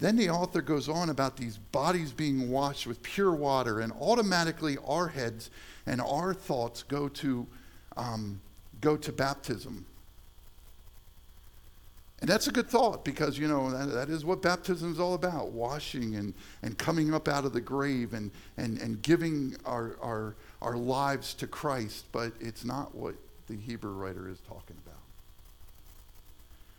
Then 0.00 0.16
the 0.16 0.28
author 0.28 0.60
goes 0.60 0.88
on 0.88 1.08
about 1.08 1.36
these 1.38 1.56
bodies 1.56 2.12
being 2.12 2.50
washed 2.50 2.86
with 2.86 3.02
pure 3.02 3.32
water, 3.32 3.80
and 3.80 3.92
automatically 3.92 4.76
our 4.86 5.08
heads 5.08 5.48
and 5.86 6.00
our 6.00 6.34
thoughts 6.34 6.82
go 6.82 7.08
to, 7.08 7.46
um, 7.96 8.40
go 8.82 8.98
to 8.98 9.12
baptism. 9.12 9.86
And 12.22 12.30
that's 12.30 12.46
a 12.46 12.52
good 12.52 12.68
thought 12.68 13.04
because, 13.04 13.36
you 13.36 13.48
know, 13.48 13.72
that, 13.72 13.92
that 13.92 14.08
is 14.08 14.24
what 14.24 14.42
baptism 14.42 14.92
is 14.92 15.00
all 15.00 15.14
about 15.14 15.50
washing 15.50 16.14
and, 16.14 16.34
and 16.62 16.78
coming 16.78 17.12
up 17.12 17.26
out 17.26 17.44
of 17.44 17.52
the 17.52 17.60
grave 17.60 18.14
and, 18.14 18.30
and, 18.56 18.80
and 18.80 19.02
giving 19.02 19.56
our, 19.64 19.96
our, 20.00 20.36
our 20.62 20.76
lives 20.76 21.34
to 21.34 21.48
Christ. 21.48 22.04
But 22.12 22.32
it's 22.38 22.64
not 22.64 22.94
what 22.94 23.16
the 23.48 23.56
Hebrew 23.56 23.90
writer 23.90 24.28
is 24.28 24.38
talking 24.38 24.76
about. 24.86 25.00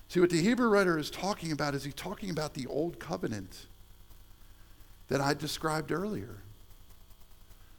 See, 0.08 0.22
what 0.22 0.30
the 0.30 0.42
Hebrew 0.42 0.70
writer 0.70 0.98
is 0.98 1.10
talking 1.10 1.52
about 1.52 1.76
is 1.76 1.84
he's 1.84 1.94
talking 1.94 2.30
about 2.30 2.54
the 2.54 2.66
old 2.68 2.98
covenant 2.98 3.66
that 5.10 5.20
I 5.20 5.34
described 5.34 5.92
earlier. 5.92 6.38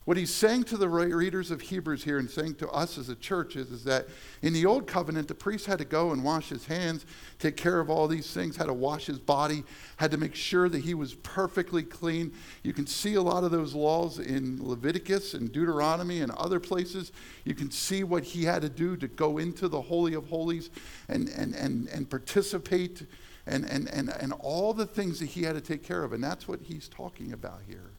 What 0.04 0.18
he's 0.18 0.34
saying 0.34 0.64
to 0.64 0.76
the 0.76 0.88
readers 0.88 1.50
of 1.50 1.62
Hebrews 1.62 2.04
here 2.04 2.18
and 2.18 2.28
saying 2.28 2.56
to 2.56 2.68
us 2.68 2.98
as 2.98 3.08
a 3.08 3.14
church 3.14 3.56
is, 3.56 3.70
is 3.70 3.84
that 3.84 4.06
in 4.42 4.52
the 4.52 4.66
old 4.66 4.86
covenant, 4.86 5.28
the 5.28 5.34
priest 5.34 5.64
had 5.64 5.78
to 5.78 5.86
go 5.86 6.12
and 6.12 6.22
wash 6.22 6.50
his 6.50 6.66
hands, 6.66 7.06
take 7.38 7.56
care 7.56 7.80
of 7.80 7.88
all 7.88 8.06
these 8.06 8.30
things, 8.30 8.54
had 8.54 8.66
to 8.66 8.74
wash 8.74 9.06
his 9.06 9.18
body, 9.18 9.64
had 9.96 10.10
to 10.10 10.18
make 10.18 10.34
sure 10.34 10.68
that 10.68 10.80
he 10.80 10.92
was 10.92 11.14
perfectly 11.14 11.82
clean. 11.82 12.34
You 12.62 12.74
can 12.74 12.86
see 12.86 13.14
a 13.14 13.22
lot 13.22 13.44
of 13.44 13.50
those 13.50 13.74
laws 13.74 14.18
in 14.18 14.58
Leviticus 14.62 15.32
and 15.32 15.50
Deuteronomy 15.50 16.20
and 16.20 16.30
other 16.32 16.60
places. 16.60 17.10
You 17.46 17.54
can 17.54 17.70
see 17.70 18.04
what 18.04 18.24
he 18.24 18.44
had 18.44 18.60
to 18.60 18.68
do 18.68 18.98
to 18.98 19.08
go 19.08 19.38
into 19.38 19.68
the 19.68 19.80
Holy 19.80 20.12
of 20.12 20.26
Holies 20.28 20.68
and, 21.08 21.30
and, 21.30 21.54
and, 21.54 21.88
and 21.88 22.10
participate 22.10 23.06
and, 23.46 23.64
and, 23.64 23.88
and, 23.88 24.10
and 24.10 24.34
all 24.34 24.74
the 24.74 24.86
things 24.86 25.18
that 25.20 25.30
he 25.30 25.44
had 25.44 25.54
to 25.54 25.62
take 25.62 25.82
care 25.82 26.04
of. 26.04 26.12
And 26.12 26.22
that's 26.22 26.46
what 26.46 26.60
he's 26.60 26.88
talking 26.88 27.32
about 27.32 27.60
here. 27.66 27.93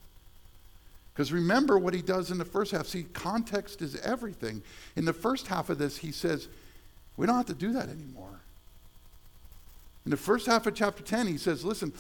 Because 1.16 1.32
remember 1.32 1.80
what 1.80 1.94
he 1.94 2.02
does 2.02 2.30
in 2.30 2.38
the 2.38 2.46
first 2.46 2.74
half. 2.74 2.88
See, 2.88 3.04
context 3.14 3.82
is 3.82 3.96
everything. 4.02 4.62
In 4.98 5.06
the 5.06 5.14
first 5.14 5.48
half 5.48 5.70
of 5.70 5.78
this, 5.78 5.96
he 5.96 6.12
says, 6.12 6.50
we 7.16 7.26
don't 7.26 7.38
have 7.38 7.46
to 7.46 7.54
do 7.54 7.72
that 7.72 7.88
anymore. 7.88 8.42
In 10.04 10.12
the 10.12 10.18
first 10.18 10.46
half 10.46 10.68
of 10.68 10.76
chapter 10.76 11.02
10, 11.02 11.28
he 11.28 11.38
says, 11.38 11.64
listen, 11.64 11.94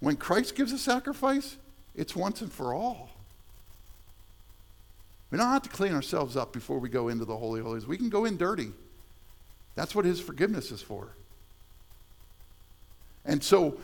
when 0.00 0.16
Christ 0.16 0.54
gives 0.54 0.72
a 0.72 0.78
sacrifice, 0.78 1.56
it's 1.96 2.14
once 2.14 2.42
and 2.42 2.52
for 2.52 2.74
all. 2.74 3.10
We 5.30 5.38
don't 5.38 5.48
have 5.48 5.62
to 5.62 5.70
clean 5.70 5.94
ourselves 5.94 6.36
up 6.36 6.52
before 6.52 6.78
we 6.78 6.90
go 6.90 7.08
into 7.08 7.24
the 7.24 7.36
Holy 7.36 7.62
Holies. 7.62 7.86
We 7.86 7.96
can 7.96 8.10
go 8.10 8.26
in 8.26 8.36
dirty. 8.36 8.72
That's 9.76 9.94
what 9.94 10.04
his 10.04 10.20
forgiveness 10.20 10.70
is 10.70 10.82
for. 10.82 11.08
And 13.24 13.42
so 13.42 13.78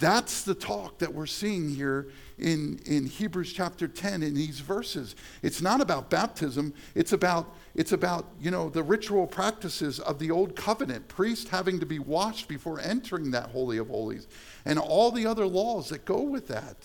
that's 0.00 0.42
the 0.42 0.54
talk 0.54 0.98
that 0.98 1.14
we're 1.14 1.26
seeing 1.26 1.70
here 1.70 2.08
in, 2.38 2.80
in 2.86 3.06
Hebrews 3.06 3.52
chapter 3.52 3.86
10 3.86 4.22
in 4.22 4.34
these 4.34 4.60
verses. 4.60 5.14
It's 5.42 5.62
not 5.62 5.80
about 5.80 6.10
baptism, 6.10 6.74
it's 6.94 7.12
about, 7.12 7.54
it's 7.74 7.92
about, 7.92 8.26
you 8.40 8.50
know, 8.50 8.68
the 8.68 8.82
ritual 8.82 9.26
practices 9.26 10.00
of 10.00 10.18
the 10.18 10.30
old 10.30 10.56
covenant, 10.56 11.08
priest 11.08 11.48
having 11.48 11.80
to 11.80 11.86
be 11.86 11.98
washed 11.98 12.48
before 12.48 12.80
entering 12.80 13.30
that 13.32 13.50
Holy 13.50 13.78
of 13.78 13.88
Holies, 13.88 14.26
and 14.64 14.78
all 14.78 15.10
the 15.10 15.26
other 15.26 15.46
laws 15.46 15.90
that 15.90 16.04
go 16.04 16.22
with 16.22 16.48
that. 16.48 16.76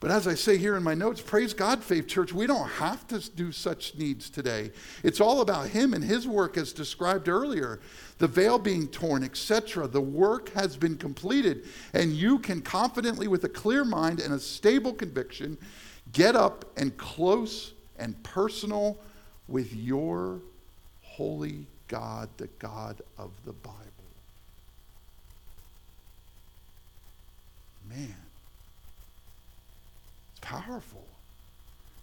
But 0.00 0.10
as 0.10 0.26
I 0.26 0.34
say 0.34 0.56
here 0.56 0.76
in 0.76 0.82
my 0.82 0.94
notes, 0.94 1.20
praise 1.20 1.52
God, 1.52 1.84
Faith 1.84 2.08
Church, 2.08 2.32
we 2.32 2.46
don't 2.46 2.68
have 2.70 3.06
to 3.08 3.30
do 3.32 3.52
such 3.52 3.94
needs 3.96 4.30
today. 4.30 4.70
It's 5.02 5.20
all 5.20 5.42
about 5.42 5.68
Him 5.68 5.92
and 5.92 6.02
His 6.02 6.26
work 6.26 6.56
as 6.56 6.72
described 6.72 7.28
earlier. 7.28 7.80
The 8.16 8.26
veil 8.26 8.58
being 8.58 8.88
torn, 8.88 9.22
etc. 9.22 9.86
The 9.86 10.00
work 10.00 10.54
has 10.54 10.78
been 10.78 10.96
completed, 10.96 11.66
and 11.92 12.12
you 12.12 12.38
can 12.38 12.62
confidently, 12.62 13.28
with 13.28 13.44
a 13.44 13.48
clear 13.48 13.84
mind 13.84 14.20
and 14.20 14.32
a 14.32 14.40
stable 14.40 14.94
conviction, 14.94 15.58
get 16.12 16.34
up 16.34 16.64
and 16.78 16.96
close 16.96 17.74
and 17.98 18.20
personal 18.22 18.98
with 19.48 19.74
your 19.74 20.40
holy 21.02 21.66
God, 21.88 22.30
the 22.38 22.48
God 22.58 23.02
of 23.18 23.32
the 23.44 23.52
Bible. 23.52 23.76
Man 27.86 28.29
powerful. 30.50 31.06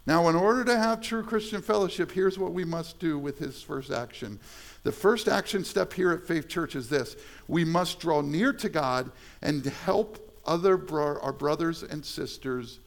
Now, 0.06 0.28
in 0.28 0.36
order 0.36 0.64
to 0.64 0.78
have 0.78 1.02
true 1.02 1.22
Christian 1.22 1.60
fellowship, 1.60 2.10
here's 2.10 2.38
what 2.38 2.54
we 2.54 2.64
must 2.64 2.98
do 2.98 3.18
with 3.18 3.38
his 3.38 3.60
first 3.60 3.90
action. 3.90 4.40
The 4.84 4.92
first 4.92 5.28
action 5.28 5.64
step 5.64 5.92
here 5.92 6.12
at 6.12 6.26
Faith 6.26 6.48
Church 6.48 6.74
is 6.74 6.88
this 6.88 7.16
we 7.46 7.64
must 7.64 8.00
draw 8.00 8.22
near 8.22 8.54
to 8.54 8.70
God 8.70 9.10
and 9.42 9.64
help 9.66 10.40
other 10.46 10.78
bro- 10.78 11.20
our 11.20 11.32
brothers 11.32 11.82
and 11.82 12.02
sisters 12.02 12.78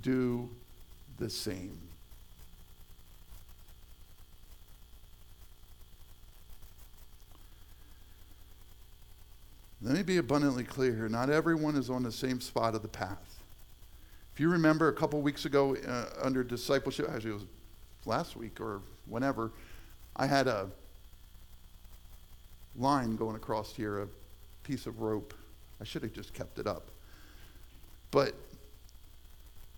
do 0.00 0.48
the 1.18 1.28
same. 1.28 1.78
Let 9.82 9.94
me 9.94 10.02
be 10.02 10.16
abundantly 10.16 10.64
clear 10.64 10.94
here. 10.94 11.08
Not 11.08 11.28
everyone 11.28 11.76
is 11.76 11.90
on 11.90 12.02
the 12.02 12.12
same 12.12 12.40
spot 12.40 12.74
of 12.74 12.80
the 12.80 12.88
path. 12.88 13.31
If 14.34 14.40
you 14.40 14.48
remember 14.48 14.88
a 14.88 14.92
couple 14.92 15.20
weeks 15.20 15.44
ago 15.44 15.76
uh, 15.76 16.06
under 16.22 16.42
discipleship, 16.42 17.06
actually 17.12 17.30
it 17.30 17.34
was 17.34 17.46
last 18.06 18.36
week 18.36 18.60
or 18.60 18.80
whenever, 19.06 19.52
I 20.16 20.26
had 20.26 20.46
a 20.46 20.68
line 22.76 23.16
going 23.16 23.36
across 23.36 23.74
here, 23.74 24.02
a 24.02 24.08
piece 24.64 24.86
of 24.86 25.00
rope. 25.00 25.34
I 25.80 25.84
should 25.84 26.02
have 26.02 26.14
just 26.14 26.32
kept 26.32 26.58
it 26.58 26.66
up. 26.66 26.88
But 28.10 28.34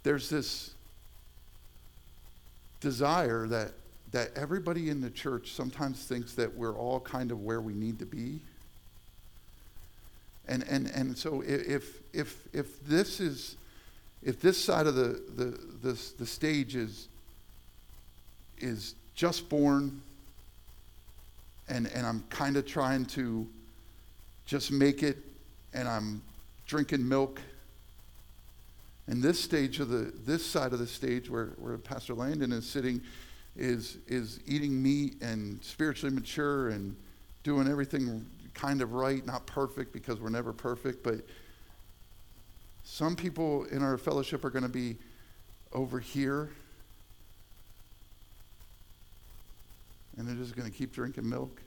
there's 0.05 0.29
this 0.29 0.75
desire 2.81 3.47
that 3.49 3.73
that 4.13 4.31
everybody 4.37 4.91
in 4.91 5.01
the 5.01 5.11
church 5.11 5.51
sometimes 5.53 6.05
thinks 6.05 6.35
that 6.35 6.55
we're 6.55 6.77
all 6.77 7.01
kind 7.01 7.33
of 7.33 7.43
where 7.43 7.61
we 7.61 7.75
need 7.75 7.99
to 7.99 8.07
be. 8.07 8.39
And 10.47 10.65
and 10.69 10.87
and 10.95 11.19
so 11.19 11.43
if 11.45 12.01
if 12.13 12.39
if 12.53 12.85
this 12.87 13.19
is 13.19 13.57
if 14.25 14.41
this 14.41 14.63
side 14.63 14.87
of 14.87 14.95
the, 14.95 15.21
the, 15.37 15.45
the, 15.83 16.13
the 16.19 16.27
stage 16.27 16.77
is, 16.77 17.09
is 18.59 18.95
just 19.15 19.49
born 19.49 20.01
and, 21.69 21.87
and 21.89 22.07
I'm 22.07 22.25
kind 22.31 22.57
of 22.57 22.67
trying 22.67 23.05
to 23.07 23.47
just 24.47 24.73
make 24.73 25.03
it 25.03 25.19
and 25.73 25.89
I'm 25.89 26.23
drinking 26.67 27.07
milk. 27.07 27.41
And 29.07 29.23
this 29.23 29.39
stage 29.39 29.81
of 29.81 29.89
the 29.91 30.13
this 30.25 30.45
side 30.45 30.73
of 30.73 30.79
the 30.79 30.87
stage 30.87 31.29
where, 31.29 31.49
where 31.59 31.77
Pastor 31.77 32.15
Landon 32.15 32.53
is 32.53 32.67
sitting 32.67 33.03
is 33.55 33.99
is 34.07 34.41
eating 34.47 34.83
meat 34.83 35.21
and 35.21 35.63
spiritually 35.63 36.15
mature 36.15 36.71
and 36.71 36.97
doing 37.43 37.69
everything 37.69 38.25
kind 38.55 38.81
of 38.81 38.95
right, 38.95 39.25
not 39.27 39.47
perfect 39.47 39.93
because 39.93 40.21
we're 40.21 40.31
never 40.31 40.53
perfect, 40.53 41.03
but 41.03 41.17
some 42.85 43.17
people 43.17 43.65
in 43.65 43.83
our 43.83 43.97
fellowship 43.97 44.45
are 44.45 44.51
going 44.51 44.63
to 44.63 44.69
be 44.69 44.97
over 45.73 45.99
here, 45.99 46.51
and 50.17 50.29
they're 50.29 50.37
just 50.37 50.55
going 50.55 50.71
to 50.71 50.77
keep 50.77 50.93
drinking 50.93 51.29
milk. 51.29 51.61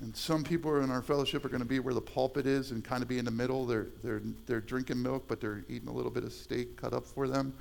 And 0.00 0.14
some 0.16 0.44
people 0.44 0.82
in 0.82 0.90
our 0.90 1.00
fellowship 1.00 1.44
are 1.44 1.48
going 1.48 1.62
to 1.62 1.68
be 1.68 1.78
where 1.78 1.94
the 1.94 2.00
pulpit 2.00 2.44
is 2.44 2.72
and 2.72 2.84
kind 2.84 3.02
of 3.02 3.08
be 3.08 3.18
in 3.18 3.24
the 3.24 3.30
middle. 3.30 3.64
They're, 3.64 3.86
they're, 4.02 4.20
they're 4.46 4.60
drinking 4.60 5.00
milk, 5.00 5.24
but 5.28 5.40
they're 5.40 5.64
eating 5.68 5.88
a 5.88 5.92
little 5.92 6.10
bit 6.10 6.24
of 6.24 6.32
steak 6.32 6.76
cut 6.76 6.92
up 6.92 7.06
for 7.06 7.28
them. 7.28 7.54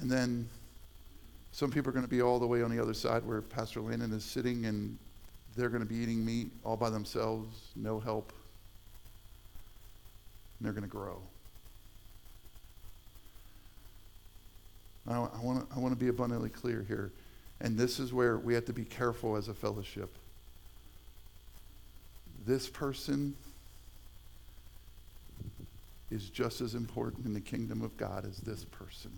And 0.00 0.10
then 0.10 0.48
some 1.52 1.70
people 1.70 1.90
are 1.90 1.92
going 1.92 2.04
to 2.04 2.10
be 2.10 2.22
all 2.22 2.38
the 2.38 2.46
way 2.46 2.62
on 2.62 2.70
the 2.70 2.80
other 2.80 2.94
side 2.94 3.24
where 3.26 3.42
Pastor 3.42 3.80
Landon 3.80 4.12
is 4.12 4.24
sitting 4.24 4.66
and 4.66 4.96
they're 5.56 5.68
going 5.68 5.82
to 5.82 5.88
be 5.88 5.96
eating 5.96 6.24
meat 6.24 6.50
all 6.64 6.76
by 6.76 6.90
themselves, 6.90 7.56
no 7.74 7.98
help. 7.98 8.32
And 10.58 10.66
they're 10.66 10.72
going 10.72 10.84
to 10.84 10.88
grow. 10.88 11.20
I, 15.08 15.14
I 15.14 15.40
want 15.40 15.68
to 15.68 15.76
I 15.76 15.78
wanna 15.78 15.96
be 15.96 16.08
abundantly 16.08 16.50
clear 16.50 16.84
here. 16.86 17.12
And 17.60 17.78
this 17.78 17.98
is 17.98 18.12
where 18.12 18.36
we 18.36 18.54
have 18.54 18.66
to 18.66 18.72
be 18.72 18.84
careful 18.84 19.36
as 19.36 19.48
a 19.48 19.54
fellowship. 19.54 20.10
This 22.46 22.68
person 22.68 23.34
is 26.10 26.28
just 26.28 26.60
as 26.60 26.74
important 26.74 27.26
in 27.26 27.34
the 27.34 27.40
kingdom 27.40 27.82
of 27.82 27.96
God 27.96 28.24
as 28.24 28.38
this 28.38 28.64
person. 28.64 29.10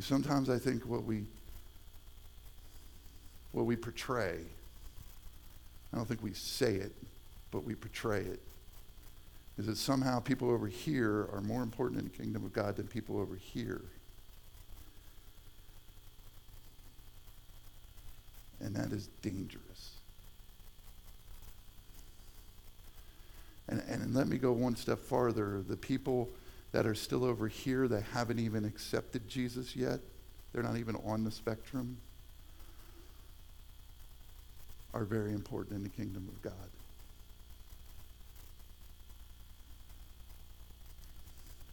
Sometimes 0.00 0.50
I 0.50 0.58
think 0.58 0.84
what 0.86 1.04
we 1.04 1.24
what 3.52 3.66
we 3.66 3.76
portray, 3.76 4.40
I 5.92 5.96
don't 5.96 6.06
think 6.06 6.22
we 6.22 6.32
say 6.32 6.74
it, 6.74 6.92
but 7.52 7.62
we 7.62 7.76
portray 7.76 8.20
it, 8.20 8.40
is 9.56 9.66
that 9.66 9.76
somehow 9.76 10.18
people 10.18 10.50
over 10.50 10.66
here 10.66 11.28
are 11.32 11.40
more 11.40 11.62
important 11.62 12.00
in 12.00 12.08
the 12.08 12.10
kingdom 12.10 12.44
of 12.44 12.52
God 12.52 12.74
than 12.74 12.88
people 12.88 13.20
over 13.20 13.36
here. 13.36 13.82
And 18.60 18.74
that 18.74 18.92
is 18.92 19.08
dangerous. 19.22 19.92
And, 23.68 23.82
and 23.88 24.14
let 24.14 24.26
me 24.26 24.36
go 24.36 24.50
one 24.50 24.74
step 24.74 24.98
farther. 24.98 25.62
The 25.66 25.76
people 25.76 26.28
that 26.74 26.86
are 26.86 26.94
still 26.96 27.24
over 27.24 27.46
here 27.46 27.86
that 27.86 28.02
haven't 28.02 28.40
even 28.40 28.64
accepted 28.64 29.28
Jesus 29.28 29.76
yet, 29.76 30.00
they're 30.52 30.64
not 30.64 30.76
even 30.76 30.96
on 31.06 31.22
the 31.22 31.30
spectrum, 31.30 31.98
are 34.92 35.04
very 35.04 35.32
important 35.32 35.76
in 35.76 35.84
the 35.84 35.88
kingdom 35.88 36.28
of 36.28 36.42
God. 36.42 36.52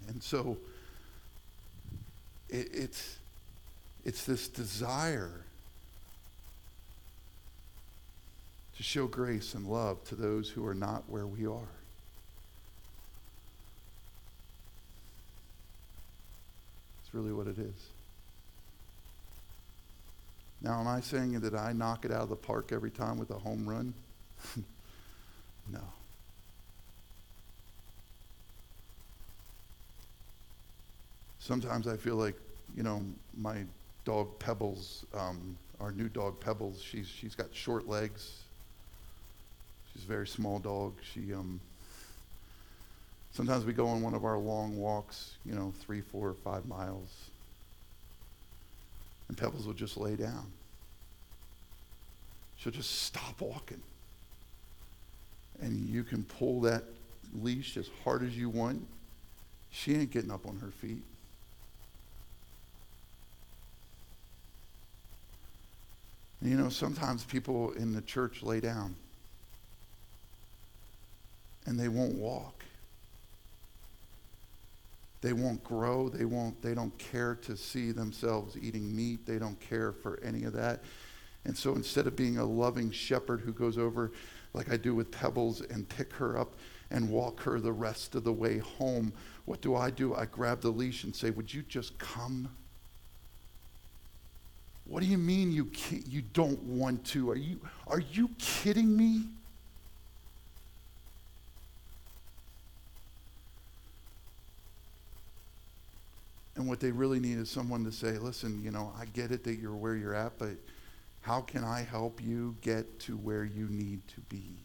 And 0.08 0.22
so 0.22 0.58
it, 2.48 2.70
it's, 2.72 3.18
It's 4.04 4.26
this 4.26 4.48
desire 4.48 5.46
to 8.78 8.84
show 8.84 9.08
grace 9.08 9.56
and 9.56 9.66
love 9.68 10.04
to 10.06 10.16
those 10.16 10.50
who 10.50 10.66
are 10.66 10.76
not 10.76 11.04
where 11.08 11.28
we 11.28 11.46
are. 11.46 11.81
Really 17.14 17.34
what 17.34 17.48
it 17.48 17.58
is. 17.58 17.90
Now, 20.62 20.80
am 20.80 20.88
I 20.88 21.02
saying 21.02 21.40
that 21.40 21.56
I 21.56 21.74
knock 21.74 22.06
it 22.06 22.12
out 22.12 22.22
of 22.22 22.30
the 22.30 22.36
park 22.36 22.72
every 22.72 22.92
time 22.92 23.18
with 23.18 23.32
a 23.32 23.40
home 23.40 23.68
run? 23.68 23.94
no. 25.72 25.82
Sometimes 31.40 31.88
I 31.88 31.98
feel 31.98 32.16
like, 32.16 32.36
you 32.78 32.84
know, 32.84 33.02
my 33.36 33.64
dog 34.06 34.38
Pebbles, 34.38 35.06
um, 35.18 35.58
our 35.80 35.92
new 35.92 36.08
dog 36.08 36.40
Pebbles, 36.40 36.82
she's, 36.82 37.08
she's 37.08 37.34
got 37.34 37.48
short 37.54 37.88
legs. 37.88 38.44
She's 39.92 40.04
a 40.04 40.08
very 40.08 40.28
small 40.28 40.60
dog. 40.60 40.94
She, 41.02 41.34
um, 41.34 41.60
sometimes 43.34 43.66
we 43.66 43.74
go 43.74 43.88
on 43.88 44.02
one 44.02 44.14
of 44.14 44.26
our 44.26 44.38
long 44.38 44.78
walks, 44.78 45.36
you 45.46 45.54
know, 45.54 45.74
three, 45.82 46.02
four, 46.02 46.36
five 46.44 46.66
miles. 46.66 47.10
And 49.28 49.38
Pebbles 49.38 49.66
will 49.66 49.74
just 49.74 49.98
lay 49.98 50.16
down. 50.16 50.52
She'll 52.58 52.74
just 52.74 53.04
stop 53.04 53.40
walking. 53.40 53.82
And 55.62 55.90
you 55.90 56.04
can 56.04 56.24
pull 56.24 56.62
that 56.62 56.84
leash 57.42 57.78
as 57.78 57.90
hard 58.04 58.24
as 58.24 58.38
you 58.38 58.50
want. 58.50 58.86
She 59.72 59.96
ain't 59.96 60.12
getting 60.12 60.32
up 60.32 60.46
on 60.46 60.58
her 60.58 60.72
feet. 60.72 61.02
You 66.42 66.58
know, 66.58 66.70
sometimes 66.70 67.24
people 67.24 67.72
in 67.74 67.94
the 67.94 68.02
church 68.02 68.42
lay 68.42 68.60
down 68.60 68.96
and 71.66 71.80
they 71.80 71.88
won't 71.88 72.16
walk. 72.16 72.64
They 75.22 75.34
won't 75.34 75.64
grow. 75.64 76.10
They 76.10 76.26
won't 76.26 76.62
they 76.62 76.74
don't 76.74 76.98
care 76.98 77.36
to 77.44 77.56
see 77.56 77.92
themselves 77.92 78.58
eating 78.60 78.96
meat. 78.96 79.26
They 79.26 79.38
don't 79.38 79.60
care 79.60 79.92
for 79.92 80.20
any 80.24 80.44
of 80.44 80.54
that. 80.54 80.84
And 81.46 81.58
so 81.58 81.76
instead 81.76 82.08
of 82.08 82.16
being 82.16 82.38
a 82.38 82.46
loving 82.46 82.92
shepherd 82.92 83.42
who 83.42 83.54
goes 83.54 83.78
over 83.78 84.12
like 84.54 84.72
I 84.72 84.78
do 84.78 84.94
with 84.94 85.12
Pebbles 85.12 85.62
and 85.62 85.88
pick 85.88 86.12
her 86.14 86.38
up 86.38 86.56
and 86.90 87.10
walk 87.10 87.42
her 87.42 87.60
the 87.60 87.72
rest 87.72 88.16
of 88.16 88.24
the 88.24 88.34
way 88.34 88.58
home, 88.58 89.14
what 89.46 89.62
do 89.62 89.76
I 89.76 89.90
do? 89.90 90.14
I 90.14 90.26
grab 90.26 90.62
the 90.62 90.72
leash 90.72 91.04
and 91.04 91.16
say, 91.16 91.30
"Would 91.30 91.54
you 91.54 91.62
just 91.62 91.98
come?" 92.00 92.50
What 94.86 95.02
do 95.02 95.06
you 95.06 95.18
mean 95.18 95.52
you 95.52 95.72
you 96.06 96.22
don't 96.22 96.62
want 96.64 97.06
to? 97.08 97.30
Are 97.30 97.38
you 97.38 97.62
are 97.88 98.00
you 98.00 98.30
kidding 98.40 98.96
me? 98.98 99.30
And 106.56 106.68
what 106.68 106.80
they 106.80 106.92
really 106.92 107.20
need 107.20 107.38
is 107.38 107.50
someone 107.50 107.84
to 107.86 107.92
say, 107.92 108.18
"Listen, 108.18 108.62
you 108.62 108.72
know, 108.72 108.94
I 108.98 109.06
get 109.06 109.32
it 109.32 109.44
that 109.46 109.56
you're 109.56 109.76
where 109.76 109.96
you're 109.96 110.14
at, 110.14 110.38
but 110.38 110.58
how 111.22 111.42
can 111.42 111.64
I 111.64 111.82
help 111.82 112.22
you 112.22 112.56
get 112.62 113.00
to 113.02 113.16
where 113.16 113.44
you 113.46 113.68
need 113.68 114.06
to 114.10 114.22
be?" 114.22 114.58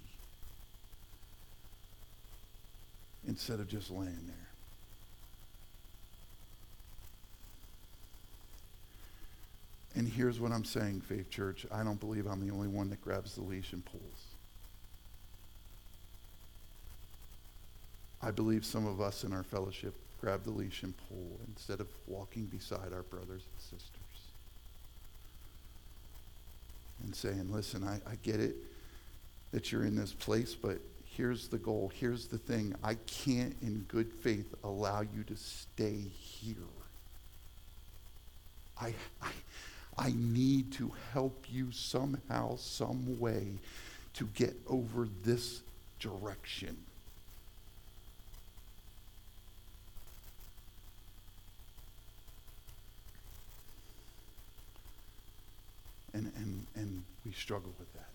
Instead 3.26 3.60
of 3.60 3.68
just 3.68 3.90
laying 3.90 4.26
there. 4.26 4.36
And 9.94 10.06
here's 10.06 10.38
what 10.38 10.52
I'm 10.52 10.64
saying, 10.64 11.00
Faith 11.00 11.30
Church. 11.30 11.66
I 11.72 11.82
don't 11.82 11.98
believe 11.98 12.26
I'm 12.26 12.46
the 12.46 12.52
only 12.52 12.68
one 12.68 12.90
that 12.90 13.00
grabs 13.00 13.34
the 13.34 13.40
leash 13.40 13.72
and 13.72 13.84
pulls. 13.84 14.02
I 18.20 18.30
believe 18.30 18.64
some 18.64 18.86
of 18.86 19.00
us 19.00 19.24
in 19.24 19.32
our 19.32 19.42
fellowship 19.42 19.94
grab 20.20 20.44
the 20.44 20.50
leash 20.50 20.82
and 20.82 20.94
pull 21.08 21.38
instead 21.48 21.80
of 21.80 21.88
walking 22.06 22.46
beside 22.46 22.92
our 22.92 23.02
brothers 23.02 23.42
and 23.42 23.60
sisters. 23.60 23.90
And 27.04 27.14
saying, 27.14 27.52
listen, 27.52 27.84
I, 27.84 27.96
I 28.10 28.14
get 28.22 28.40
it 28.40 28.56
that 29.52 29.70
you're 29.70 29.84
in 29.84 29.96
this 29.96 30.12
place, 30.12 30.54
but 30.54 30.78
here's 31.04 31.48
the 31.48 31.58
goal. 31.58 31.92
Here's 31.94 32.26
the 32.26 32.38
thing. 32.38 32.74
I 32.82 32.94
can't, 33.06 33.54
in 33.62 33.84
good 33.88 34.12
faith, 34.12 34.54
allow 34.64 35.02
you 35.02 35.22
to 35.28 35.36
stay 35.36 36.00
here. 36.18 36.54
I, 38.80 38.94
I, 39.22 39.30
I 39.98 40.12
need 40.14 40.72
to 40.72 40.92
help 41.12 41.46
you 41.50 41.72
somehow, 41.72 42.56
some 42.56 43.18
way 43.18 43.46
to 44.14 44.24
get 44.34 44.54
over 44.66 45.08
this 45.24 45.60
direction. 46.00 46.76
And, 56.16 56.32
and, 56.36 56.66
and 56.76 57.02
we 57.26 57.32
struggle 57.32 57.74
with 57.78 57.92
that. 57.92 58.08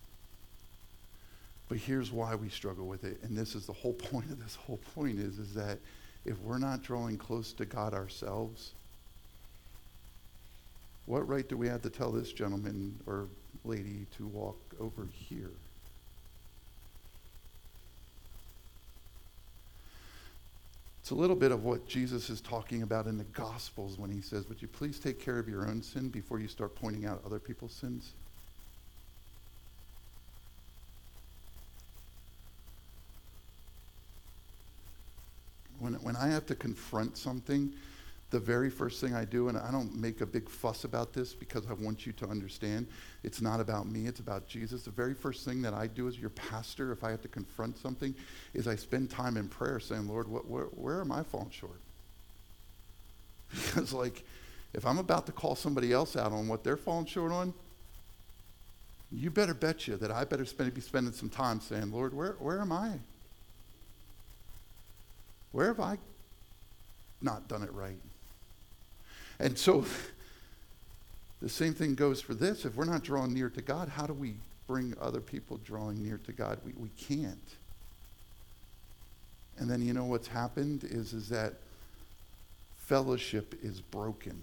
But 1.68 1.78
here's 1.78 2.10
why 2.10 2.34
we 2.34 2.48
struggle 2.48 2.86
with 2.88 3.04
it, 3.04 3.20
and 3.22 3.38
this 3.38 3.54
is 3.54 3.64
the 3.66 3.72
whole 3.72 3.92
point 4.10 4.30
of 4.30 4.42
this 4.42 4.56
whole 4.56 4.80
point 4.94 5.20
is, 5.20 5.38
is 5.38 5.54
that 5.54 5.78
if 6.24 6.38
we're 6.40 6.58
not 6.58 6.82
drawing 6.82 7.16
close 7.16 7.52
to 7.54 7.64
God 7.64 7.94
ourselves, 7.94 8.72
what 11.06 11.28
right 11.28 11.48
do 11.48 11.56
we 11.56 11.68
have 11.68 11.82
to 11.82 11.90
tell 11.90 12.10
this 12.10 12.32
gentleman 12.32 12.98
or 13.06 13.28
lady 13.64 14.06
to 14.16 14.26
walk 14.26 14.58
over 14.80 15.06
here? 15.12 15.52
It's 21.02 21.10
a 21.10 21.16
little 21.16 21.34
bit 21.34 21.50
of 21.50 21.64
what 21.64 21.88
Jesus 21.88 22.30
is 22.30 22.40
talking 22.40 22.82
about 22.82 23.08
in 23.08 23.18
the 23.18 23.24
Gospels 23.24 23.98
when 23.98 24.08
he 24.08 24.20
says, 24.20 24.48
Would 24.48 24.62
you 24.62 24.68
please 24.68 25.00
take 25.00 25.20
care 25.20 25.36
of 25.36 25.48
your 25.48 25.66
own 25.66 25.82
sin 25.82 26.10
before 26.10 26.38
you 26.38 26.46
start 26.46 26.76
pointing 26.76 27.06
out 27.06 27.20
other 27.26 27.40
people's 27.40 27.72
sins? 27.72 28.12
When, 35.80 35.94
when 35.94 36.14
I 36.14 36.28
have 36.28 36.46
to 36.46 36.54
confront 36.54 37.18
something, 37.18 37.72
the 38.32 38.40
very 38.40 38.70
first 38.70 38.98
thing 39.00 39.14
I 39.14 39.26
do, 39.26 39.48
and 39.48 39.58
I 39.58 39.70
don't 39.70 39.94
make 39.94 40.22
a 40.22 40.26
big 40.26 40.48
fuss 40.48 40.84
about 40.84 41.12
this 41.12 41.34
because 41.34 41.64
I 41.68 41.74
want 41.74 42.06
you 42.06 42.12
to 42.14 42.26
understand 42.26 42.86
it's 43.22 43.42
not 43.42 43.60
about 43.60 43.86
me, 43.86 44.06
it's 44.06 44.20
about 44.20 44.48
Jesus. 44.48 44.82
The 44.84 44.90
very 44.90 45.12
first 45.12 45.44
thing 45.44 45.60
that 45.62 45.74
I 45.74 45.86
do 45.86 46.08
as 46.08 46.18
your 46.18 46.30
pastor, 46.30 46.92
if 46.92 47.04
I 47.04 47.10
have 47.10 47.20
to 47.22 47.28
confront 47.28 47.76
something, 47.76 48.14
is 48.54 48.66
I 48.66 48.74
spend 48.74 49.10
time 49.10 49.36
in 49.36 49.48
prayer 49.48 49.78
saying, 49.78 50.08
Lord, 50.08 50.28
what, 50.28 50.48
where, 50.48 50.64
where 50.64 51.02
am 51.02 51.12
I 51.12 51.22
falling 51.22 51.50
short? 51.50 51.78
Because, 53.66 53.92
like, 53.92 54.24
if 54.72 54.86
I'm 54.86 54.96
about 54.96 55.26
to 55.26 55.32
call 55.32 55.54
somebody 55.54 55.92
else 55.92 56.16
out 56.16 56.32
on 56.32 56.48
what 56.48 56.64
they're 56.64 56.78
falling 56.78 57.04
short 57.04 57.32
on, 57.32 57.52
you 59.10 59.30
better 59.30 59.52
bet 59.52 59.86
you 59.86 59.98
that 59.98 60.10
I 60.10 60.24
better 60.24 60.46
spend, 60.46 60.72
be 60.72 60.80
spending 60.80 61.12
some 61.12 61.28
time 61.28 61.60
saying, 61.60 61.92
Lord, 61.92 62.14
where, 62.14 62.32
where 62.38 62.60
am 62.60 62.72
I? 62.72 62.92
Where 65.52 65.66
have 65.66 65.80
I 65.80 65.98
not 67.20 67.46
done 67.46 67.62
it 67.62 67.72
right? 67.74 67.98
And 69.42 69.58
so 69.58 69.84
the 71.42 71.48
same 71.48 71.74
thing 71.74 71.96
goes 71.96 72.20
for 72.20 72.32
this. 72.32 72.64
If 72.64 72.76
we're 72.76 72.84
not 72.84 73.02
drawing 73.02 73.34
near 73.34 73.50
to 73.50 73.60
God, 73.60 73.88
how 73.88 74.06
do 74.06 74.12
we 74.12 74.36
bring 74.68 74.94
other 75.00 75.20
people 75.20 75.58
drawing 75.64 76.00
near 76.00 76.20
to 76.24 76.32
God? 76.32 76.60
We, 76.64 76.72
we 76.78 76.90
can't. 76.90 77.36
And 79.58 79.68
then 79.68 79.82
you 79.82 79.92
know 79.92 80.04
what's 80.04 80.28
happened 80.28 80.84
is, 80.84 81.12
is 81.12 81.28
that 81.30 81.54
fellowship 82.78 83.56
is 83.62 83.80
broken. 83.80 84.38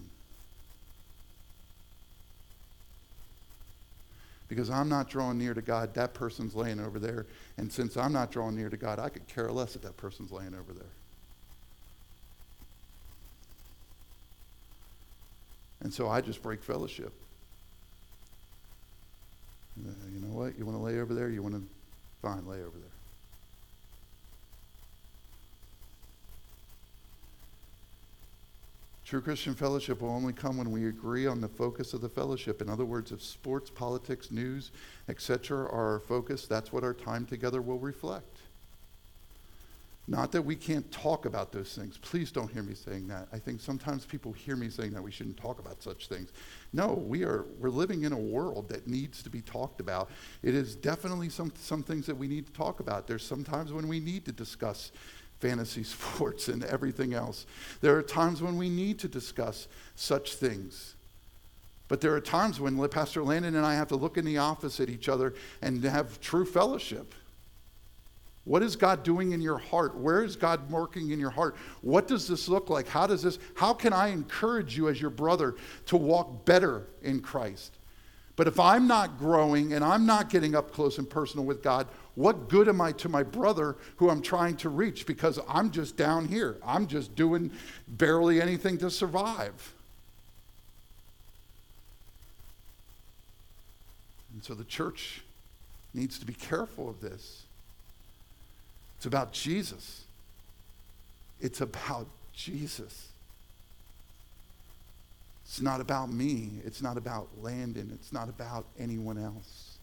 Because 4.48 4.68
I'm 4.68 4.90
not 4.90 5.08
drawing 5.08 5.38
near 5.38 5.54
to 5.54 5.62
God, 5.62 5.94
that 5.94 6.12
person's 6.12 6.54
laying 6.54 6.78
over 6.78 6.98
there. 6.98 7.24
And 7.56 7.72
since 7.72 7.96
I'm 7.96 8.12
not 8.12 8.30
drawing 8.30 8.56
near 8.56 8.68
to 8.68 8.76
God, 8.76 8.98
I 8.98 9.08
could 9.08 9.26
care 9.28 9.50
less 9.50 9.76
if 9.76 9.82
that 9.82 9.96
person's 9.96 10.30
laying 10.30 10.54
over 10.54 10.74
there. 10.74 10.84
And 15.80 15.92
so 15.92 16.08
I 16.08 16.20
just 16.20 16.42
break 16.42 16.62
fellowship. 16.62 17.12
Uh, 19.78 19.90
you 20.12 20.20
know 20.20 20.34
what? 20.34 20.58
You 20.58 20.66
want 20.66 20.76
to 20.76 20.82
lay 20.82 21.00
over 21.00 21.14
there? 21.14 21.28
You 21.30 21.42
want 21.42 21.54
to? 21.54 21.62
Fine, 22.20 22.46
lay 22.46 22.58
over 22.58 22.78
there. 22.78 22.90
True 29.10 29.20
Christian 29.20 29.54
fellowship 29.54 30.02
will 30.02 30.10
only 30.10 30.32
come 30.32 30.56
when 30.56 30.70
we 30.70 30.86
agree 30.86 31.26
on 31.26 31.40
the 31.40 31.48
focus 31.48 31.94
of 31.94 32.00
the 32.00 32.08
fellowship. 32.08 32.62
In 32.62 32.68
other 32.68 32.84
words, 32.84 33.10
if 33.10 33.20
sports, 33.20 33.68
politics, 33.68 34.30
news, 34.30 34.70
etc. 35.08 35.62
are 35.64 35.94
our 35.94 35.98
focus, 35.98 36.46
that's 36.46 36.72
what 36.72 36.84
our 36.84 36.94
time 36.94 37.26
together 37.26 37.60
will 37.60 37.80
reflect. 37.80 38.39
Not 40.10 40.32
that 40.32 40.42
we 40.42 40.56
can't 40.56 40.90
talk 40.90 41.24
about 41.24 41.52
those 41.52 41.72
things. 41.72 41.96
Please 41.96 42.32
don't 42.32 42.50
hear 42.50 42.64
me 42.64 42.74
saying 42.74 43.06
that. 43.06 43.28
I 43.32 43.38
think 43.38 43.60
sometimes 43.60 44.04
people 44.04 44.32
hear 44.32 44.56
me 44.56 44.68
saying 44.68 44.92
that 44.94 45.02
we 45.02 45.12
shouldn't 45.12 45.36
talk 45.36 45.60
about 45.60 45.80
such 45.84 46.08
things. 46.08 46.32
No, 46.72 46.94
we 46.94 47.22
are 47.22 47.46
we're 47.60 47.70
living 47.70 48.02
in 48.02 48.12
a 48.12 48.18
world 48.18 48.68
that 48.70 48.88
needs 48.88 49.22
to 49.22 49.30
be 49.30 49.40
talked 49.40 49.80
about. 49.80 50.10
It 50.42 50.56
is 50.56 50.74
definitely 50.74 51.28
some 51.28 51.52
some 51.54 51.84
things 51.84 52.06
that 52.06 52.16
we 52.16 52.26
need 52.26 52.46
to 52.46 52.52
talk 52.52 52.80
about. 52.80 53.06
There's 53.06 53.24
sometimes 53.24 53.72
when 53.72 53.86
we 53.86 54.00
need 54.00 54.24
to 54.24 54.32
discuss 54.32 54.90
fantasy 55.38 55.84
sports 55.84 56.48
and 56.48 56.64
everything 56.64 57.14
else. 57.14 57.46
There 57.80 57.96
are 57.96 58.02
times 58.02 58.42
when 58.42 58.56
we 58.56 58.68
need 58.68 58.98
to 58.98 59.08
discuss 59.08 59.68
such 59.94 60.34
things. 60.34 60.96
But 61.86 62.00
there 62.00 62.14
are 62.16 62.20
times 62.20 62.58
when 62.58 62.88
Pastor 62.88 63.22
Landon 63.22 63.54
and 63.54 63.64
I 63.64 63.76
have 63.76 63.88
to 63.88 63.96
look 63.96 64.16
in 64.16 64.24
the 64.24 64.38
office 64.38 64.80
at 64.80 64.88
each 64.88 65.08
other 65.08 65.34
and 65.62 65.84
have 65.84 66.20
true 66.20 66.44
fellowship. 66.44 67.14
What 68.50 68.64
is 68.64 68.74
God 68.74 69.04
doing 69.04 69.30
in 69.30 69.40
your 69.40 69.58
heart? 69.58 69.94
Where 69.94 70.24
is 70.24 70.34
God 70.34 70.72
working 70.72 71.12
in 71.12 71.20
your 71.20 71.30
heart? 71.30 71.54
What 71.82 72.08
does 72.08 72.26
this 72.26 72.48
look 72.48 72.68
like? 72.68 72.88
How 72.88 73.06
does 73.06 73.22
this 73.22 73.38
how 73.54 73.72
can 73.72 73.92
I 73.92 74.08
encourage 74.08 74.76
you 74.76 74.88
as 74.88 75.00
your 75.00 75.10
brother 75.10 75.54
to 75.86 75.96
walk 75.96 76.46
better 76.46 76.88
in 77.00 77.20
Christ? 77.20 77.78
But 78.34 78.48
if 78.48 78.58
I'm 78.58 78.88
not 78.88 79.20
growing 79.20 79.72
and 79.72 79.84
I'm 79.84 80.04
not 80.04 80.30
getting 80.30 80.56
up 80.56 80.72
close 80.72 80.98
and 80.98 81.08
personal 81.08 81.46
with 81.46 81.62
God, 81.62 81.86
what 82.16 82.48
good 82.48 82.66
am 82.66 82.80
I 82.80 82.90
to 82.90 83.08
my 83.08 83.22
brother 83.22 83.76
who 83.98 84.10
I'm 84.10 84.20
trying 84.20 84.56
to 84.56 84.68
reach 84.68 85.06
because 85.06 85.38
I'm 85.48 85.70
just 85.70 85.96
down 85.96 86.26
here. 86.26 86.56
I'm 86.66 86.88
just 86.88 87.14
doing 87.14 87.52
barely 87.86 88.42
anything 88.42 88.78
to 88.78 88.90
survive. 88.90 89.74
And 94.34 94.42
so 94.42 94.54
the 94.54 94.64
church 94.64 95.22
needs 95.94 96.18
to 96.18 96.26
be 96.26 96.34
careful 96.34 96.90
of 96.90 97.00
this. 97.00 97.44
It's 99.00 99.06
about 99.06 99.32
Jesus. 99.32 100.04
It's 101.40 101.62
about 101.62 102.06
Jesus. 102.34 103.08
It's 105.46 105.62
not 105.62 105.80
about 105.80 106.12
me. 106.12 106.50
It's 106.66 106.82
not 106.82 106.98
about 106.98 107.28
Landon. 107.40 107.92
It's 107.94 108.12
not 108.12 108.28
about 108.28 108.66
anyone 108.78 109.16
else. 109.16 109.78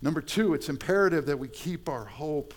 Number 0.00 0.22
two, 0.22 0.54
it's 0.54 0.70
imperative 0.70 1.26
that 1.26 1.38
we 1.38 1.48
keep 1.48 1.90
our 1.90 2.06
hope. 2.06 2.54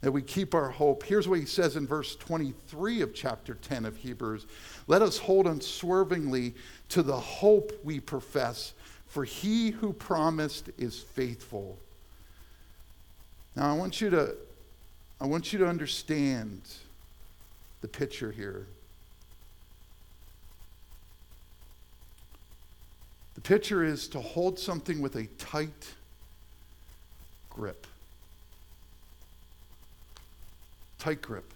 That 0.00 0.10
we 0.10 0.22
keep 0.22 0.52
our 0.52 0.70
hope. 0.70 1.04
Here's 1.04 1.28
what 1.28 1.38
he 1.38 1.46
says 1.46 1.76
in 1.76 1.86
verse 1.86 2.16
23 2.16 3.02
of 3.02 3.14
chapter 3.14 3.54
10 3.54 3.84
of 3.84 3.98
Hebrews 3.98 4.46
Let 4.88 5.00
us 5.00 5.18
hold 5.18 5.46
unswervingly 5.46 6.54
to 6.88 7.04
the 7.04 7.20
hope 7.20 7.70
we 7.84 8.00
profess, 8.00 8.72
for 9.06 9.22
he 9.22 9.70
who 9.70 9.92
promised 9.92 10.70
is 10.76 10.98
faithful. 10.98 11.78
Now, 13.58 13.74
I 13.74 13.76
want 13.76 14.00
you 14.00 14.08
to, 14.10 14.36
I 15.20 15.26
want 15.26 15.52
you 15.52 15.58
to 15.58 15.66
understand 15.66 16.62
the 17.80 17.88
picture 17.88 18.30
here. 18.30 18.68
The 23.34 23.40
picture 23.40 23.82
is 23.82 24.06
to 24.10 24.20
hold 24.20 24.60
something 24.60 25.02
with 25.02 25.16
a 25.16 25.26
tight 25.38 25.92
grip. 27.50 27.88
Tight 31.00 31.20
grip. 31.20 31.52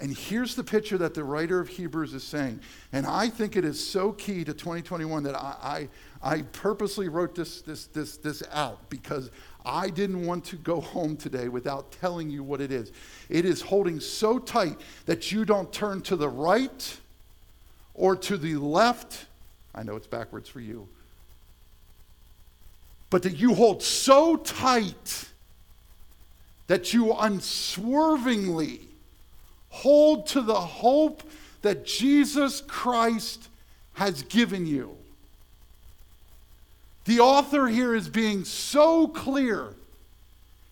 And 0.00 0.16
here's 0.16 0.54
the 0.54 0.64
picture 0.64 0.96
that 0.98 1.12
the 1.12 1.22
writer 1.22 1.60
of 1.60 1.68
Hebrews 1.68 2.14
is 2.14 2.24
saying. 2.24 2.60
And 2.94 3.06
I 3.06 3.28
think 3.28 3.56
it 3.56 3.64
is 3.64 3.86
so 3.86 4.12
key 4.12 4.42
to 4.44 4.54
2021 4.54 5.22
that 5.24 5.36
I, 5.36 5.88
I, 6.24 6.42
purposely 6.42 7.08
wrote 7.08 7.34
this, 7.34 7.60
this, 7.60 7.86
this, 7.86 8.16
this 8.16 8.42
out 8.52 8.88
because 8.88 9.30
I 9.64 9.90
didn't 9.90 10.26
want 10.26 10.44
to 10.46 10.56
go 10.56 10.80
home 10.80 11.16
today 11.16 11.48
without 11.48 11.92
telling 11.92 12.30
you 12.30 12.42
what 12.42 12.60
it 12.60 12.72
is. 12.72 12.92
It 13.28 13.44
is 13.44 13.60
holding 13.60 14.00
so 14.00 14.38
tight 14.38 14.80
that 15.06 15.30
you 15.30 15.44
don't 15.44 15.72
turn 15.72 16.00
to 16.02 16.16
the 16.16 16.28
right 16.28 16.98
or 17.94 18.16
to 18.16 18.36
the 18.36 18.56
left. 18.56 19.26
I 19.74 19.82
know 19.82 19.96
it's 19.96 20.06
backwards 20.06 20.48
for 20.48 20.60
you. 20.60 20.88
But 23.10 23.22
that 23.22 23.36
you 23.36 23.54
hold 23.54 23.82
so 23.82 24.36
tight 24.36 25.28
that 26.66 26.94
you 26.94 27.12
unswervingly 27.12 28.80
Hold 29.74 30.28
to 30.28 30.40
the 30.40 30.54
hope 30.54 31.24
that 31.62 31.84
Jesus 31.84 32.60
Christ 32.60 33.48
has 33.94 34.22
given 34.22 34.66
you. 34.66 34.96
The 37.04 37.20
author 37.20 37.66
here 37.66 37.94
is 37.94 38.08
being 38.08 38.44
so 38.44 39.08
clear. 39.08 39.74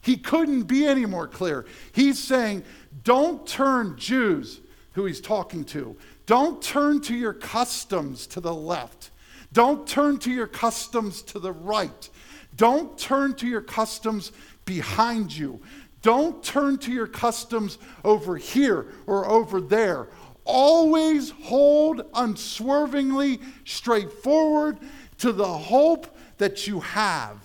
He 0.00 0.16
couldn't 0.16 0.64
be 0.64 0.86
any 0.86 1.06
more 1.06 1.28
clear. 1.28 1.64
He's 1.92 2.18
saying, 2.18 2.64
don't 3.04 3.46
turn 3.46 3.96
Jews, 3.96 4.60
who 4.92 5.04
he's 5.04 5.20
talking 5.20 5.64
to, 5.66 5.96
don't 6.26 6.62
turn 6.62 7.00
to 7.02 7.14
your 7.14 7.34
customs 7.34 8.26
to 8.28 8.40
the 8.40 8.54
left. 8.54 9.10
Don't 9.52 9.86
turn 9.86 10.18
to 10.20 10.30
your 10.30 10.46
customs 10.46 11.22
to 11.22 11.38
the 11.38 11.52
right. 11.52 12.08
Don't 12.56 12.98
turn 12.98 13.34
to 13.34 13.46
your 13.46 13.60
customs 13.60 14.32
behind 14.64 15.36
you. 15.36 15.60
Don't 16.00 16.42
turn 16.42 16.78
to 16.78 16.92
your 16.92 17.06
customs 17.06 17.78
over 18.04 18.36
here 18.36 18.86
or 19.06 19.28
over 19.28 19.60
there. 19.60 20.08
Always 20.44 21.30
hold 21.30 22.02
unswervingly 22.14 23.40
straightforward 23.64 24.78
to 25.18 25.32
the 25.32 25.46
hope 25.46 26.16
that 26.42 26.66
you 26.66 26.80
have. 26.80 27.36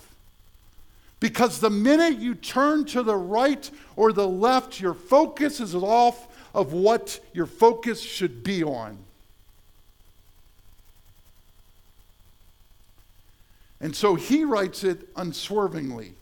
Because 1.20 1.60
the 1.60 1.70
minute 1.70 2.18
you 2.18 2.34
turn 2.34 2.84
to 2.86 3.04
the 3.04 3.16
right 3.16 3.70
or 3.96 4.12
the 4.12 4.28
left, 4.28 4.80
your 4.80 4.96
focus 4.96 5.60
is 5.60 5.76
off 5.76 6.28
of 6.56 6.74
what 6.74 7.20
your 7.32 7.46
focus 7.46 8.02
should 8.02 8.44
be 8.44 8.64
on. 8.64 8.98
And 13.80 13.96
so 13.96 14.16
he 14.16 14.44
writes 14.44 14.84
it 14.84 15.08
unswervingly 15.16 16.14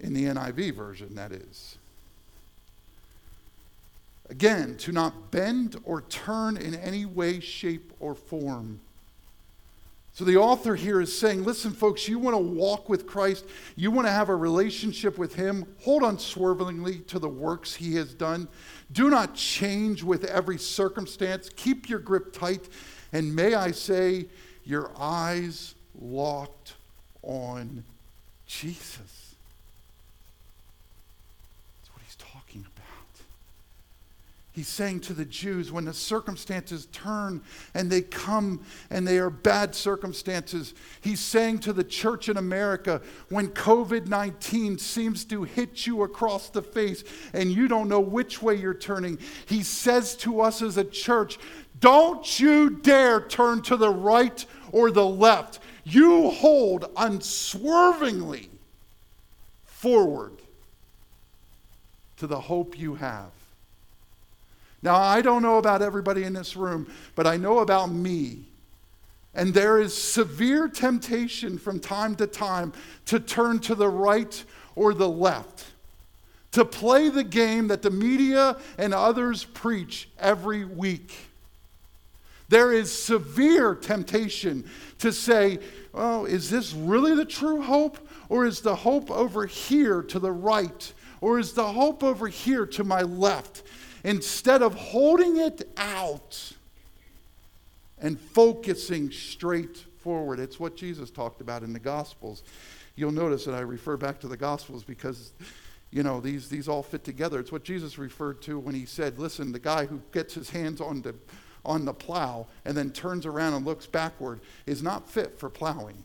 in 0.00 0.12
the 0.12 0.24
NIV 0.24 0.74
version, 0.74 1.14
that 1.14 1.32
is. 1.32 1.78
Again, 4.28 4.76
to 4.78 4.92
not 4.92 5.30
bend 5.30 5.80
or 5.84 6.02
turn 6.02 6.58
in 6.58 6.74
any 6.74 7.06
way, 7.06 7.40
shape, 7.40 7.90
or 8.00 8.14
form. 8.14 8.80
So 10.14 10.24
the 10.24 10.36
author 10.36 10.76
here 10.76 11.00
is 11.00 11.16
saying, 11.16 11.42
listen, 11.42 11.72
folks, 11.72 12.06
you 12.06 12.20
want 12.20 12.34
to 12.34 12.38
walk 12.38 12.88
with 12.88 13.04
Christ, 13.04 13.44
you 13.74 13.90
want 13.90 14.06
to 14.06 14.12
have 14.12 14.28
a 14.28 14.36
relationship 14.36 15.18
with 15.18 15.34
Him, 15.34 15.66
hold 15.82 16.04
unswervingly 16.04 17.00
to 17.00 17.18
the 17.18 17.28
works 17.28 17.74
He 17.74 17.96
has 17.96 18.14
done. 18.14 18.46
Do 18.92 19.10
not 19.10 19.34
change 19.34 20.04
with 20.04 20.22
every 20.26 20.56
circumstance. 20.56 21.50
Keep 21.56 21.88
your 21.88 21.98
grip 21.98 22.32
tight. 22.32 22.68
And 23.12 23.34
may 23.34 23.54
I 23.54 23.72
say, 23.72 24.26
your 24.62 24.92
eyes 24.96 25.74
locked 26.00 26.74
on 27.22 27.82
Jesus. 28.46 29.23
He's 34.54 34.68
saying 34.68 35.00
to 35.00 35.14
the 35.14 35.24
Jews 35.24 35.72
when 35.72 35.84
the 35.84 35.92
circumstances 35.92 36.86
turn 36.92 37.42
and 37.74 37.90
they 37.90 38.02
come 38.02 38.64
and 38.88 39.04
they 39.04 39.18
are 39.18 39.28
bad 39.28 39.74
circumstances, 39.74 40.74
he's 41.00 41.18
saying 41.18 41.58
to 41.60 41.72
the 41.72 41.82
church 41.82 42.28
in 42.28 42.36
America 42.36 43.02
when 43.30 43.48
COVID 43.48 44.06
19 44.06 44.78
seems 44.78 45.24
to 45.24 45.42
hit 45.42 45.88
you 45.88 46.04
across 46.04 46.50
the 46.50 46.62
face 46.62 47.02
and 47.32 47.50
you 47.50 47.66
don't 47.66 47.88
know 47.88 47.98
which 47.98 48.42
way 48.42 48.54
you're 48.54 48.74
turning, 48.74 49.18
he 49.46 49.64
says 49.64 50.14
to 50.18 50.40
us 50.40 50.62
as 50.62 50.76
a 50.76 50.84
church, 50.84 51.36
don't 51.80 52.38
you 52.38 52.70
dare 52.70 53.22
turn 53.22 53.60
to 53.62 53.76
the 53.76 53.90
right 53.90 54.46
or 54.70 54.92
the 54.92 55.04
left. 55.04 55.58
You 55.82 56.30
hold 56.30 56.92
unswervingly 56.96 58.50
forward 59.64 60.36
to 62.18 62.28
the 62.28 62.38
hope 62.38 62.78
you 62.78 62.94
have. 62.94 63.32
Now, 64.84 64.96
I 64.96 65.22
don't 65.22 65.40
know 65.40 65.56
about 65.56 65.80
everybody 65.80 66.24
in 66.24 66.34
this 66.34 66.56
room, 66.56 66.92
but 67.14 67.26
I 67.26 67.38
know 67.38 67.60
about 67.60 67.90
me. 67.90 68.44
And 69.34 69.54
there 69.54 69.80
is 69.80 69.96
severe 69.96 70.68
temptation 70.68 71.58
from 71.58 71.80
time 71.80 72.14
to 72.16 72.26
time 72.26 72.74
to 73.06 73.18
turn 73.18 73.60
to 73.60 73.74
the 73.74 73.88
right 73.88 74.44
or 74.76 74.92
the 74.92 75.08
left, 75.08 75.64
to 76.52 76.66
play 76.66 77.08
the 77.08 77.24
game 77.24 77.68
that 77.68 77.80
the 77.80 77.90
media 77.90 78.58
and 78.76 78.92
others 78.92 79.44
preach 79.44 80.10
every 80.20 80.66
week. 80.66 81.14
There 82.50 82.70
is 82.70 82.92
severe 82.92 83.74
temptation 83.74 84.68
to 84.98 85.12
say, 85.12 85.60
oh, 85.94 86.26
is 86.26 86.50
this 86.50 86.74
really 86.74 87.14
the 87.14 87.24
true 87.24 87.62
hope? 87.62 87.96
Or 88.28 88.44
is 88.44 88.60
the 88.60 88.76
hope 88.76 89.10
over 89.10 89.46
here 89.46 90.02
to 90.02 90.18
the 90.18 90.30
right? 90.30 90.92
Or 91.22 91.38
is 91.38 91.54
the 91.54 91.72
hope 91.72 92.04
over 92.04 92.28
here 92.28 92.66
to 92.66 92.84
my 92.84 93.00
left? 93.00 93.62
Instead 94.04 94.62
of 94.62 94.74
holding 94.74 95.38
it 95.38 95.68
out 95.76 96.52
and 97.98 98.20
focusing 98.20 99.10
straight 99.10 99.84
forward. 99.98 100.38
It's 100.38 100.60
what 100.60 100.76
Jesus 100.76 101.10
talked 101.10 101.40
about 101.40 101.62
in 101.62 101.72
the 101.72 101.78
Gospels. 101.78 102.42
you'll 102.96 103.10
notice 103.10 103.44
that 103.46 103.54
I 103.54 103.60
refer 103.60 103.96
back 103.96 104.20
to 104.20 104.28
the 104.28 104.36
Gospels 104.36 104.84
because, 104.84 105.32
you 105.90 106.02
know, 106.02 106.20
these, 106.20 106.48
these 106.48 106.68
all 106.68 106.82
fit 106.82 107.02
together. 107.02 107.40
It's 107.40 107.50
what 107.50 107.64
Jesus 107.64 107.98
referred 107.98 108.40
to 108.42 108.58
when 108.58 108.74
he 108.74 108.84
said, 108.84 109.18
listen, 109.18 109.50
the 109.50 109.58
guy 109.58 109.86
who 109.86 110.00
gets 110.12 110.34
his 110.34 110.50
hands 110.50 110.80
on 110.80 111.02
the, 111.02 111.14
on 111.64 111.86
the 111.86 111.94
plow 111.94 112.46
and 112.64 112.76
then 112.76 112.90
turns 112.90 113.26
around 113.26 113.54
and 113.54 113.64
looks 113.64 113.86
backward 113.86 114.40
is 114.66 114.82
not 114.82 115.08
fit 115.08 115.38
for 115.38 115.48
plowing. 115.48 116.04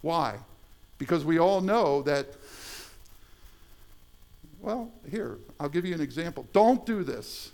Why? 0.00 0.36
Because 0.96 1.24
we 1.24 1.38
all 1.38 1.60
know 1.60 2.02
that, 2.02 2.28
well, 4.60 4.90
here, 5.10 5.38
I'll 5.60 5.68
give 5.68 5.84
you 5.84 5.94
an 5.94 6.00
example. 6.00 6.46
Don't 6.52 6.84
do 6.84 7.04
this. 7.04 7.52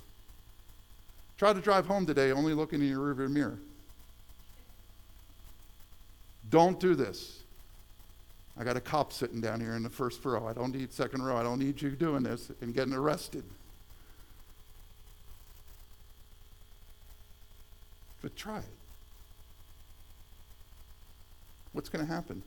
Try 1.36 1.52
to 1.52 1.60
drive 1.60 1.86
home 1.86 2.06
today 2.06 2.32
only 2.32 2.54
looking 2.54 2.80
in 2.80 2.88
your 2.88 3.14
rearview 3.14 3.30
mirror. 3.30 3.58
Don't 6.50 6.78
do 6.78 6.94
this. 6.94 7.40
I 8.56 8.62
got 8.62 8.76
a 8.76 8.80
cop 8.80 9.12
sitting 9.12 9.40
down 9.40 9.60
here 9.60 9.74
in 9.74 9.82
the 9.82 9.90
first 9.90 10.24
row. 10.24 10.46
I 10.46 10.52
don't 10.52 10.72
need 10.72 10.92
second 10.92 11.22
row. 11.22 11.36
I 11.36 11.42
don't 11.42 11.58
need 11.58 11.82
you 11.82 11.90
doing 11.90 12.22
this 12.22 12.52
and 12.60 12.72
getting 12.72 12.94
arrested. 12.94 13.42
But 18.22 18.36
try 18.36 18.58
it. 18.58 18.64
What's 21.72 21.88
going 21.88 22.06
to 22.06 22.12
happen? 22.12 22.42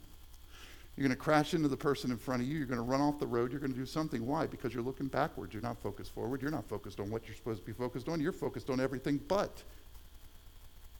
You're 0.97 1.07
going 1.07 1.15
to 1.15 1.23
crash 1.23 1.53
into 1.53 1.67
the 1.67 1.77
person 1.77 2.09
in 2.09 2.17
front 2.17 2.41
of 2.41 2.47
you. 2.47 2.57
You're 2.57 2.65
going 2.65 2.79
to 2.79 2.83
run 2.83 3.01
off 3.01 3.19
the 3.19 3.27
road. 3.27 3.51
You're 3.51 3.59
going 3.59 3.71
to 3.71 3.77
do 3.77 3.85
something. 3.85 4.25
Why? 4.25 4.47
Because 4.47 4.73
you're 4.73 4.83
looking 4.83 5.07
backwards. 5.07 5.53
You're 5.53 5.61
not 5.61 5.77
focused 5.83 6.11
forward. 6.11 6.41
You're 6.41 6.49
not 6.49 6.67
focused 6.67 6.99
on 6.99 7.11
what 7.11 7.27
you're 7.27 7.35
supposed 7.35 7.59
to 7.59 7.65
be 7.65 7.71
focused 7.71 8.09
on. 8.09 8.19
You're 8.19 8.31
focused 8.31 8.71
on 8.71 8.79
everything 8.79 9.19
but. 9.27 9.63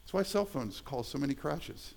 That's 0.04 0.12
why 0.12 0.22
cell 0.22 0.44
phones 0.44 0.80
cause 0.80 1.08
so 1.08 1.18
many 1.18 1.34
crashes. 1.34 1.94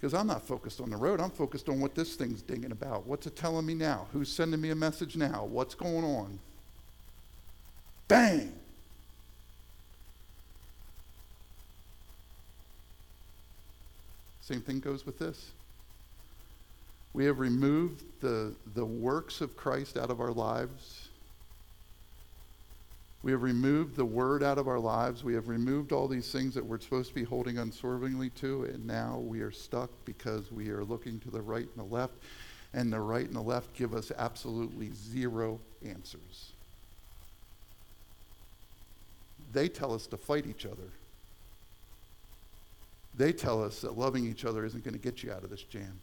Because 0.00 0.14
I'm 0.14 0.28
not 0.28 0.46
focused 0.46 0.80
on 0.80 0.90
the 0.90 0.96
road. 0.96 1.20
I'm 1.20 1.30
focused 1.30 1.68
on 1.68 1.80
what 1.80 1.96
this 1.96 2.14
thing's 2.14 2.40
dinging 2.40 2.70
about. 2.70 3.04
What's 3.06 3.26
it 3.26 3.34
telling 3.34 3.66
me 3.66 3.74
now? 3.74 4.06
Who's 4.12 4.30
sending 4.30 4.60
me 4.60 4.70
a 4.70 4.76
message 4.76 5.16
now? 5.16 5.44
What's 5.44 5.74
going 5.74 6.04
on? 6.04 6.38
Bang! 8.06 8.52
Same 14.40 14.60
thing 14.60 14.78
goes 14.78 15.04
with 15.04 15.18
this. 15.18 15.50
We 17.12 17.24
have 17.24 17.38
removed 17.38 18.04
the, 18.20 18.54
the 18.74 18.84
works 18.84 19.40
of 19.40 19.56
Christ 19.56 19.96
out 19.96 20.10
of 20.10 20.20
our 20.20 20.30
lives. 20.30 21.08
We 23.22 23.32
have 23.32 23.42
removed 23.42 23.96
the 23.96 24.04
word 24.04 24.42
out 24.42 24.56
of 24.56 24.68
our 24.68 24.78
lives. 24.78 25.22
We 25.22 25.34
have 25.34 25.48
removed 25.48 25.92
all 25.92 26.08
these 26.08 26.30
things 26.30 26.54
that 26.54 26.64
we're 26.64 26.78
supposed 26.78 27.10
to 27.10 27.14
be 27.14 27.24
holding 27.24 27.58
unswervingly 27.58 28.30
to, 28.30 28.64
and 28.64 28.86
now 28.86 29.18
we 29.18 29.40
are 29.40 29.50
stuck 29.50 29.90
because 30.04 30.50
we 30.50 30.70
are 30.70 30.84
looking 30.84 31.20
to 31.20 31.30
the 31.30 31.42
right 31.42 31.66
and 31.76 31.76
the 31.76 31.94
left, 31.94 32.14
and 32.72 32.90
the 32.92 33.00
right 33.00 33.26
and 33.26 33.36
the 33.36 33.42
left 33.42 33.74
give 33.74 33.92
us 33.92 34.10
absolutely 34.16 34.90
zero 34.94 35.60
answers. 35.84 36.52
They 39.52 39.68
tell 39.68 39.92
us 39.92 40.06
to 40.06 40.16
fight 40.16 40.46
each 40.46 40.64
other. 40.64 40.88
They 43.16 43.32
tell 43.32 43.62
us 43.62 43.80
that 43.80 43.98
loving 43.98 44.24
each 44.26 44.44
other 44.44 44.64
isn't 44.64 44.84
going 44.84 44.94
to 44.94 45.00
get 45.00 45.22
you 45.22 45.32
out 45.32 45.42
of 45.42 45.50
this 45.50 45.64
jam. 45.64 46.00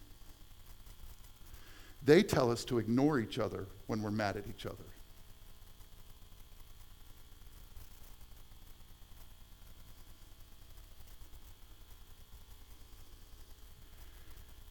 They 2.07 2.23
tell 2.23 2.49
us 2.49 2.63
to 2.65 2.79
ignore 2.79 3.19
each 3.19 3.37
other 3.37 3.67
when 3.87 4.01
we're 4.01 4.11
mad 4.11 4.37
at 4.37 4.45
each 4.47 4.65
other. 4.65 4.77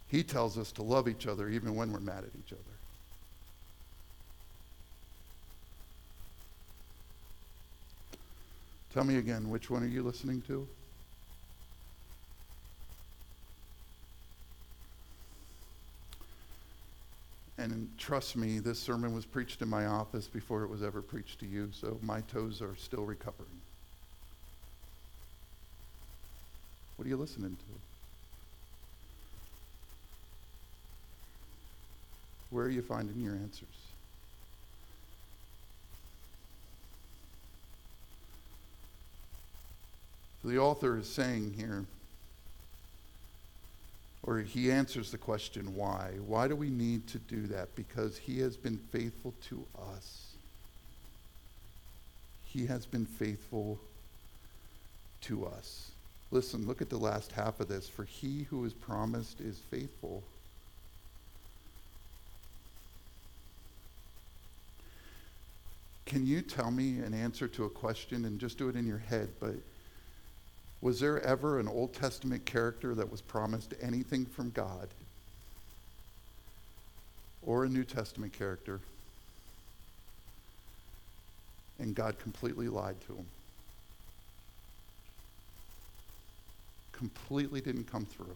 He 0.09 0.23
tells 0.23 0.57
us 0.57 0.73
to 0.73 0.83
love 0.83 1.09
each 1.09 1.27
other 1.27 1.51
even 1.51 1.75
when 1.75 1.93
we're 1.93 2.01
mad 2.01 2.25
at 2.25 2.31
each 2.39 2.55
other. 2.55 2.63
Tell 8.95 9.05
me 9.05 9.19
again, 9.19 9.51
which 9.51 9.69
one 9.69 9.83
are 9.83 9.87
you 9.87 10.03
listening 10.03 10.41
to? 10.47 10.67
And 17.73 17.91
trust 17.99 18.37
me, 18.37 18.61
this 18.61 18.79
sermon 18.79 19.13
was 19.13 19.27
preached 19.27 19.61
in 19.61 19.69
my 19.69 19.87
office 19.87 20.29
before 20.29 20.63
it 20.63 20.71
was 20.71 20.85
ever 20.85 21.03
preached 21.03 21.41
to 21.41 21.47
you, 21.47 21.71
so 21.73 21.99
my 22.01 22.21
toes 22.21 22.63
are 22.63 22.77
still 22.77 23.05
recovering. 23.05 23.61
What 26.95 27.07
are 27.07 27.09
you 27.09 27.17
listening 27.17 27.57
to? 27.57 27.81
Where 32.51 32.67
are 32.67 32.71
you 32.71 32.83
finding 32.83 33.21
your 33.21 33.35
answers? 33.35 33.67
The 40.45 40.59
author 40.59 40.99
is 40.99 41.09
saying 41.09 41.55
here, 41.59 41.85
or 44.27 44.41
he 44.41 44.73
answers 44.73 45.13
the 45.13 45.19
question 45.19 45.77
why. 45.77 46.11
Why 46.27 46.49
do 46.49 46.57
we 46.57 46.69
need 46.69 47.07
to 47.09 47.19
do 47.19 47.47
that? 47.47 47.75
Because 47.77 48.19
he 48.19 48.41
has 48.41 48.57
been 48.57 48.79
faithful 48.91 49.33
to 49.49 49.65
us. 49.95 50.33
He 52.45 52.67
has 52.67 52.87
been 52.87 53.07
faithful 53.07 53.79
to 55.23 55.47
us. 55.47 55.91
Listen, 56.33 56.67
look 56.67 56.83
at 56.83 56.91
the 56.91 56.97
last 56.97 57.31
half 57.33 57.61
of 57.61 57.69
this. 57.69 57.89
For 57.89 58.05
he 58.05 58.47
who 58.51 58.65
is 58.65 58.73
promised 58.73 59.41
is 59.41 59.59
faithful. 59.71 60.25
Can 66.05 66.27
you 66.27 66.41
tell 66.41 66.71
me 66.71 66.99
an 66.99 67.15
answer 67.15 67.47
to 67.49 67.65
a 67.65 67.71
question 67.71 68.25
and 68.25 68.41
just 68.41 68.59
do 68.59 68.69
it 68.69 68.77
in 68.77 68.87
your 68.87 68.99
head, 68.99 69.29
but 69.41 69.55
was 70.81 71.01
there 71.01 71.21
ever 71.23 71.59
an 71.59 71.69
Old 71.69 71.95
Testament 71.95 72.45
character 72.45 72.95
that 72.95 73.11
was 73.11 73.21
promised 73.21 73.75
anything 73.81 74.27
from 74.27 74.51
God? 74.51 74.89
Or 77.43 77.65
a 77.65 77.69
New 77.69 77.85
Testament 77.85 78.33
character? 78.33 78.81
And 81.79 81.95
God 81.95 82.19
completely 82.19 82.69
lied 82.69 83.01
to 83.07 83.15
him. 83.15 83.27
Completely 86.93 87.61
didn't 87.61 87.91
come 87.91 88.07
through. 88.07 88.35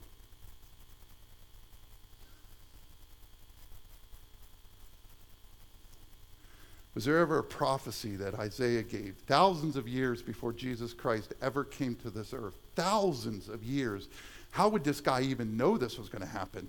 Was 6.94 7.04
there 7.04 7.18
ever 7.18 7.38
a 7.38 7.44
prophecy 7.44 8.16
that 8.16 8.34
Isaiah 8.34 8.82
gave 8.82 9.14
thousands 9.26 9.76
of 9.76 9.86
years 9.86 10.22
before 10.22 10.52
Jesus 10.52 10.92
Christ 10.92 11.34
ever 11.40 11.64
came 11.64 11.94
to 11.96 12.10
this 12.10 12.34
earth? 12.34 12.56
Thousands 12.74 13.48
of 13.48 13.62
years. 13.62 14.08
How 14.50 14.68
would 14.68 14.82
this 14.82 15.00
guy 15.00 15.20
even 15.22 15.56
know 15.56 15.78
this 15.78 15.98
was 15.98 16.08
going 16.08 16.22
to 16.22 16.28
happen? 16.28 16.68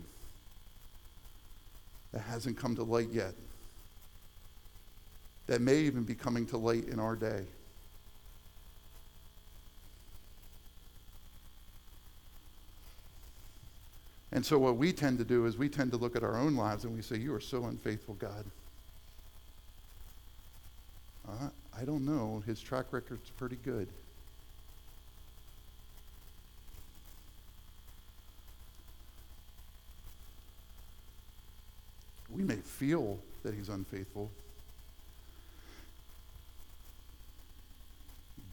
That 2.11 2.19
hasn't 2.19 2.57
come 2.57 2.75
to 2.75 2.83
light 2.83 3.09
yet. 3.11 3.33
That 5.47 5.61
may 5.61 5.79
even 5.79 6.03
be 6.03 6.13
coming 6.13 6.45
to 6.47 6.57
light 6.57 6.85
in 6.85 6.99
our 6.99 7.15
day. 7.15 7.43
And 14.33 14.45
so, 14.45 14.57
what 14.57 14.77
we 14.77 14.93
tend 14.93 15.17
to 15.17 15.25
do 15.25 15.45
is 15.45 15.57
we 15.57 15.67
tend 15.67 15.91
to 15.91 15.97
look 15.97 16.15
at 16.15 16.23
our 16.23 16.37
own 16.37 16.55
lives 16.55 16.85
and 16.85 16.95
we 16.95 17.01
say, 17.01 17.17
You 17.17 17.33
are 17.33 17.41
so 17.41 17.65
unfaithful, 17.65 18.13
God. 18.13 18.45
Uh, 21.31 21.49
I 21.79 21.85
don't 21.85 22.05
know. 22.05 22.43
His 22.45 22.59
track 22.59 22.85
record's 22.91 23.29
pretty 23.31 23.57
good. 23.63 23.87
We 32.29 32.43
may 32.43 32.55
feel 32.55 33.19
that 33.43 33.53
he's 33.53 33.69
unfaithful, 33.69 34.29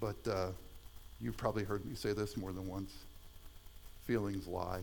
but 0.00 0.16
uh, 0.28 0.48
you've 1.20 1.36
probably 1.36 1.64
heard 1.64 1.84
me 1.86 1.94
say 1.94 2.12
this 2.12 2.36
more 2.36 2.52
than 2.52 2.66
once. 2.68 2.92
Feelings 4.04 4.46
lie. 4.46 4.80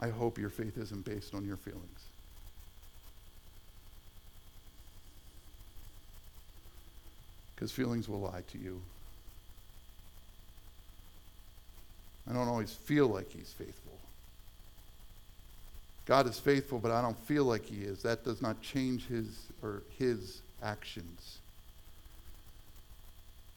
I 0.00 0.08
hope 0.08 0.38
your 0.38 0.50
faith 0.50 0.76
isn't 0.78 1.04
based 1.04 1.34
on 1.34 1.46
your 1.46 1.56
feelings. 1.56 2.00
Because 7.58 7.72
feelings 7.72 8.08
will 8.08 8.20
lie 8.20 8.42
to 8.52 8.58
you. 8.58 8.80
I 12.30 12.32
don't 12.32 12.46
always 12.46 12.72
feel 12.72 13.08
like 13.08 13.32
he's 13.32 13.52
faithful. 13.58 13.98
God 16.06 16.28
is 16.28 16.38
faithful, 16.38 16.78
but 16.78 16.92
I 16.92 17.02
don't 17.02 17.18
feel 17.18 17.44
like 17.44 17.64
he 17.64 17.82
is. 17.82 18.02
That 18.02 18.24
does 18.24 18.40
not 18.40 18.62
change 18.62 19.08
his 19.08 19.26
or 19.60 19.82
his 19.98 20.40
actions. 20.62 21.38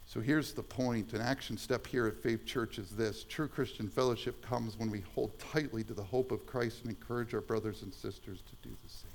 So 0.08 0.20
here's 0.20 0.52
the 0.52 0.64
point. 0.64 1.12
An 1.12 1.20
action 1.20 1.56
step 1.56 1.86
here 1.86 2.08
at 2.08 2.16
Faith 2.16 2.44
Church 2.44 2.80
is 2.80 2.90
this 2.90 3.24
true 3.28 3.46
Christian 3.46 3.88
fellowship 3.88 4.44
comes 4.44 4.76
when 4.76 4.90
we 4.90 5.04
hold 5.14 5.30
tightly 5.38 5.84
to 5.84 5.94
the 5.94 6.02
hope 6.02 6.32
of 6.32 6.44
Christ 6.44 6.80
and 6.82 6.90
encourage 6.90 7.34
our 7.34 7.40
brothers 7.40 7.82
and 7.82 7.94
sisters 7.94 8.38
to 8.38 8.68
do 8.68 8.74
the 8.82 8.90
same. 8.90 9.11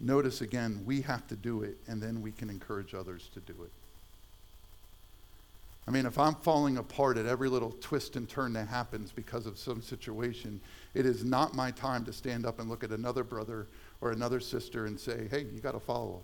Notice 0.00 0.40
again, 0.40 0.82
we 0.86 1.02
have 1.02 1.26
to 1.28 1.36
do 1.36 1.62
it, 1.62 1.76
and 1.86 2.02
then 2.02 2.22
we 2.22 2.32
can 2.32 2.48
encourage 2.48 2.94
others 2.94 3.28
to 3.34 3.40
do 3.40 3.52
it. 3.62 3.70
I 5.86 5.90
mean, 5.90 6.06
if 6.06 6.18
I'm 6.18 6.34
falling 6.36 6.78
apart 6.78 7.18
at 7.18 7.26
every 7.26 7.48
little 7.48 7.72
twist 7.80 8.16
and 8.16 8.28
turn 8.28 8.52
that 8.54 8.68
happens 8.68 9.12
because 9.12 9.44
of 9.44 9.58
some 9.58 9.82
situation, 9.82 10.60
it 10.94 11.04
is 11.04 11.24
not 11.24 11.54
my 11.54 11.70
time 11.70 12.04
to 12.04 12.12
stand 12.12 12.46
up 12.46 12.60
and 12.60 12.70
look 12.70 12.84
at 12.84 12.90
another 12.90 13.24
brother 13.24 13.66
or 14.00 14.12
another 14.12 14.40
sister 14.40 14.86
and 14.86 14.98
say, 14.98 15.26
hey, 15.30 15.46
you 15.52 15.60
got 15.60 15.72
to 15.72 15.80
follow. 15.80 16.22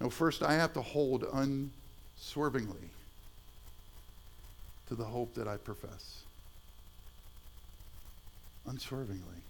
No, 0.00 0.10
first 0.10 0.42
I 0.42 0.54
have 0.54 0.72
to 0.72 0.82
hold 0.82 1.24
unswervingly 1.32 2.90
to 4.88 4.94
the 4.94 5.04
hope 5.04 5.34
that 5.34 5.46
I 5.46 5.58
profess. 5.58 6.22
Unswervingly. 8.66 9.42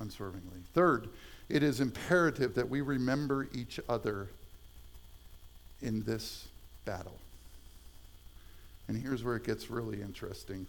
Unswervingly. 0.00 0.60
Third, 0.74 1.08
it 1.48 1.62
is 1.62 1.80
imperative 1.80 2.54
that 2.54 2.68
we 2.68 2.80
remember 2.80 3.48
each 3.52 3.80
other 3.88 4.28
in 5.80 6.02
this 6.04 6.46
battle. 6.84 7.18
And 8.88 8.96
here's 8.96 9.22
where 9.22 9.36
it 9.36 9.44
gets 9.44 9.70
really 9.70 10.00
interesting. 10.00 10.66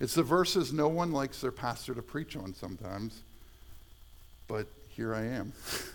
It's 0.00 0.14
the 0.14 0.22
verses 0.22 0.72
no 0.72 0.88
one 0.88 1.12
likes 1.12 1.40
their 1.40 1.52
pastor 1.52 1.94
to 1.94 2.02
preach 2.02 2.36
on 2.36 2.54
sometimes, 2.54 3.22
but 4.48 4.66
here 4.88 5.14
I 5.14 5.22
am. 5.22 5.52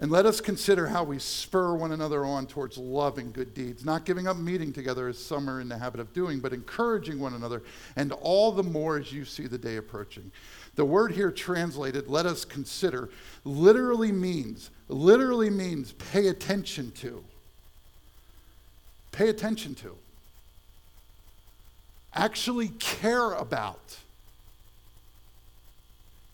and 0.00 0.10
let 0.10 0.26
us 0.26 0.40
consider 0.40 0.86
how 0.86 1.02
we 1.02 1.18
spur 1.18 1.74
one 1.74 1.92
another 1.92 2.24
on 2.24 2.46
towards 2.46 2.78
love 2.78 3.18
and 3.18 3.32
good 3.32 3.52
deeds, 3.52 3.84
not 3.84 4.04
giving 4.04 4.28
up 4.28 4.36
meeting 4.36 4.72
together 4.72 5.08
as 5.08 5.18
some 5.18 5.50
are 5.50 5.60
in 5.60 5.68
the 5.68 5.76
habit 5.76 5.98
of 5.98 6.12
doing, 6.12 6.38
but 6.38 6.52
encouraging 6.52 7.18
one 7.18 7.34
another, 7.34 7.62
and 7.96 8.12
all 8.12 8.52
the 8.52 8.62
more 8.62 8.98
as 8.98 9.12
you 9.12 9.24
see 9.24 9.46
the 9.48 9.58
day 9.58 9.76
approaching. 9.76 10.30
The 10.76 10.84
word 10.84 11.12
here 11.12 11.32
translated, 11.32 12.06
let 12.06 12.26
us 12.26 12.44
consider, 12.44 13.08
literally 13.44 14.12
means, 14.12 14.70
literally 14.88 15.50
means 15.50 15.92
pay 15.92 16.28
attention 16.28 16.92
to. 16.92 17.24
Pay 19.10 19.28
attention 19.28 19.74
to. 19.76 19.96
Actually 22.14 22.68
care 22.78 23.32
about. 23.32 23.98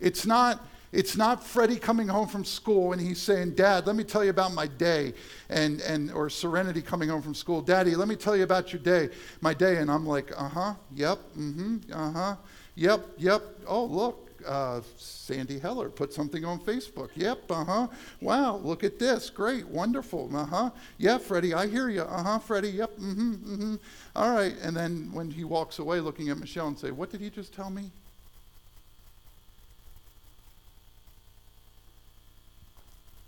It's 0.00 0.26
not, 0.26 0.62
it's 0.94 1.16
not 1.16 1.44
Freddie 1.44 1.76
coming 1.76 2.06
home 2.06 2.28
from 2.28 2.44
school 2.44 2.92
and 2.92 3.00
he's 3.00 3.20
saying, 3.20 3.50
Dad, 3.54 3.86
let 3.86 3.96
me 3.96 4.04
tell 4.04 4.22
you 4.22 4.30
about 4.30 4.52
my 4.52 4.66
day. 4.66 5.12
And, 5.48 5.80
and, 5.80 6.12
or 6.12 6.30
Serenity 6.30 6.82
coming 6.82 7.08
home 7.08 7.20
from 7.20 7.34
school, 7.34 7.60
Daddy, 7.60 7.96
let 7.96 8.06
me 8.06 8.14
tell 8.14 8.36
you 8.36 8.44
about 8.44 8.72
your 8.72 8.80
day, 8.80 9.10
my 9.40 9.52
day. 9.52 9.78
And 9.78 9.90
I'm 9.90 10.06
like, 10.06 10.30
uh 10.40 10.48
huh, 10.48 10.74
yep, 10.94 11.18
mm 11.36 11.54
hmm, 11.54 11.76
uh 11.92 12.12
huh, 12.12 12.36
yep, 12.76 13.06
yep. 13.18 13.42
Oh, 13.66 13.84
look, 13.84 14.30
uh, 14.46 14.80
Sandy 14.96 15.58
Heller 15.58 15.88
put 15.88 16.12
something 16.12 16.44
on 16.44 16.60
Facebook. 16.60 17.10
Yep, 17.14 17.50
uh 17.50 17.64
huh. 17.64 17.86
Wow, 18.20 18.56
look 18.56 18.84
at 18.84 18.98
this. 18.98 19.30
Great, 19.30 19.66
wonderful. 19.66 20.30
Uh 20.34 20.44
huh. 20.44 20.70
Yeah, 20.98 21.18
Freddie, 21.18 21.54
I 21.54 21.66
hear 21.66 21.88
you. 21.88 22.02
Uh 22.02 22.22
huh, 22.22 22.38
Freddie. 22.38 22.70
Yep, 22.70 22.98
mm 22.98 23.14
hmm, 23.14 23.32
mm 23.32 23.56
hmm. 23.56 23.74
All 24.14 24.34
right. 24.34 24.54
And 24.62 24.76
then 24.76 25.10
when 25.12 25.30
he 25.30 25.44
walks 25.44 25.78
away 25.78 26.00
looking 26.00 26.28
at 26.28 26.38
Michelle 26.38 26.68
and 26.68 26.78
say, 26.78 26.90
What 26.90 27.10
did 27.10 27.20
he 27.20 27.30
just 27.30 27.52
tell 27.52 27.70
me? 27.70 27.90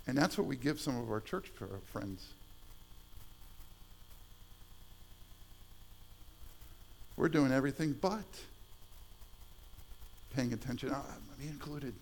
And 0.07 0.17
that's 0.17 0.37
what 0.37 0.47
we 0.47 0.55
give 0.55 0.79
some 0.79 0.97
of 0.97 1.11
our 1.11 1.19
church 1.19 1.51
friends. 1.91 2.25
We're 7.17 7.29
doing 7.29 7.51
everything 7.51 7.93
but 7.99 8.23
paying 10.35 10.53
attention. 10.53 10.91
Oh, 10.93 11.03
me 11.39 11.47
included. 11.47 11.93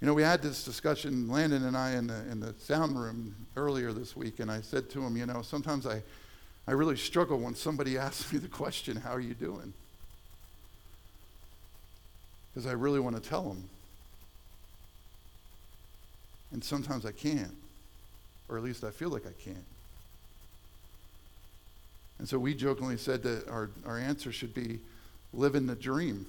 You 0.00 0.06
know, 0.06 0.14
we 0.14 0.22
had 0.22 0.42
this 0.42 0.64
discussion, 0.64 1.28
Landon 1.28 1.64
and 1.64 1.76
I, 1.76 1.92
in 1.92 2.06
the, 2.06 2.20
in 2.30 2.40
the 2.40 2.54
sound 2.58 2.98
room 2.98 3.34
earlier 3.56 3.92
this 3.92 4.16
week, 4.16 4.38
and 4.38 4.50
I 4.50 4.60
said 4.60 4.88
to 4.90 5.02
him, 5.02 5.16
you 5.16 5.26
know, 5.26 5.42
sometimes 5.42 5.86
I, 5.86 6.02
I 6.68 6.72
really 6.72 6.96
struggle 6.96 7.38
when 7.38 7.54
somebody 7.54 7.98
asks 7.98 8.32
me 8.32 8.38
the 8.38 8.48
question, 8.48 8.96
How 8.96 9.10
are 9.10 9.20
you 9.20 9.34
doing? 9.34 9.72
Because 12.52 12.66
I 12.66 12.72
really 12.72 13.00
want 13.00 13.22
to 13.22 13.28
tell 13.28 13.42
them. 13.42 13.68
And 16.52 16.64
sometimes 16.64 17.04
I 17.04 17.12
can't, 17.12 17.54
or 18.48 18.56
at 18.56 18.64
least 18.64 18.84
I 18.84 18.90
feel 18.90 19.10
like 19.10 19.26
I 19.26 19.42
can't. 19.42 19.64
And 22.18 22.28
so 22.28 22.38
we 22.38 22.54
jokingly 22.54 22.96
said 22.96 23.22
that 23.22 23.48
our, 23.48 23.70
our 23.86 23.98
answer 23.98 24.32
should 24.32 24.54
be 24.54 24.80
living 25.32 25.66
the 25.66 25.76
dream. 25.76 26.26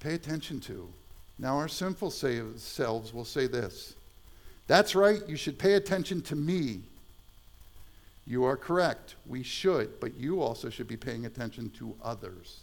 Pay 0.00 0.14
attention 0.14 0.60
to. 0.60 0.88
Now, 1.38 1.56
our 1.58 1.68
sinful 1.68 2.10
selves 2.10 3.12
will 3.12 3.24
say 3.24 3.46
this 3.46 3.94
That's 4.66 4.94
right, 4.94 5.20
you 5.28 5.36
should 5.36 5.58
pay 5.58 5.74
attention 5.74 6.22
to 6.22 6.36
me. 6.36 6.80
You 8.28 8.44
are 8.44 8.58
correct, 8.58 9.14
we 9.26 9.42
should, 9.42 10.00
but 10.00 10.14
you 10.18 10.42
also 10.42 10.68
should 10.68 10.86
be 10.86 10.98
paying 10.98 11.24
attention 11.24 11.70
to 11.78 11.94
others. 12.04 12.60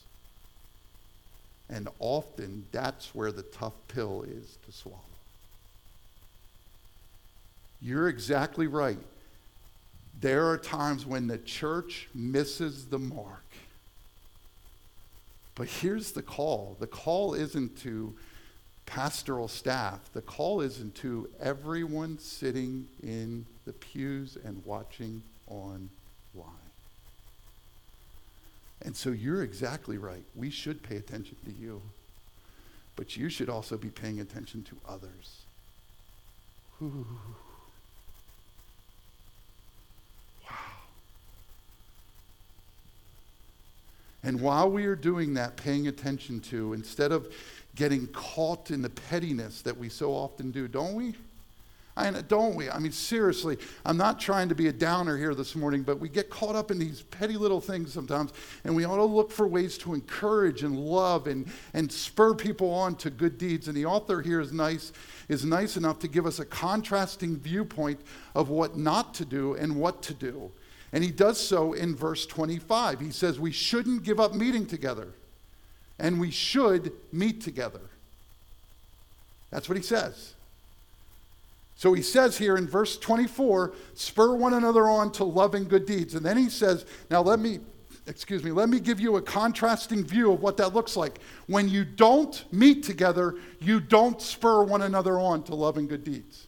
And 1.67 1.89
often 1.97 2.67
that's 2.71 3.15
where 3.15 3.31
the 3.31 3.41
tough 3.41 3.73
pill 3.87 4.23
is 4.27 4.59
to 4.63 4.71
swallow. 4.71 4.99
You're 7.81 8.07
exactly 8.07 8.67
right. 8.67 8.99
There 10.21 10.47
are 10.47 10.57
times 10.59 11.03
when 11.03 11.25
the 11.25 11.39
church 11.39 12.09
misses 12.13 12.85
the 12.85 12.99
mark. 12.99 13.43
But 15.55 15.67
here's 15.67 16.11
the 16.11 16.21
call 16.21 16.77
the 16.79 16.87
call 16.87 17.33
isn't 17.33 17.79
to 17.79 18.13
pastoral 18.85 19.47
staff, 19.47 20.11
the 20.13 20.21
call 20.21 20.61
isn't 20.61 20.93
to 20.97 21.27
everyone 21.41 22.19
sitting 22.19 22.87
in 23.01 23.47
the 23.65 23.73
pews 23.73 24.37
and 24.45 24.61
watching 24.63 25.23
online. 25.47 26.51
And 28.81 28.95
so 28.95 29.09
you're 29.09 29.43
exactly 29.43 29.97
right. 29.97 30.23
We 30.35 30.49
should 30.49 30.83
pay 30.83 30.97
attention 30.97 31.37
to 31.45 31.51
you. 31.51 31.81
But 32.95 33.17
you 33.17 33.29
should 33.29 33.49
also 33.49 33.77
be 33.77 33.89
paying 33.89 34.19
attention 34.19 34.63
to 34.63 34.77
others. 34.87 35.41
Ooh. 36.81 37.05
Wow. 40.43 40.55
And 44.23 44.39
while 44.39 44.69
we 44.69 44.85
are 44.85 44.95
doing 44.95 45.33
that, 45.33 45.57
paying 45.57 45.87
attention 45.87 46.39
to, 46.41 46.73
instead 46.73 47.11
of 47.11 47.33
getting 47.75 48.07
caught 48.07 48.71
in 48.71 48.81
the 48.81 48.89
pettiness 48.89 49.61
that 49.63 49.77
we 49.77 49.89
so 49.89 50.11
often 50.11 50.51
do, 50.51 50.67
don't 50.67 50.93
we? 50.93 51.15
I, 51.97 52.11
don't 52.11 52.55
we? 52.55 52.69
I 52.69 52.77
mean, 52.77 52.91
seriously, 52.91 53.57
I'm 53.85 53.95
not 53.95 54.19
trying 54.19 54.49
to 54.49 54.55
be 54.55 54.67
a 54.67 54.73
downer 54.73 55.17
here 55.17 55.33
this 55.33 55.55
morning, 55.55 55.81
but 55.81 55.97
we 55.97 56.09
get 56.09 56.29
caught 56.29 56.55
up 56.55 56.69
in 56.69 56.77
these 56.77 57.03
petty 57.03 57.37
little 57.37 57.61
things 57.61 57.93
sometimes, 57.93 58.33
and 58.65 58.75
we 58.75 58.83
ought 58.83 58.97
to 58.97 59.05
look 59.05 59.31
for 59.31 59.47
ways 59.47 59.77
to 59.79 59.93
encourage 59.93 60.63
and 60.63 60.77
love 60.77 61.27
and, 61.27 61.47
and 61.73 61.89
spur 61.89 62.33
people 62.33 62.69
on 62.73 62.95
to 62.95 63.09
good 63.09 63.37
deeds. 63.37 63.69
And 63.69 63.77
the 63.77 63.85
author 63.85 64.21
here 64.21 64.41
is 64.41 64.51
nice, 64.51 64.91
is 65.29 65.45
nice 65.45 65.77
enough 65.77 65.99
to 65.99 66.09
give 66.09 66.25
us 66.25 66.39
a 66.39 66.45
contrasting 66.45 67.37
viewpoint 67.37 68.01
of 68.35 68.49
what 68.49 68.77
not 68.77 69.13
to 69.15 69.25
do 69.25 69.53
and 69.53 69.77
what 69.77 70.01
to 70.03 70.13
do. 70.13 70.51
And 70.91 71.01
he 71.01 71.11
does 71.11 71.39
so 71.39 71.71
in 71.71 71.95
verse 71.95 72.25
25. 72.25 72.99
He 72.99 73.11
says, 73.11 73.39
We 73.39 73.53
shouldn't 73.53 74.03
give 74.03 74.19
up 74.19 74.33
meeting 74.33 74.65
together, 74.65 75.13
and 75.97 76.19
we 76.19 76.29
should 76.29 76.91
meet 77.13 77.41
together. 77.41 77.81
That's 79.49 79.69
what 79.69 79.77
he 79.77 79.83
says. 79.83 80.34
So 81.75 81.93
he 81.93 82.01
says 82.01 82.37
here 82.37 82.55
in 82.57 82.67
verse 82.67 82.97
24, 82.97 83.73
spur 83.93 84.35
one 84.35 84.53
another 84.53 84.87
on 84.87 85.11
to 85.13 85.25
loving 85.25 85.65
good 85.65 85.85
deeds. 85.85 86.15
And 86.15 86.25
then 86.25 86.37
he 86.37 86.49
says, 86.49 86.85
now 87.11 87.21
let 87.21 87.39
me, 87.39 87.59
excuse 88.07 88.43
me, 88.43 88.51
let 88.51 88.69
me 88.69 88.79
give 88.79 88.99
you 88.99 89.17
a 89.17 89.21
contrasting 89.21 90.03
view 90.05 90.31
of 90.31 90.41
what 90.41 90.55
that 90.57 90.73
looks 90.73 90.95
like. 90.95 91.19
When 91.47 91.67
you 91.67 91.83
don't 91.83 92.45
meet 92.51 92.83
together, 92.83 93.35
you 93.59 93.81
don't 93.81 94.21
spur 94.21 94.63
one 94.63 94.83
another 94.83 95.19
on 95.19 95.43
to 95.43 95.55
loving 95.55 95.87
good 95.87 96.05
deeds. 96.05 96.47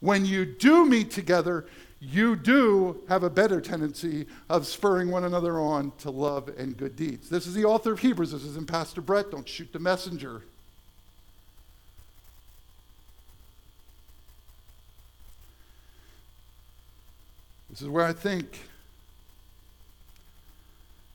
When 0.00 0.24
you 0.24 0.44
do 0.44 0.84
meet 0.84 1.10
together, 1.10 1.66
you 2.00 2.36
do 2.36 3.00
have 3.08 3.22
a 3.22 3.30
better 3.30 3.60
tendency 3.60 4.26
of 4.48 4.66
spurring 4.66 5.10
one 5.10 5.24
another 5.24 5.58
on 5.58 5.92
to 5.98 6.10
love 6.10 6.48
and 6.56 6.76
good 6.76 6.94
deeds. 6.94 7.28
This 7.28 7.46
is 7.46 7.54
the 7.54 7.64
author 7.64 7.92
of 7.92 8.00
Hebrews. 8.00 8.32
This 8.32 8.44
is 8.44 8.56
in 8.56 8.66
Pastor 8.66 9.00
Brett. 9.00 9.30
Don't 9.30 9.48
shoot 9.48 9.72
the 9.72 9.80
messenger. 9.80 10.42
This 17.70 17.82
is 17.82 17.88
where 17.88 18.04
I 18.04 18.12
think 18.12 18.60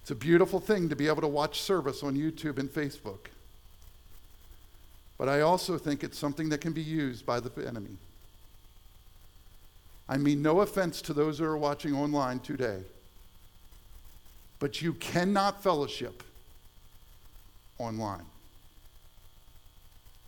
it's 0.01 0.11
a 0.11 0.15
beautiful 0.15 0.59
thing 0.59 0.89
to 0.89 0.95
be 0.95 1.07
able 1.07 1.21
to 1.21 1.27
watch 1.27 1.61
service 1.61 2.03
on 2.03 2.15
YouTube 2.15 2.59
and 2.59 2.69
Facebook. 2.69 3.27
But 5.17 5.29
I 5.29 5.41
also 5.41 5.77
think 5.77 6.03
it's 6.03 6.17
something 6.17 6.49
that 6.49 6.59
can 6.59 6.73
be 6.73 6.81
used 6.81 7.25
by 7.25 7.39
the 7.39 7.49
enemy. 7.65 7.97
I 10.09 10.17
mean, 10.17 10.41
no 10.41 10.61
offense 10.61 11.01
to 11.03 11.13
those 11.13 11.39
who 11.39 11.45
are 11.45 11.57
watching 11.57 11.95
online 11.95 12.39
today, 12.39 12.79
but 14.59 14.81
you 14.81 14.93
cannot 14.95 15.63
fellowship 15.63 16.23
online. 17.79 18.25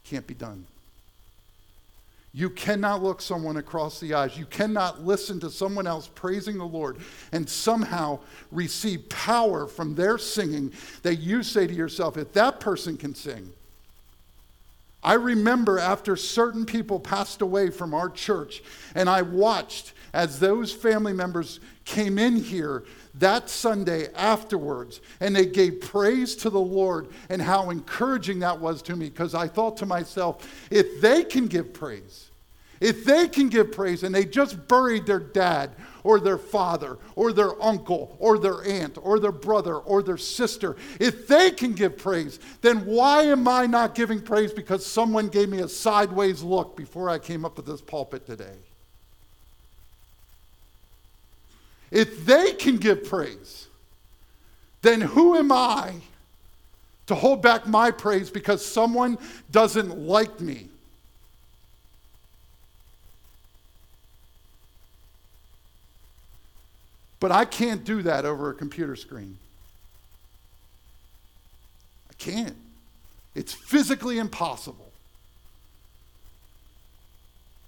Can't 0.05 0.25
be 0.25 0.33
done. 0.33 0.65
You 2.37 2.49
cannot 2.49 3.01
look 3.01 3.21
someone 3.21 3.55
across 3.55 4.01
the 4.01 4.13
eyes. 4.13 4.37
You 4.37 4.45
cannot 4.45 5.05
listen 5.05 5.39
to 5.39 5.49
someone 5.49 5.87
else 5.87 6.09
praising 6.13 6.57
the 6.57 6.65
Lord 6.65 6.97
and 7.31 7.47
somehow 7.47 8.19
receive 8.51 9.07
power 9.07 9.67
from 9.67 9.95
their 9.95 10.17
singing 10.17 10.73
that 11.03 11.15
you 11.15 11.43
say 11.43 11.65
to 11.65 11.73
yourself, 11.73 12.17
if 12.17 12.33
that 12.33 12.59
person 12.59 12.97
can 12.97 13.15
sing. 13.15 13.53
I 15.01 15.13
remember 15.13 15.79
after 15.79 16.17
certain 16.17 16.65
people 16.65 16.99
passed 16.99 17.41
away 17.41 17.69
from 17.69 17.93
our 17.93 18.09
church, 18.09 18.61
and 18.95 19.09
I 19.09 19.21
watched 19.21 19.93
as 20.13 20.37
those 20.37 20.73
family 20.73 21.13
members 21.13 21.61
came 21.85 22.17
in 22.19 22.35
here 22.35 22.83
that 23.13 23.49
Sunday 23.49 24.07
afterwards 24.13 24.99
and 25.21 25.33
they 25.33 25.45
gave 25.45 25.79
praise 25.79 26.35
to 26.37 26.49
the 26.49 26.59
Lord 26.59 27.07
and 27.29 27.41
how 27.41 27.69
encouraging 27.69 28.39
that 28.39 28.59
was 28.59 28.81
to 28.83 28.95
me 28.97 29.09
because 29.09 29.33
I 29.33 29.47
thought 29.47 29.77
to 29.77 29.85
myself, 29.85 30.67
if 30.69 30.99
they 30.99 31.23
can 31.23 31.47
give 31.47 31.71
praise, 31.71 32.24
if 32.85 33.03
they 33.03 33.27
can 33.27 33.49
give 33.49 33.71
praise 33.71 34.03
and 34.03 34.13
they 34.13 34.25
just 34.25 34.67
buried 34.67 35.07
their 35.07 35.19
dad 35.19 35.71
or 36.03 36.19
their 36.19 36.37
father 36.37 36.99
or 37.15 37.33
their 37.33 37.59
uncle 37.59 38.15
or 38.19 38.37
their 38.37 38.63
aunt 38.63 38.99
or 39.01 39.19
their 39.19 39.31
brother 39.31 39.77
or 39.77 40.03
their 40.03 40.19
sister, 40.19 40.75
if 40.99 41.27
they 41.27 41.49
can 41.49 41.73
give 41.73 41.97
praise, 41.97 42.37
then 42.61 42.85
why 42.85 43.23
am 43.23 43.47
I 43.47 43.65
not 43.65 43.95
giving 43.95 44.21
praise 44.21 44.53
because 44.53 44.85
someone 44.85 45.29
gave 45.29 45.49
me 45.49 45.61
a 45.61 45.67
sideways 45.67 46.43
look 46.43 46.77
before 46.77 47.09
I 47.09 47.17
came 47.17 47.43
up 47.43 47.55
to 47.55 47.63
this 47.63 47.81
pulpit 47.81 48.27
today? 48.27 48.53
If 51.89 52.23
they 52.23 52.51
can 52.51 52.77
give 52.77 53.05
praise, 53.05 53.65
then 54.83 55.01
who 55.01 55.35
am 55.37 55.51
I 55.51 55.95
to 57.07 57.15
hold 57.15 57.41
back 57.41 57.65
my 57.65 57.89
praise 57.89 58.29
because 58.29 58.63
someone 58.63 59.17
doesn't 59.49 59.97
like 59.97 60.39
me? 60.39 60.69
But 67.25 67.31
I 67.31 67.45
can't 67.45 67.83
do 67.83 68.03
that 68.03 68.23
over 68.23 68.51
a 68.51 68.53
computer 68.53 68.95
screen. 68.95 69.39
I 72.07 72.13
can't. 72.19 72.55
It's 73.33 73.51
physically 73.51 74.19
impossible. 74.19 74.91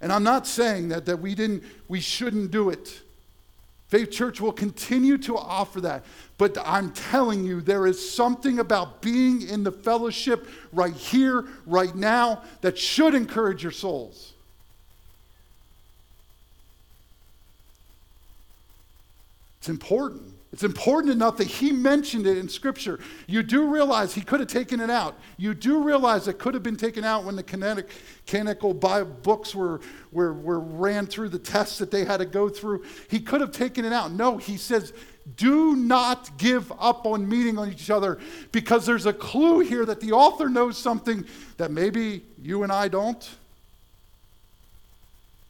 And 0.00 0.12
I'm 0.12 0.22
not 0.22 0.46
saying 0.46 0.90
that, 0.90 1.06
that 1.06 1.18
we 1.18 1.34
didn't 1.34 1.64
we 1.88 1.98
shouldn't 1.98 2.52
do 2.52 2.70
it. 2.70 3.00
Faith 3.88 4.12
Church 4.12 4.40
will 4.40 4.52
continue 4.52 5.18
to 5.18 5.36
offer 5.36 5.80
that. 5.80 6.04
But 6.36 6.56
I'm 6.64 6.92
telling 6.92 7.44
you, 7.44 7.60
there 7.60 7.88
is 7.88 8.14
something 8.14 8.60
about 8.60 9.02
being 9.02 9.42
in 9.42 9.64
the 9.64 9.72
fellowship 9.72 10.46
right 10.72 10.94
here, 10.94 11.46
right 11.66 11.96
now, 11.96 12.44
that 12.60 12.78
should 12.78 13.12
encourage 13.12 13.64
your 13.64 13.72
souls. 13.72 14.34
It's 19.58 19.68
important. 19.68 20.34
It's 20.50 20.62
important 20.62 21.12
enough 21.12 21.36
that 21.36 21.46
he 21.46 21.72
mentioned 21.72 22.26
it 22.26 22.38
in 22.38 22.48
Scripture. 22.48 23.00
You 23.26 23.42
do 23.42 23.66
realize 23.66 24.14
he 24.14 24.22
could 24.22 24.40
have 24.40 24.48
taken 24.48 24.80
it 24.80 24.88
out. 24.88 25.18
You 25.36 25.52
do 25.52 25.82
realize 25.82 26.26
it 26.26 26.38
could 26.38 26.54
have 26.54 26.62
been 26.62 26.76
taken 26.76 27.04
out 27.04 27.24
when 27.24 27.36
the 27.36 27.42
canonic, 27.42 27.90
canonical 28.26 28.72
Bible 28.72 29.12
books 29.22 29.54
were, 29.54 29.80
were, 30.10 30.32
were 30.32 30.58
ran 30.58 31.06
through 31.06 31.28
the 31.28 31.38
tests 31.38 31.78
that 31.78 31.90
they 31.90 32.04
had 32.04 32.16
to 32.18 32.24
go 32.24 32.48
through. 32.48 32.84
He 33.10 33.20
could 33.20 33.42
have 33.42 33.52
taken 33.52 33.84
it 33.84 33.92
out. 33.92 34.10
No, 34.12 34.38
he 34.38 34.56
says, 34.56 34.94
do 35.36 35.76
not 35.76 36.38
give 36.38 36.72
up 36.78 37.04
on 37.04 37.28
meeting 37.28 37.58
on 37.58 37.70
each 37.70 37.90
other 37.90 38.18
because 38.50 38.86
there's 38.86 39.04
a 39.04 39.12
clue 39.12 39.60
here 39.60 39.84
that 39.84 40.00
the 40.00 40.12
author 40.12 40.48
knows 40.48 40.78
something 40.78 41.26
that 41.58 41.70
maybe 41.70 42.24
you 42.40 42.62
and 42.62 42.72
I 42.72 42.88
don't. 42.88 43.28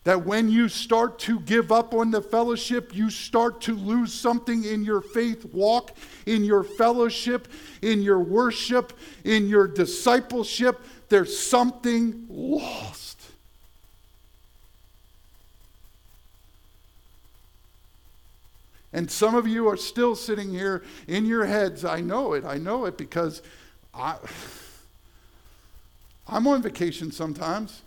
That 0.08 0.24
when 0.24 0.48
you 0.48 0.70
start 0.70 1.18
to 1.18 1.38
give 1.40 1.70
up 1.70 1.92
on 1.92 2.10
the 2.10 2.22
fellowship, 2.22 2.96
you 2.96 3.10
start 3.10 3.60
to 3.60 3.74
lose 3.74 4.10
something 4.10 4.64
in 4.64 4.82
your 4.82 5.02
faith 5.02 5.44
walk, 5.52 5.94
in 6.24 6.44
your 6.44 6.64
fellowship, 6.64 7.46
in 7.82 8.00
your 8.00 8.18
worship, 8.18 8.94
in 9.24 9.50
your 9.50 9.68
discipleship. 9.68 10.80
There's 11.10 11.38
something 11.38 12.24
lost. 12.30 13.20
And 18.94 19.10
some 19.10 19.34
of 19.34 19.46
you 19.46 19.68
are 19.68 19.76
still 19.76 20.16
sitting 20.16 20.48
here 20.48 20.84
in 21.06 21.26
your 21.26 21.44
heads. 21.44 21.84
I 21.84 22.00
know 22.00 22.32
it. 22.32 22.46
I 22.46 22.56
know 22.56 22.86
it 22.86 22.96
because 22.96 23.42
I, 23.92 24.16
I'm 26.26 26.46
on 26.46 26.62
vacation 26.62 27.12
sometimes. 27.12 27.82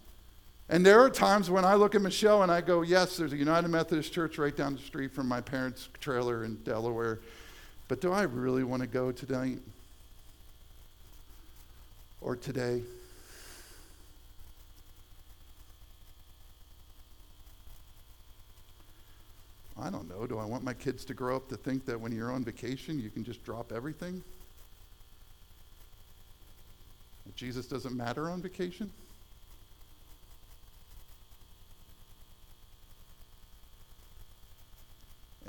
And 0.71 0.85
there 0.85 1.01
are 1.01 1.09
times 1.09 1.51
when 1.51 1.65
I 1.65 1.75
look 1.75 1.95
at 1.95 2.01
Michelle 2.01 2.43
and 2.43 2.51
I 2.51 2.61
go, 2.61 2.81
yes, 2.81 3.17
there's 3.17 3.33
a 3.33 3.37
United 3.37 3.67
Methodist 3.67 4.13
Church 4.13 4.37
right 4.37 4.55
down 4.55 4.73
the 4.73 4.81
street 4.81 5.11
from 5.11 5.27
my 5.27 5.41
parents' 5.41 5.89
trailer 5.99 6.45
in 6.45 6.55
Delaware. 6.63 7.19
But 7.89 7.99
do 7.99 8.13
I 8.13 8.21
really 8.21 8.63
want 8.63 8.81
to 8.81 8.87
go 8.87 9.11
tonight? 9.11 9.59
Or 12.21 12.37
today? 12.37 12.83
I 19.77 19.89
don't 19.89 20.07
know. 20.07 20.25
Do 20.25 20.37
I 20.37 20.45
want 20.45 20.63
my 20.63 20.73
kids 20.73 21.03
to 21.05 21.13
grow 21.13 21.35
up 21.35 21.49
to 21.49 21.57
think 21.57 21.85
that 21.87 21.99
when 21.99 22.13
you're 22.13 22.31
on 22.31 22.45
vacation, 22.45 22.97
you 22.97 23.09
can 23.09 23.25
just 23.25 23.43
drop 23.43 23.73
everything? 23.73 24.23
Jesus 27.35 27.65
doesn't 27.65 27.97
matter 27.97 28.29
on 28.29 28.41
vacation? 28.41 28.89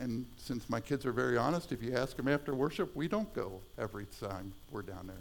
And 0.02 0.26
since 0.36 0.68
my 0.68 0.80
kids 0.80 1.06
are 1.06 1.12
very 1.12 1.36
honest, 1.38 1.70
if 1.70 1.80
you 1.80 1.94
ask 1.94 2.16
them 2.16 2.26
after 2.26 2.52
worship, 2.52 2.96
we 2.96 3.06
don't 3.06 3.32
go 3.32 3.60
every 3.78 4.06
time 4.20 4.52
we're 4.72 4.82
down 4.82 5.06
there. 5.06 5.14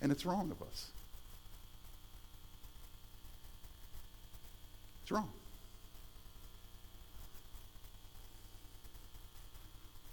And 0.00 0.10
it's 0.10 0.26
wrong 0.26 0.50
of 0.50 0.60
us. 0.66 0.88
It's 5.04 5.12
wrong. 5.12 5.30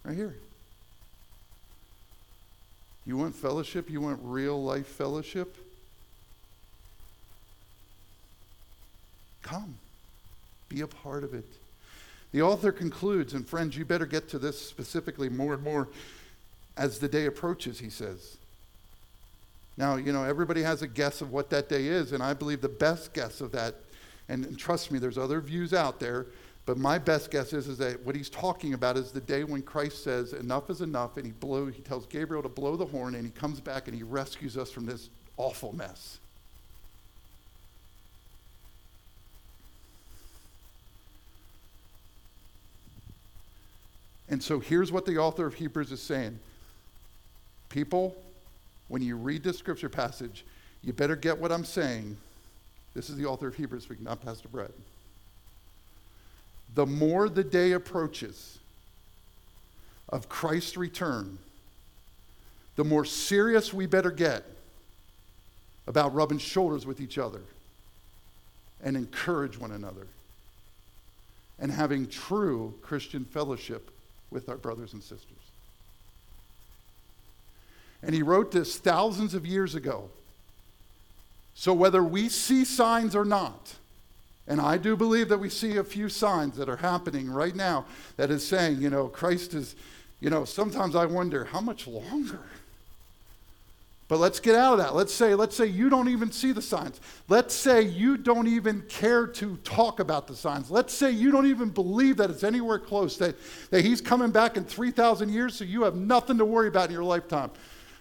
Right 0.04 0.16
here. 0.16 0.36
You 3.04 3.18
want 3.18 3.34
fellowship? 3.34 3.90
You 3.90 4.02
want 4.02 4.20
real 4.22 4.64
life 4.64 4.86
fellowship? 4.86 5.58
Come. 9.42 9.80
Be 10.68 10.82
a 10.82 10.88
part 10.88 11.24
of 11.24 11.34
it. 11.34 11.48
The 12.32 12.42
author 12.42 12.72
concludes, 12.72 13.34
and 13.34 13.48
friends, 13.48 13.76
you 13.76 13.86
better 13.86 14.06
get 14.06 14.30
to 14.30 14.40
this 14.40 14.60
specifically 14.60 15.30
more 15.30 15.54
and 15.54 15.64
more 15.64 15.88
as 16.78 17.00
the 17.00 17.08
day 17.08 17.26
approaches, 17.26 17.80
he 17.80 17.90
says. 17.90 18.38
Now, 19.78 19.96
you 19.96 20.12
know, 20.12 20.24
everybody 20.24 20.62
has 20.62 20.82
a 20.82 20.88
guess 20.88 21.22
of 21.22 21.32
what 21.32 21.50
that 21.50 21.70
day 21.70 21.86
is, 21.86 22.12
and 22.12 22.22
I 22.22 22.34
believe 22.34 22.62
the 22.62 22.70
best 22.70 23.14
guess 23.14 23.42
of 23.42 23.52
that, 23.54 23.76
and, 24.28 24.46
and 24.46 24.60
trust 24.60 24.92
me, 24.92 25.00
there's 25.00 25.18
other 25.18 25.42
views 25.42 25.74
out 25.74 26.00
there, 26.00 26.28
but 26.66 26.78
my 26.78 27.00
best 27.00 27.32
guess 27.32 27.52
is, 27.52 27.68
is 27.68 27.80
that 27.80 28.06
what 28.06 28.16
he's 28.16 28.30
talking 28.30 28.76
about 28.76 28.96
is 28.96 29.12
the 29.12 29.22
day 29.22 29.44
when 29.44 29.64
Christ 29.64 30.04
says, 30.04 30.34
enough 30.34 30.70
is 30.70 30.82
enough, 30.82 31.18
and 31.18 31.26
he, 31.26 31.32
blow, 31.32 31.66
he 31.66 31.82
tells 31.82 32.06
Gabriel 32.06 32.44
to 32.44 32.50
blow 32.50 32.76
the 32.76 32.86
horn, 32.86 33.16
and 33.16 33.26
he 33.26 33.32
comes 33.32 33.60
back 33.60 33.88
and 33.88 33.98
he 33.98 34.04
rescues 34.04 34.56
us 34.56 34.70
from 34.70 34.86
this 34.86 35.10
awful 35.38 35.74
mess. 35.74 36.20
And 44.30 44.42
so 44.42 44.60
here's 44.60 44.92
what 44.92 45.06
the 45.06 45.18
author 45.18 45.48
of 45.48 45.56
Hebrews 45.56 45.92
is 45.92 46.02
saying 46.02 46.40
People, 47.70 48.16
when 48.88 49.02
you 49.02 49.16
read 49.16 49.44
this 49.44 49.58
scripture 49.58 49.90
passage, 49.90 50.46
you 50.84 50.94
better 50.94 51.16
get 51.16 51.38
what 51.38 51.52
I'm 51.52 51.66
saying. 51.66 52.18
This 52.96 53.10
is 53.10 53.18
the 53.18 53.26
author 53.26 53.48
of 53.48 53.56
Hebrews 53.56 53.84
speaking, 53.84 54.06
not 54.06 54.22
Pastor 54.22 54.48
Brett. 54.48 54.72
the 56.74 56.86
more 56.86 57.30
the 57.30 57.44
day 57.44 57.72
approaches 57.72 58.60
of 60.08 60.30
Christ's 60.30 60.78
return, 60.78 61.38
the 62.76 62.84
more 62.84 63.06
serious 63.06 63.74
we 63.74 63.86
better 63.86 64.12
get 64.12 64.44
about 65.88 66.14
rubbing 66.14 66.38
shoulders 66.38 66.86
with 66.86 67.02
each 67.02 67.18
other 67.18 67.42
and 68.84 68.96
encourage 68.96 69.58
one 69.58 69.72
another 69.72 70.08
and 71.60 71.72
having 71.72 72.08
true 72.08 72.74
Christian 72.82 73.26
fellowship 73.26 73.92
with 74.32 74.50
our 74.50 74.58
brothers 74.58 74.94
and 74.94 75.02
sisters. 75.02 75.38
And 78.02 78.16
he 78.16 78.24
wrote 78.24 78.52
this 78.52 78.78
thousands 78.78 79.34
of 79.34 79.46
years 79.46 79.76
ago. 79.76 80.10
So 81.56 81.74
whether 81.74 82.04
we 82.04 82.30
see 82.30 82.64
signs 82.64 83.16
or 83.16 83.26
not, 83.26 83.76
and 84.48 84.62
I 84.62 84.78
do 84.78 84.96
believe 84.96 85.30
that 85.30 85.40
we 85.40 85.50
see 85.50 85.78
a 85.78 85.84
few 85.84 86.10
signs 86.10 86.56
that 86.58 86.70
are 86.70 86.78
happening 86.78 87.30
right 87.30 87.56
now 87.56 87.86
that 88.18 88.32
is 88.32 88.48
saying, 88.48 88.82
you 88.82 88.90
know, 88.90 89.08
Christ 89.08 89.54
is, 89.54 89.76
you 90.22 90.30
know, 90.30 90.46
sometimes 90.46 90.96
I 90.96 91.06
wonder 91.06 91.46
how 91.46 91.62
much 91.62 91.86
longer? 91.86 92.40
But 94.10 94.18
let's 94.18 94.40
get 94.40 94.56
out 94.56 94.74
of 94.74 94.80
that. 94.80 94.96
Let's 94.96 95.14
say, 95.14 95.36
let's 95.36 95.56
say 95.56 95.68
you 95.68 95.88
don't 95.88 96.10
even 96.10 96.32
see 96.32 96.52
the 96.52 96.64
signs. 96.64 97.00
Let's 97.28 97.54
say 97.54 97.84
you 97.84 98.18
don't 98.18 98.48
even 98.48 98.82
care 98.90 99.28
to 99.28 99.58
talk 99.58 100.00
about 100.00 100.26
the 100.26 100.36
signs. 100.36 100.72
Let's 100.72 100.96
say 100.96 101.12
you 101.12 101.30
don't 101.32 101.46
even 101.46 101.70
believe 101.70 102.18
that 102.18 102.32
it's 102.32 102.44
anywhere 102.44 102.80
close, 102.80 103.18
that, 103.20 103.36
that 103.70 103.86
he's 103.86 104.02
coming 104.02 104.32
back 104.32 104.58
in 104.58 104.66
3,000 104.66 105.30
years, 105.30 105.54
so 105.54 105.64
you 105.64 105.84
have 105.84 105.96
nothing 105.96 106.40
to 106.40 106.46
worry 106.46 106.68
about 106.68 106.88
in 106.88 106.92
your 106.92 107.04
lifetime. 107.04 107.52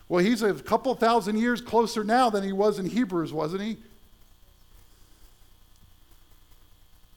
Well, 0.08 0.24
he's 0.24 0.42
a 0.42 0.54
couple 0.54 0.94
thousand 0.94 1.38
years 1.38 1.60
closer 1.60 2.02
now 2.02 2.30
than 2.30 2.42
he 2.42 2.52
was 2.52 2.78
in 2.78 2.86
Hebrews, 2.86 3.34
wasn't 3.34 3.62
he? 3.62 3.76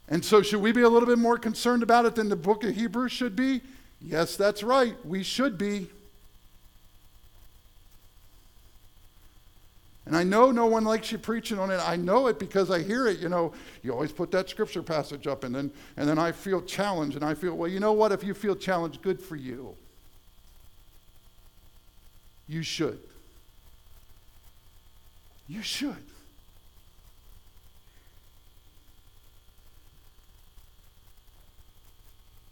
And 0.10 0.26
so, 0.26 0.42
should 0.42 0.60
we 0.60 0.74
be 0.74 0.82
a 0.82 0.90
little 0.90 1.08
bit 1.08 1.18
more 1.18 1.38
concerned 1.38 1.82
about 1.82 2.04
it 2.04 2.16
than 2.16 2.28
the 2.28 2.36
book 2.36 2.66
of 2.66 2.76
Hebrews 2.76 3.14
should 3.14 3.38
be? 3.38 3.62
Yes, 4.02 4.36
that's 4.36 4.62
right. 4.62 4.94
We 5.06 5.24
should 5.24 5.58
be. 5.58 5.88
And 10.12 10.18
I 10.18 10.24
know 10.24 10.52
no 10.52 10.66
one 10.66 10.84
likes 10.84 11.10
you 11.14 11.18
preaching 11.18 11.58
on 11.58 11.72
it. 11.72 11.80
I 11.88 11.96
know 11.96 12.28
it 12.28 12.38
because 12.38 12.70
I 12.70 12.82
hear 12.82 13.08
it. 13.08 13.20
You 13.20 13.30
know, 13.30 13.54
you 13.82 13.94
always 13.94 14.12
put 14.12 14.30
that 14.32 14.50
scripture 14.50 14.84
passage 14.84 15.26
up, 15.26 15.46
and 15.46 15.56
then, 15.56 15.72
and 15.96 16.06
then 16.06 16.20
I 16.20 16.34
feel 16.34 16.62
challenged, 16.62 17.16
and 17.16 17.24
I 17.24 17.34
feel, 17.34 17.56
well, 17.56 17.70
you 17.70 17.80
know 17.80 17.94
what? 17.94 18.12
If 18.12 18.22
you 18.22 18.34
feel 18.34 18.54
challenged, 18.54 19.02
good 19.02 19.22
for 19.22 19.38
you. 19.38 19.74
You 22.50 22.62
should. 22.62 23.00
You 25.48 25.62
should. 25.62 25.96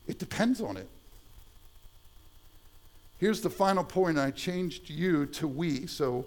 It 0.07 0.17
depends 0.17 0.61
on 0.61 0.77
it. 0.77 0.87
Here's 3.19 3.41
the 3.41 3.49
final 3.49 3.83
point. 3.83 4.17
I 4.17 4.31
changed 4.31 4.89
you 4.89 5.25
to 5.25 5.45
we, 5.45 5.87
so 5.87 6.23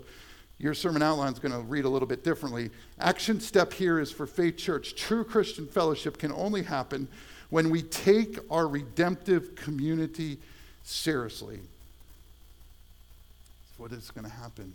your 0.62 0.74
sermon 0.74 1.02
outline 1.02 1.32
is 1.32 1.40
going 1.40 1.52
to 1.52 1.58
read 1.58 1.84
a 1.84 1.88
little 1.88 2.06
bit 2.06 2.22
differently. 2.22 2.70
Action 3.00 3.40
step 3.40 3.72
here 3.72 3.98
is 3.98 4.12
for 4.12 4.28
Faith 4.28 4.56
Church. 4.56 4.94
True 4.94 5.24
Christian 5.24 5.66
fellowship 5.66 6.18
can 6.18 6.30
only 6.32 6.62
happen 6.62 7.08
when 7.50 7.68
we 7.68 7.82
take 7.82 8.38
our 8.48 8.68
redemptive 8.68 9.56
community 9.56 10.38
seriously. 10.84 11.56
That's 11.56 13.78
what 13.78 13.90
is 13.90 14.12
going 14.12 14.24
to 14.24 14.32
happen. 14.32 14.72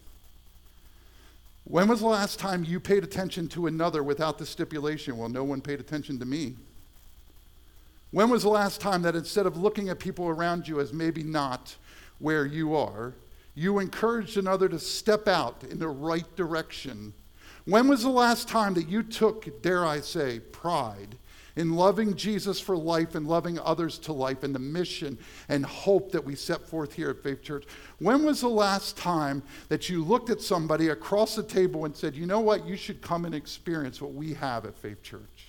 When 1.63 1.87
was 1.87 2.01
the 2.01 2.07
last 2.07 2.37
time 2.37 2.65
you 2.65 2.81
paid 2.81 3.05
attention 3.05 3.47
to 3.49 3.67
another 3.67 4.03
without 4.03 4.37
the 4.37 4.45
stipulation, 4.45 5.17
well, 5.17 5.29
no 5.29 5.45
one 5.45 5.61
paid 5.61 5.79
attention 5.79 6.19
to 6.19 6.25
me? 6.25 6.55
When 8.11 8.29
was 8.29 8.43
the 8.43 8.49
last 8.49 8.81
time 8.81 9.03
that 9.03 9.15
instead 9.15 9.45
of 9.45 9.55
looking 9.55 9.87
at 9.87 9.99
people 9.99 10.27
around 10.27 10.67
you 10.67 10.81
as 10.81 10.91
maybe 10.91 11.23
not 11.23 11.77
where 12.19 12.45
you 12.45 12.75
are, 12.75 13.13
you 13.57 13.79
encouraged 13.79 14.37
another 14.37 14.69
to 14.69 14.77
step 14.77 15.27
out 15.27 15.63
in 15.63 15.79
the 15.79 15.87
right 15.87 16.35
direction? 16.35 17.11
When 17.65 17.87
was 17.87 18.03
the 18.03 18.09
last 18.09 18.47
time 18.47 18.75
that 18.75 18.87
you 18.87 19.01
took, 19.01 19.63
dare 19.63 19.83
I 19.83 20.01
say, 20.01 20.39
pride 20.39 21.17
in 21.55 21.73
loving 21.73 22.15
Jesus 22.15 22.59
for 22.59 22.77
life 22.77 23.15
and 23.15 23.27
loving 23.27 23.57
others 23.57 23.97
to 23.97 24.13
life 24.13 24.43
and 24.43 24.53
the 24.53 24.59
mission 24.59 25.17
and 25.49 25.65
hope 25.65 26.11
that 26.11 26.23
we 26.23 26.35
set 26.35 26.67
forth 26.67 26.93
here 26.93 27.09
at 27.09 27.23
Faith 27.23 27.41
Church? 27.41 27.65
When 27.97 28.23
was 28.23 28.41
the 28.41 28.47
last 28.47 28.95
time 28.95 29.41
that 29.69 29.89
you 29.89 30.03
looked 30.03 30.29
at 30.29 30.39
somebody 30.39 30.89
across 30.89 31.35
the 31.35 31.41
table 31.41 31.85
and 31.85 31.97
said, 31.97 32.15
you 32.15 32.27
know 32.27 32.41
what, 32.41 32.67
you 32.67 32.75
should 32.75 33.01
come 33.01 33.25
and 33.25 33.33
experience 33.33 33.99
what 33.99 34.13
we 34.13 34.35
have 34.35 34.65
at 34.65 34.77
Faith 34.77 35.01
Church? 35.01 35.47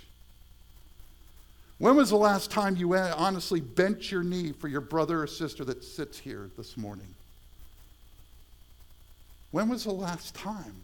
When 1.77 1.95
was 1.95 2.09
the 2.09 2.17
last 2.17 2.51
time 2.51 2.75
you 2.75 2.97
eh, 2.97 3.13
honestly 3.15 3.61
bent 3.61 4.11
your 4.11 4.23
knee 4.23 4.53
for 4.53 4.69
your 4.69 4.81
brother 4.81 5.23
or 5.23 5.27
sister 5.27 5.63
that 5.67 5.85
sits 5.85 6.19
here 6.19 6.51
this 6.57 6.79
morning? 6.79 7.15
When 9.51 9.69
was 9.69 9.85
the 9.85 9.93
last 9.93 10.35
time? 10.35 10.83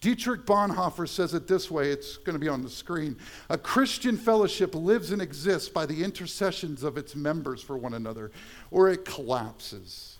Dietrich 0.00 0.44
Bonhoeffer 0.44 1.08
says 1.08 1.32
it 1.32 1.46
this 1.46 1.70
way 1.70 1.90
it's 1.90 2.16
going 2.16 2.34
to 2.34 2.40
be 2.40 2.48
on 2.48 2.62
the 2.62 2.68
screen. 2.68 3.16
A 3.48 3.56
Christian 3.56 4.16
fellowship 4.16 4.74
lives 4.74 5.12
and 5.12 5.22
exists 5.22 5.68
by 5.68 5.86
the 5.86 6.02
intercessions 6.02 6.82
of 6.82 6.98
its 6.98 7.14
members 7.14 7.62
for 7.62 7.76
one 7.76 7.94
another, 7.94 8.32
or 8.72 8.88
it 8.88 9.04
collapses. 9.04 10.18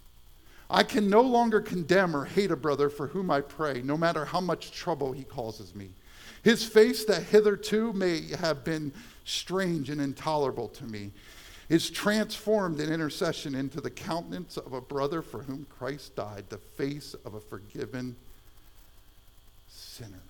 I 0.71 0.85
can 0.85 1.11
no 1.11 1.21
longer 1.21 1.61
condemn 1.61 2.17
or 2.17 2.25
hate 2.25 2.53
a 2.53 2.57
brother 2.57 2.89
for 2.89 3.09
whom 3.09 3.31
I 3.31 3.41
pray, 3.41 3.83
no 3.83 3.97
matter 3.97 4.25
how 4.25 4.41
much 4.41 4.71
trouble 4.71 5.13
he 5.13 5.25
causes 5.25 5.75
me. 5.75 5.91
His 6.45 6.65
face, 6.65 7.05
that 7.07 7.25
hitherto 7.25 7.93
may 7.93 8.29
have 8.37 8.65
been 8.65 8.93
strange 9.25 9.91
and 9.91 10.01
intolerable 10.01 10.69
to 10.69 10.85
me, 10.85 11.11
is 11.73 11.89
transformed 11.89 12.81
in 12.81 12.93
intercession 12.93 13.55
into 13.55 13.81
the 13.81 13.89
countenance 13.89 14.59
of 14.59 14.75
a 14.75 14.81
brother 14.83 15.23
for 15.23 15.43
whom 15.43 15.67
Christ 15.71 16.15
died, 16.15 16.45
the 16.51 16.59
face 16.59 17.15
of 17.25 17.33
a 17.33 17.41
forgiven 17.41 18.15
sinner. 19.69 20.21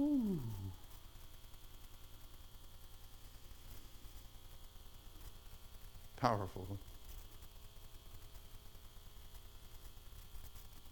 Ooh. 0.00 0.40
Powerful. 6.16 6.66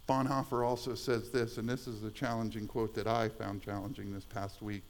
Bonhoeffer 0.09 0.65
also 0.65 0.95
says 0.95 1.31
this, 1.31 1.59
and 1.59 1.69
this 1.69 1.89
is 1.89 2.05
a 2.05 2.13
challenging 2.13 2.69
quote 2.69 2.95
that 2.95 3.09
I 3.09 3.29
found 3.31 3.63
challenging 3.63 4.15
this 4.15 4.27
past 4.27 4.63
week. 4.63 4.85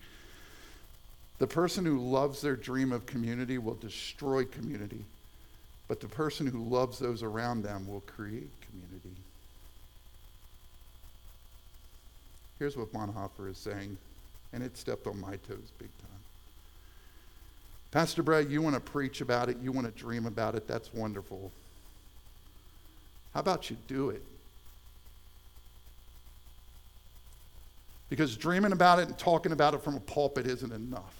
The 1.39 1.47
person 1.47 1.85
who 1.85 1.99
loves 1.99 2.41
their 2.41 2.57
dream 2.57 2.93
of 2.93 3.05
community 3.05 3.59
will 3.59 3.75
destroy 3.75 4.45
community, 4.45 5.05
but 5.87 6.01
the 6.01 6.09
person 6.09 6.47
who 6.47 6.65
loves 6.65 6.99
those 6.99 7.23
around 7.23 7.63
them 7.63 7.87
will 7.87 8.01
create 8.01 8.51
community. 8.71 9.21
Here's 12.59 12.77
what 12.77 12.93
Bonhoeffer 12.93 13.51
is 13.51 13.59
saying, 13.59 13.99
and 14.55 14.63
it 14.63 14.79
stepped 14.79 15.07
on 15.07 15.21
my 15.21 15.37
toes 15.37 15.73
big 15.79 15.91
time. 15.99 16.09
Pastor 17.91 18.23
Brett, 18.23 18.49
you 18.49 18.63
want 18.63 18.75
to 18.75 18.81
preach 18.81 19.21
about 19.21 19.51
it, 19.51 19.59
you 19.63 19.73
want 19.73 19.87
to 19.87 20.01
dream 20.01 20.25
about 20.27 20.55
it, 20.55 20.67
that's 20.67 20.93
wonderful. 20.95 21.53
How 23.35 23.41
about 23.41 23.69
you 23.69 23.77
do 23.87 24.09
it? 24.09 24.23
Because 28.09 28.37
dreaming 28.37 28.73
about 28.73 28.99
it 28.99 29.09
and 29.09 29.19
talking 29.19 29.53
about 29.53 29.75
it 29.75 29.83
from 29.83 29.97
a 29.97 30.01
pulpit 30.01 30.47
isn't 30.47 30.73
enough. 30.73 31.16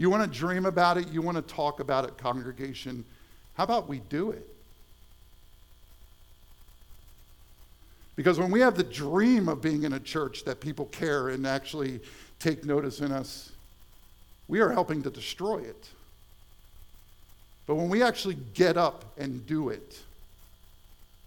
You 0.00 0.08
want 0.08 0.32
to 0.32 0.38
dream 0.38 0.64
about 0.64 0.96
it, 0.96 1.08
you 1.12 1.20
want 1.20 1.36
to 1.36 1.42
talk 1.42 1.78
about 1.78 2.06
it, 2.06 2.16
congregation. 2.16 3.04
How 3.52 3.64
about 3.64 3.86
we 3.86 3.98
do 3.98 4.30
it? 4.30 4.48
Because 8.16 8.38
when 8.38 8.50
we 8.50 8.60
have 8.60 8.78
the 8.78 8.82
dream 8.82 9.46
of 9.46 9.60
being 9.60 9.82
in 9.82 9.92
a 9.92 10.00
church 10.00 10.44
that 10.44 10.58
people 10.58 10.86
care 10.86 11.28
and 11.28 11.46
actually 11.46 12.00
take 12.38 12.64
notice 12.64 13.00
in 13.00 13.12
us, 13.12 13.52
we 14.48 14.60
are 14.60 14.70
helping 14.70 15.02
to 15.02 15.10
destroy 15.10 15.58
it. 15.58 15.90
But 17.66 17.74
when 17.74 17.90
we 17.90 18.02
actually 18.02 18.38
get 18.54 18.78
up 18.78 19.04
and 19.18 19.46
do 19.46 19.68
it, 19.68 20.00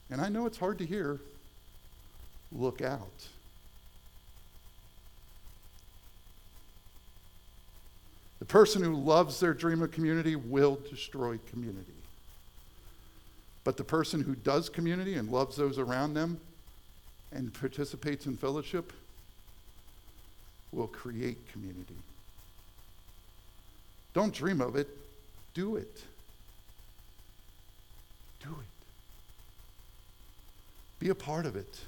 and 0.10 0.20
I 0.20 0.30
know 0.30 0.48
it's 0.48 0.58
hard 0.58 0.80
to 0.80 0.86
hear, 0.88 1.20
look 2.52 2.82
out. 2.82 3.28
The 8.44 8.48
person 8.48 8.84
who 8.84 8.94
loves 8.94 9.40
their 9.40 9.54
dream 9.54 9.82
of 9.82 9.92
community 9.92 10.36
will 10.36 10.78
destroy 10.90 11.40
community. 11.50 11.94
But 13.64 13.78
the 13.78 13.86
person 13.86 14.22
who 14.22 14.36
does 14.36 14.68
community 14.68 15.14
and 15.14 15.30
loves 15.30 15.56
those 15.56 15.80
around 15.80 16.14
them 16.14 16.42
and 17.32 17.54
participates 17.54 18.26
in 18.26 18.36
fellowship 18.36 18.92
will 20.74 20.88
create 20.88 21.38
community. 21.54 21.96
Don't 24.14 24.34
dream 24.34 24.60
of 24.60 24.76
it, 24.76 24.90
do 25.54 25.78
it. 25.78 26.04
Do 28.42 28.50
it. 28.50 28.86
Be 31.00 31.08
a 31.08 31.16
part 31.16 31.46
of 31.46 31.56
it. 31.56 31.80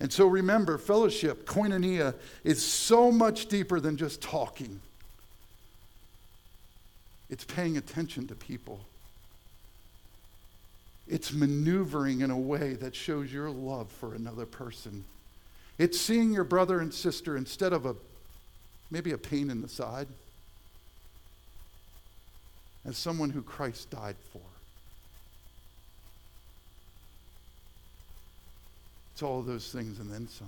And 0.00 0.12
so 0.12 0.26
remember, 0.26 0.78
fellowship, 0.78 1.46
koinonia, 1.46 2.14
is 2.44 2.64
so 2.64 3.10
much 3.10 3.46
deeper 3.46 3.80
than 3.80 3.96
just 3.96 4.20
talking. 4.20 4.80
It's 7.28 7.44
paying 7.44 7.76
attention 7.76 8.26
to 8.28 8.34
people. 8.34 8.80
It's 11.08 11.32
maneuvering 11.32 12.20
in 12.20 12.30
a 12.30 12.38
way 12.38 12.74
that 12.74 12.94
shows 12.94 13.32
your 13.32 13.50
love 13.50 13.90
for 13.90 14.14
another 14.14 14.46
person. 14.46 15.04
It's 15.78 15.98
seeing 15.98 16.32
your 16.32 16.44
brother 16.44 16.80
and 16.80 16.92
sister 16.92 17.36
instead 17.36 17.72
of 17.72 17.86
a 17.86 17.96
maybe 18.90 19.12
a 19.12 19.18
pain 19.18 19.50
in 19.50 19.60
the 19.60 19.68
side 19.68 20.08
as 22.86 22.96
someone 22.96 23.30
who 23.30 23.42
Christ 23.42 23.90
died 23.90 24.16
for. 24.32 24.40
It's 29.18 29.22
all 29.24 29.42
those 29.42 29.72
things 29.72 29.98
and 29.98 30.08
then 30.12 30.28
some. 30.28 30.46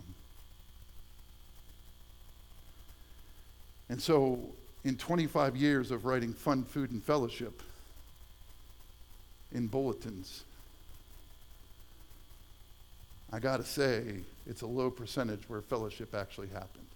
And 3.89 4.01
so, 4.01 4.39
in 4.85 4.95
25 4.95 5.57
years 5.57 5.91
of 5.91 6.05
writing 6.05 6.33
Fun, 6.33 6.63
Food, 6.63 6.93
and 6.93 7.03
Fellowship 7.03 7.65
in 9.51 9.67
bulletins, 9.67 10.45
I 13.33 13.41
got 13.41 13.57
to 13.57 13.65
say, 13.65 14.21
it's 14.47 14.63
a 14.63 14.69
low 14.69 14.89
percentage 14.89 15.49
where 15.49 15.63
fellowship 15.63 16.15
actually 16.15 16.51
happened. 16.51 16.87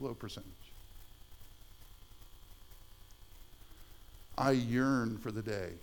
Low 0.00 0.14
percentage. 0.14 0.50
I 4.36 4.50
yearn 4.50 5.16
for 5.18 5.30
the 5.30 5.42
day 5.42 5.74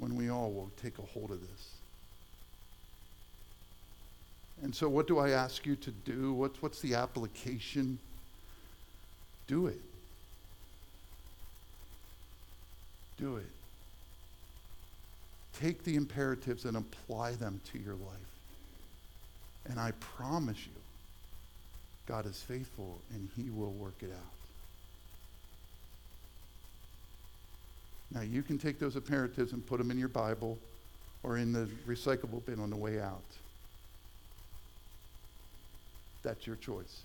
when 0.00 0.16
we 0.16 0.30
all 0.30 0.50
will 0.50 0.70
take 0.82 0.98
a 0.98 1.02
hold 1.02 1.30
of 1.30 1.40
this. 1.40 1.68
And 4.62 4.74
so, 4.74 4.88
what 4.88 5.06
do 5.06 5.18
I 5.18 5.30
ask 5.30 5.64
you 5.64 5.76
to 5.76 5.90
do? 5.90 6.32
What's, 6.32 6.60
what's 6.60 6.80
the 6.80 6.94
application? 6.94 7.98
Do 9.46 9.66
it. 9.66 9.80
Do 13.18 13.36
it. 13.36 13.46
Take 15.60 15.84
the 15.84 15.96
imperatives 15.96 16.64
and 16.64 16.76
apply 16.76 17.32
them 17.32 17.60
to 17.72 17.78
your 17.78 17.94
life. 17.94 18.30
And 19.66 19.78
I 19.78 19.92
promise 20.00 20.58
you, 20.66 20.72
God 22.06 22.26
is 22.26 22.42
faithful 22.42 22.98
and 23.12 23.28
He 23.36 23.50
will 23.50 23.72
work 23.72 23.96
it 24.00 24.10
out. 24.10 24.39
Now, 28.12 28.22
you 28.22 28.42
can 28.42 28.58
take 28.58 28.78
those 28.78 28.96
imperatives 28.96 29.52
and 29.52 29.64
put 29.64 29.78
them 29.78 29.90
in 29.90 29.98
your 29.98 30.08
Bible 30.08 30.58
or 31.22 31.36
in 31.36 31.52
the 31.52 31.68
recyclable 31.86 32.44
bin 32.44 32.58
on 32.58 32.70
the 32.70 32.76
way 32.76 33.00
out. 33.00 33.22
That's 36.22 36.46
your 36.46 36.56
choice. 36.56 37.02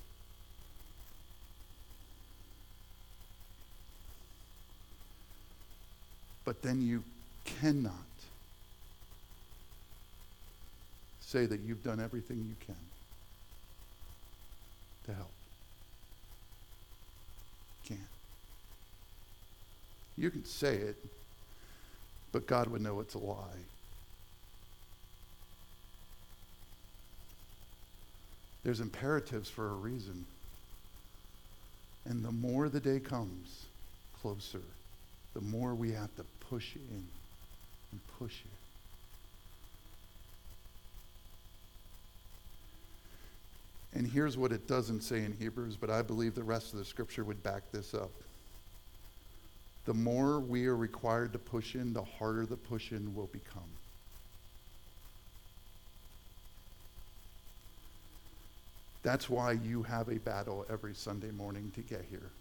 But 6.44 6.62
then 6.62 6.82
you 6.82 7.04
cannot 7.44 7.94
say 11.20 11.46
that 11.46 11.60
you've 11.62 11.84
done 11.84 12.00
everything 12.00 12.38
you 12.48 12.56
can 12.66 12.76
to 15.06 15.14
help. 15.14 15.32
Can't. 17.88 18.00
You 20.18 20.30
can 20.30 20.46
say 20.46 20.76
it, 20.76 20.98
but 22.32 22.48
God 22.48 22.68
would 22.68 22.82
know 22.82 23.00
it's 23.00 23.16
a 23.16 23.20
lie. 23.20 23.64
There's 28.64 28.80
imperatives 28.80 29.50
for 29.50 29.68
a 29.68 29.74
reason. 29.74 30.26
And 32.06 32.24
the 32.24 32.32
more 32.32 32.70
the 32.70 32.80
day 32.80 33.00
comes 33.00 33.66
closer, 34.22 34.62
the 35.34 35.42
more 35.42 35.76
we 35.76 35.92
have 35.92 36.16
to 36.16 36.24
push 36.50 36.76
in 36.76 37.04
and 37.92 38.00
push 38.20 38.40
it. 38.42 38.52
And 43.98 44.08
here's 44.08 44.38
what 44.38 44.52
it 44.52 44.68
doesn't 44.68 45.02
say 45.02 45.24
in 45.24 45.34
Hebrews, 45.40 45.78
but 45.78 45.90
I 45.90 46.02
believe 46.02 46.36
the 46.36 46.44
rest 46.44 46.74
of 46.74 46.80
the 46.80 46.86
scripture 46.86 47.24
would 47.24 47.42
back 47.44 47.64
this 47.72 47.94
up 47.94 48.12
the 49.86 49.94
more 49.94 50.40
we 50.40 50.66
are 50.66 50.76
required 50.76 51.32
to 51.34 51.40
push 51.40 51.76
in, 51.76 51.94
the 51.94 52.04
harder 52.04 52.46
the 52.46 52.58
push 52.58 52.92
in 52.92 53.16
will 53.16 53.28
become. 53.28 53.64
That's 59.04 59.30
why 59.30 59.52
you 59.52 59.84
have 59.84 60.10
a 60.10 60.18
battle 60.18 60.66
every 60.68 60.96
Sunday 60.96 61.30
morning 61.30 61.72
to 61.76 61.82
get 61.82 62.06
here. 62.10 62.32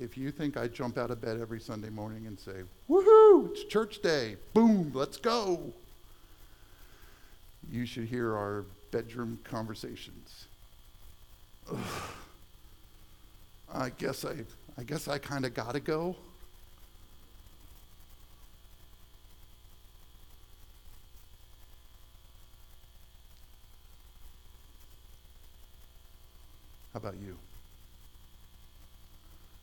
If 0.00 0.18
you 0.18 0.32
think 0.32 0.56
I 0.56 0.66
jump 0.66 0.98
out 0.98 1.12
of 1.12 1.20
bed 1.20 1.38
every 1.40 1.60
Sunday 1.60 1.90
morning 1.90 2.26
and 2.26 2.38
say, 2.40 2.62
woohoo, 2.88 3.50
it's 3.50 3.64
church 3.64 4.02
day, 4.02 4.36
boom, 4.52 4.90
let's 4.94 5.16
go, 5.16 5.72
you 7.70 7.86
should 7.86 8.06
hear 8.06 8.36
our 8.36 8.64
bedroom 8.90 9.38
conversations. 9.44 10.46
Ugh. 11.70 11.76
I 13.72 13.90
guess 13.90 14.24
I, 14.24 14.34
I 14.76 14.82
guess 14.82 15.06
I 15.08 15.18
kind 15.18 15.44
of 15.44 15.54
got 15.54 15.74
to 15.74 15.80
go. 15.80 16.16
How 26.92 26.98
about 26.98 27.14
you? 27.22 27.36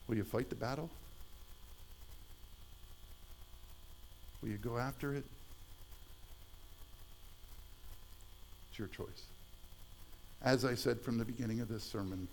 Will 0.08 0.16
you 0.16 0.24
fight 0.24 0.50
the 0.50 0.56
battle? 0.56 0.90
Will 4.42 4.50
you 4.50 4.58
go 4.58 4.78
after 4.78 5.14
it? 5.14 5.26
It's 8.70 8.80
your 8.80 8.88
choice. 8.88 9.24
As 10.42 10.64
I 10.64 10.76
said 10.76 11.02
from 11.02 11.18
the 11.18 11.26
beginning 11.26 11.60
of 11.60 11.68
this 11.68 11.84
sermon, 11.84 12.30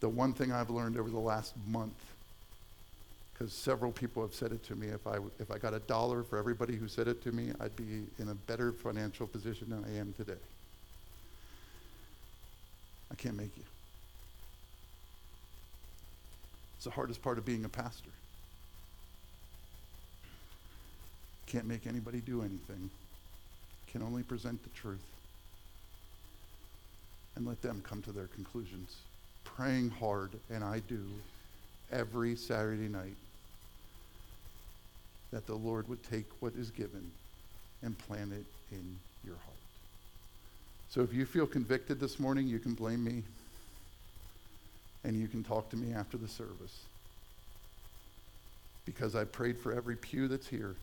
the 0.00 0.08
one 0.08 0.32
thing 0.32 0.52
I've 0.52 0.70
learned 0.70 0.98
over 0.98 1.08
the 1.08 1.18
last 1.18 1.54
month, 1.66 1.94
because 3.32 3.52
several 3.52 3.92
people 3.92 4.22
have 4.22 4.34
said 4.34 4.52
it 4.52 4.64
to 4.64 4.74
me, 4.74 4.88
if 4.88 5.06
I, 5.06 5.16
if 5.38 5.50
I 5.50 5.58
got 5.58 5.74
a 5.74 5.78
dollar 5.80 6.22
for 6.22 6.38
everybody 6.38 6.76
who 6.76 6.88
said 6.88 7.08
it 7.08 7.22
to 7.24 7.32
me, 7.32 7.52
I'd 7.60 7.76
be 7.76 8.04
in 8.18 8.28
a 8.28 8.34
better 8.34 8.72
financial 8.72 9.26
position 9.26 9.70
than 9.70 9.84
I 9.84 9.98
am 9.98 10.14
today. 10.16 10.40
I 13.10 13.14
can't 13.14 13.36
make 13.36 13.56
you. 13.56 13.62
It's 16.76 16.84
the 16.84 16.90
hardest 16.90 17.22
part 17.22 17.38
of 17.38 17.44
being 17.44 17.64
a 17.64 17.68
pastor. 17.68 18.10
Can't 21.46 21.66
make 21.66 21.86
anybody 21.86 22.20
do 22.20 22.40
anything. 22.40 22.90
Can 23.92 24.02
only 24.02 24.22
present 24.22 24.62
the 24.62 24.70
truth 24.70 25.04
and 27.36 27.46
let 27.46 27.62
them 27.62 27.82
come 27.86 28.02
to 28.02 28.12
their 28.12 28.26
conclusions 28.26 28.96
praying 29.54 29.90
hard, 29.90 30.30
and 30.50 30.64
I 30.64 30.80
do 30.88 31.02
every 31.92 32.36
Saturday 32.36 32.88
night, 32.88 33.16
that 35.32 35.46
the 35.46 35.54
Lord 35.54 35.88
would 35.88 36.02
take 36.02 36.26
what 36.40 36.54
is 36.54 36.70
given 36.70 37.10
and 37.82 37.96
plant 37.98 38.32
it 38.32 38.44
in 38.72 38.98
your 39.24 39.36
heart. 39.36 39.56
So 40.88 41.02
if 41.02 41.12
you 41.12 41.26
feel 41.26 41.46
convicted 41.46 42.00
this 42.00 42.18
morning, 42.18 42.46
you 42.46 42.58
can 42.58 42.74
blame 42.74 43.04
me 43.04 43.22
and 45.04 45.20
you 45.20 45.28
can 45.28 45.44
talk 45.44 45.68
to 45.70 45.76
me 45.76 45.94
after 45.94 46.16
the 46.16 46.28
service. 46.28 46.80
Because 48.84 49.14
I 49.14 49.24
prayed 49.24 49.58
for 49.58 49.72
every 49.72 49.96
pew 49.96 50.28
that's 50.28 50.48
here. 50.48 50.74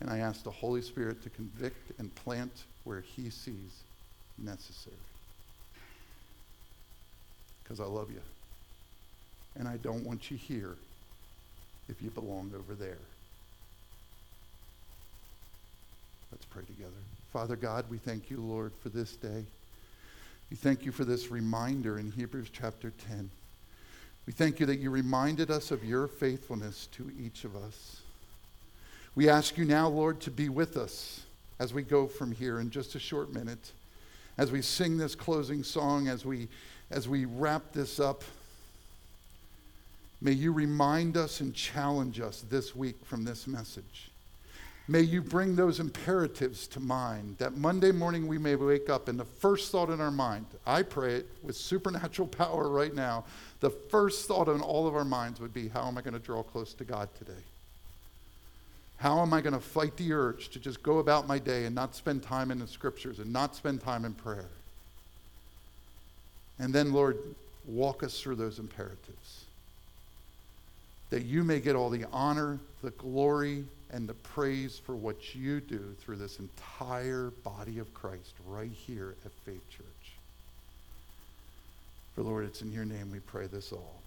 And 0.00 0.10
I 0.10 0.18
asked 0.18 0.44
the 0.44 0.50
Holy 0.50 0.82
Spirit 0.82 1.22
to 1.22 1.30
convict 1.30 1.98
and 1.98 2.14
plant 2.14 2.64
where 2.84 3.00
He 3.00 3.30
sees 3.30 3.82
necessary 4.38 4.96
because 7.70 7.80
I 7.80 7.88
love 7.88 8.10
you. 8.10 8.20
And 9.56 9.68
I 9.68 9.76
don't 9.76 10.04
want 10.04 10.28
you 10.28 10.36
here 10.36 10.74
if 11.88 12.02
you 12.02 12.10
belong 12.10 12.50
over 12.58 12.74
there. 12.74 12.98
Let's 16.32 16.44
pray 16.46 16.64
together. 16.64 16.90
Father 17.32 17.54
God, 17.54 17.84
we 17.88 17.98
thank 17.98 18.28
you, 18.28 18.40
Lord, 18.40 18.72
for 18.82 18.88
this 18.88 19.14
day. 19.14 19.44
We 20.50 20.56
thank 20.56 20.84
you 20.84 20.90
for 20.90 21.04
this 21.04 21.30
reminder 21.30 22.00
in 22.00 22.10
Hebrews 22.10 22.48
chapter 22.52 22.92
10. 23.06 23.30
We 24.26 24.32
thank 24.32 24.58
you 24.58 24.66
that 24.66 24.80
you 24.80 24.90
reminded 24.90 25.52
us 25.52 25.70
of 25.70 25.84
your 25.84 26.08
faithfulness 26.08 26.88
to 26.92 27.08
each 27.20 27.44
of 27.44 27.54
us. 27.54 28.00
We 29.14 29.28
ask 29.28 29.56
you 29.56 29.64
now, 29.64 29.86
Lord, 29.88 30.20
to 30.22 30.32
be 30.32 30.48
with 30.48 30.76
us 30.76 31.20
as 31.60 31.72
we 31.72 31.82
go 31.82 32.08
from 32.08 32.32
here 32.32 32.58
in 32.58 32.70
just 32.70 32.96
a 32.96 33.00
short 33.00 33.32
minute, 33.32 33.70
as 34.38 34.50
we 34.50 34.60
sing 34.60 34.98
this 34.98 35.14
closing 35.14 35.62
song, 35.62 36.08
as 36.08 36.24
we 36.24 36.48
as 36.90 37.08
we 37.08 37.24
wrap 37.24 37.72
this 37.72 38.00
up, 38.00 38.24
May 40.22 40.32
you 40.32 40.52
remind 40.52 41.16
us 41.16 41.40
and 41.40 41.54
challenge 41.54 42.20
us 42.20 42.44
this 42.50 42.76
week 42.76 42.96
from 43.04 43.24
this 43.24 43.46
message. 43.46 44.10
May 44.86 45.02
you 45.02 45.22
bring 45.22 45.54
those 45.54 45.80
imperatives 45.80 46.66
to 46.68 46.80
mind 46.80 47.36
that 47.38 47.56
Monday 47.56 47.92
morning 47.92 48.26
we 48.26 48.38
may 48.38 48.56
wake 48.56 48.90
up 48.90 49.08
and 49.08 49.18
the 49.18 49.24
first 49.24 49.70
thought 49.70 49.88
in 49.88 50.00
our 50.00 50.10
mind, 50.10 50.46
I 50.66 50.82
pray 50.82 51.14
it 51.14 51.26
with 51.42 51.56
supernatural 51.56 52.28
power 52.28 52.68
right 52.68 52.94
now, 52.94 53.24
the 53.60 53.70
first 53.70 54.26
thought 54.26 54.48
in 54.48 54.60
all 54.60 54.86
of 54.86 54.94
our 54.94 55.04
minds 55.04 55.40
would 55.40 55.54
be, 55.54 55.68
How 55.68 55.86
am 55.86 55.96
I 55.96 56.02
going 56.02 56.14
to 56.14 56.18
draw 56.18 56.42
close 56.42 56.74
to 56.74 56.84
God 56.84 57.08
today? 57.18 57.42
How 58.96 59.20
am 59.20 59.32
I 59.32 59.40
going 59.40 59.54
to 59.54 59.60
fight 59.60 59.96
the 59.96 60.12
urge 60.12 60.50
to 60.50 60.58
just 60.58 60.82
go 60.82 60.98
about 60.98 61.26
my 61.26 61.38
day 61.38 61.64
and 61.64 61.74
not 61.74 61.94
spend 61.94 62.22
time 62.22 62.50
in 62.50 62.58
the 62.58 62.66
scriptures 62.66 63.20
and 63.20 63.32
not 63.32 63.56
spend 63.56 63.80
time 63.80 64.04
in 64.04 64.12
prayer? 64.12 64.48
And 66.60 66.72
then, 66.74 66.92
Lord, 66.92 67.18
walk 67.66 68.02
us 68.02 68.20
through 68.20 68.36
those 68.36 68.58
imperatives 68.58 69.44
that 71.08 71.24
you 71.24 71.42
may 71.42 71.58
get 71.58 71.74
all 71.74 71.90
the 71.90 72.04
honor, 72.12 72.60
the 72.82 72.90
glory, 72.90 73.64
and 73.92 74.08
the 74.08 74.14
praise 74.14 74.78
for 74.78 74.94
what 74.94 75.34
you 75.34 75.60
do 75.60 75.94
through 76.00 76.16
this 76.16 76.38
entire 76.38 77.32
body 77.42 77.80
of 77.80 77.92
Christ 77.92 78.34
right 78.46 78.70
here 78.70 79.16
at 79.24 79.32
Faith 79.44 79.68
Church. 79.70 79.86
For 82.14 82.22
Lord, 82.22 82.44
it's 82.44 82.62
in 82.62 82.72
your 82.72 82.84
name 82.84 83.10
we 83.10 83.18
pray 83.18 83.48
this 83.48 83.72
all. 83.72 84.00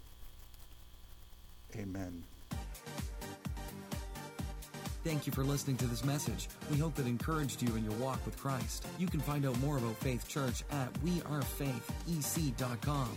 Amen. 1.76 2.22
Thank 5.04 5.26
you 5.26 5.32
for 5.32 5.44
listening 5.44 5.76
to 5.76 5.86
this 5.86 6.02
message. 6.02 6.48
We 6.70 6.78
hope 6.78 6.98
it 6.98 7.06
encouraged 7.06 7.60
you 7.60 7.76
in 7.76 7.84
your 7.84 7.92
walk 7.94 8.24
with 8.24 8.38
Christ. 8.38 8.86
You 8.98 9.06
can 9.06 9.20
find 9.20 9.44
out 9.44 9.60
more 9.60 9.76
about 9.76 9.96
Faith 9.96 10.26
Church 10.26 10.64
at 10.70 10.90
wearefaithec.com. 11.04 13.08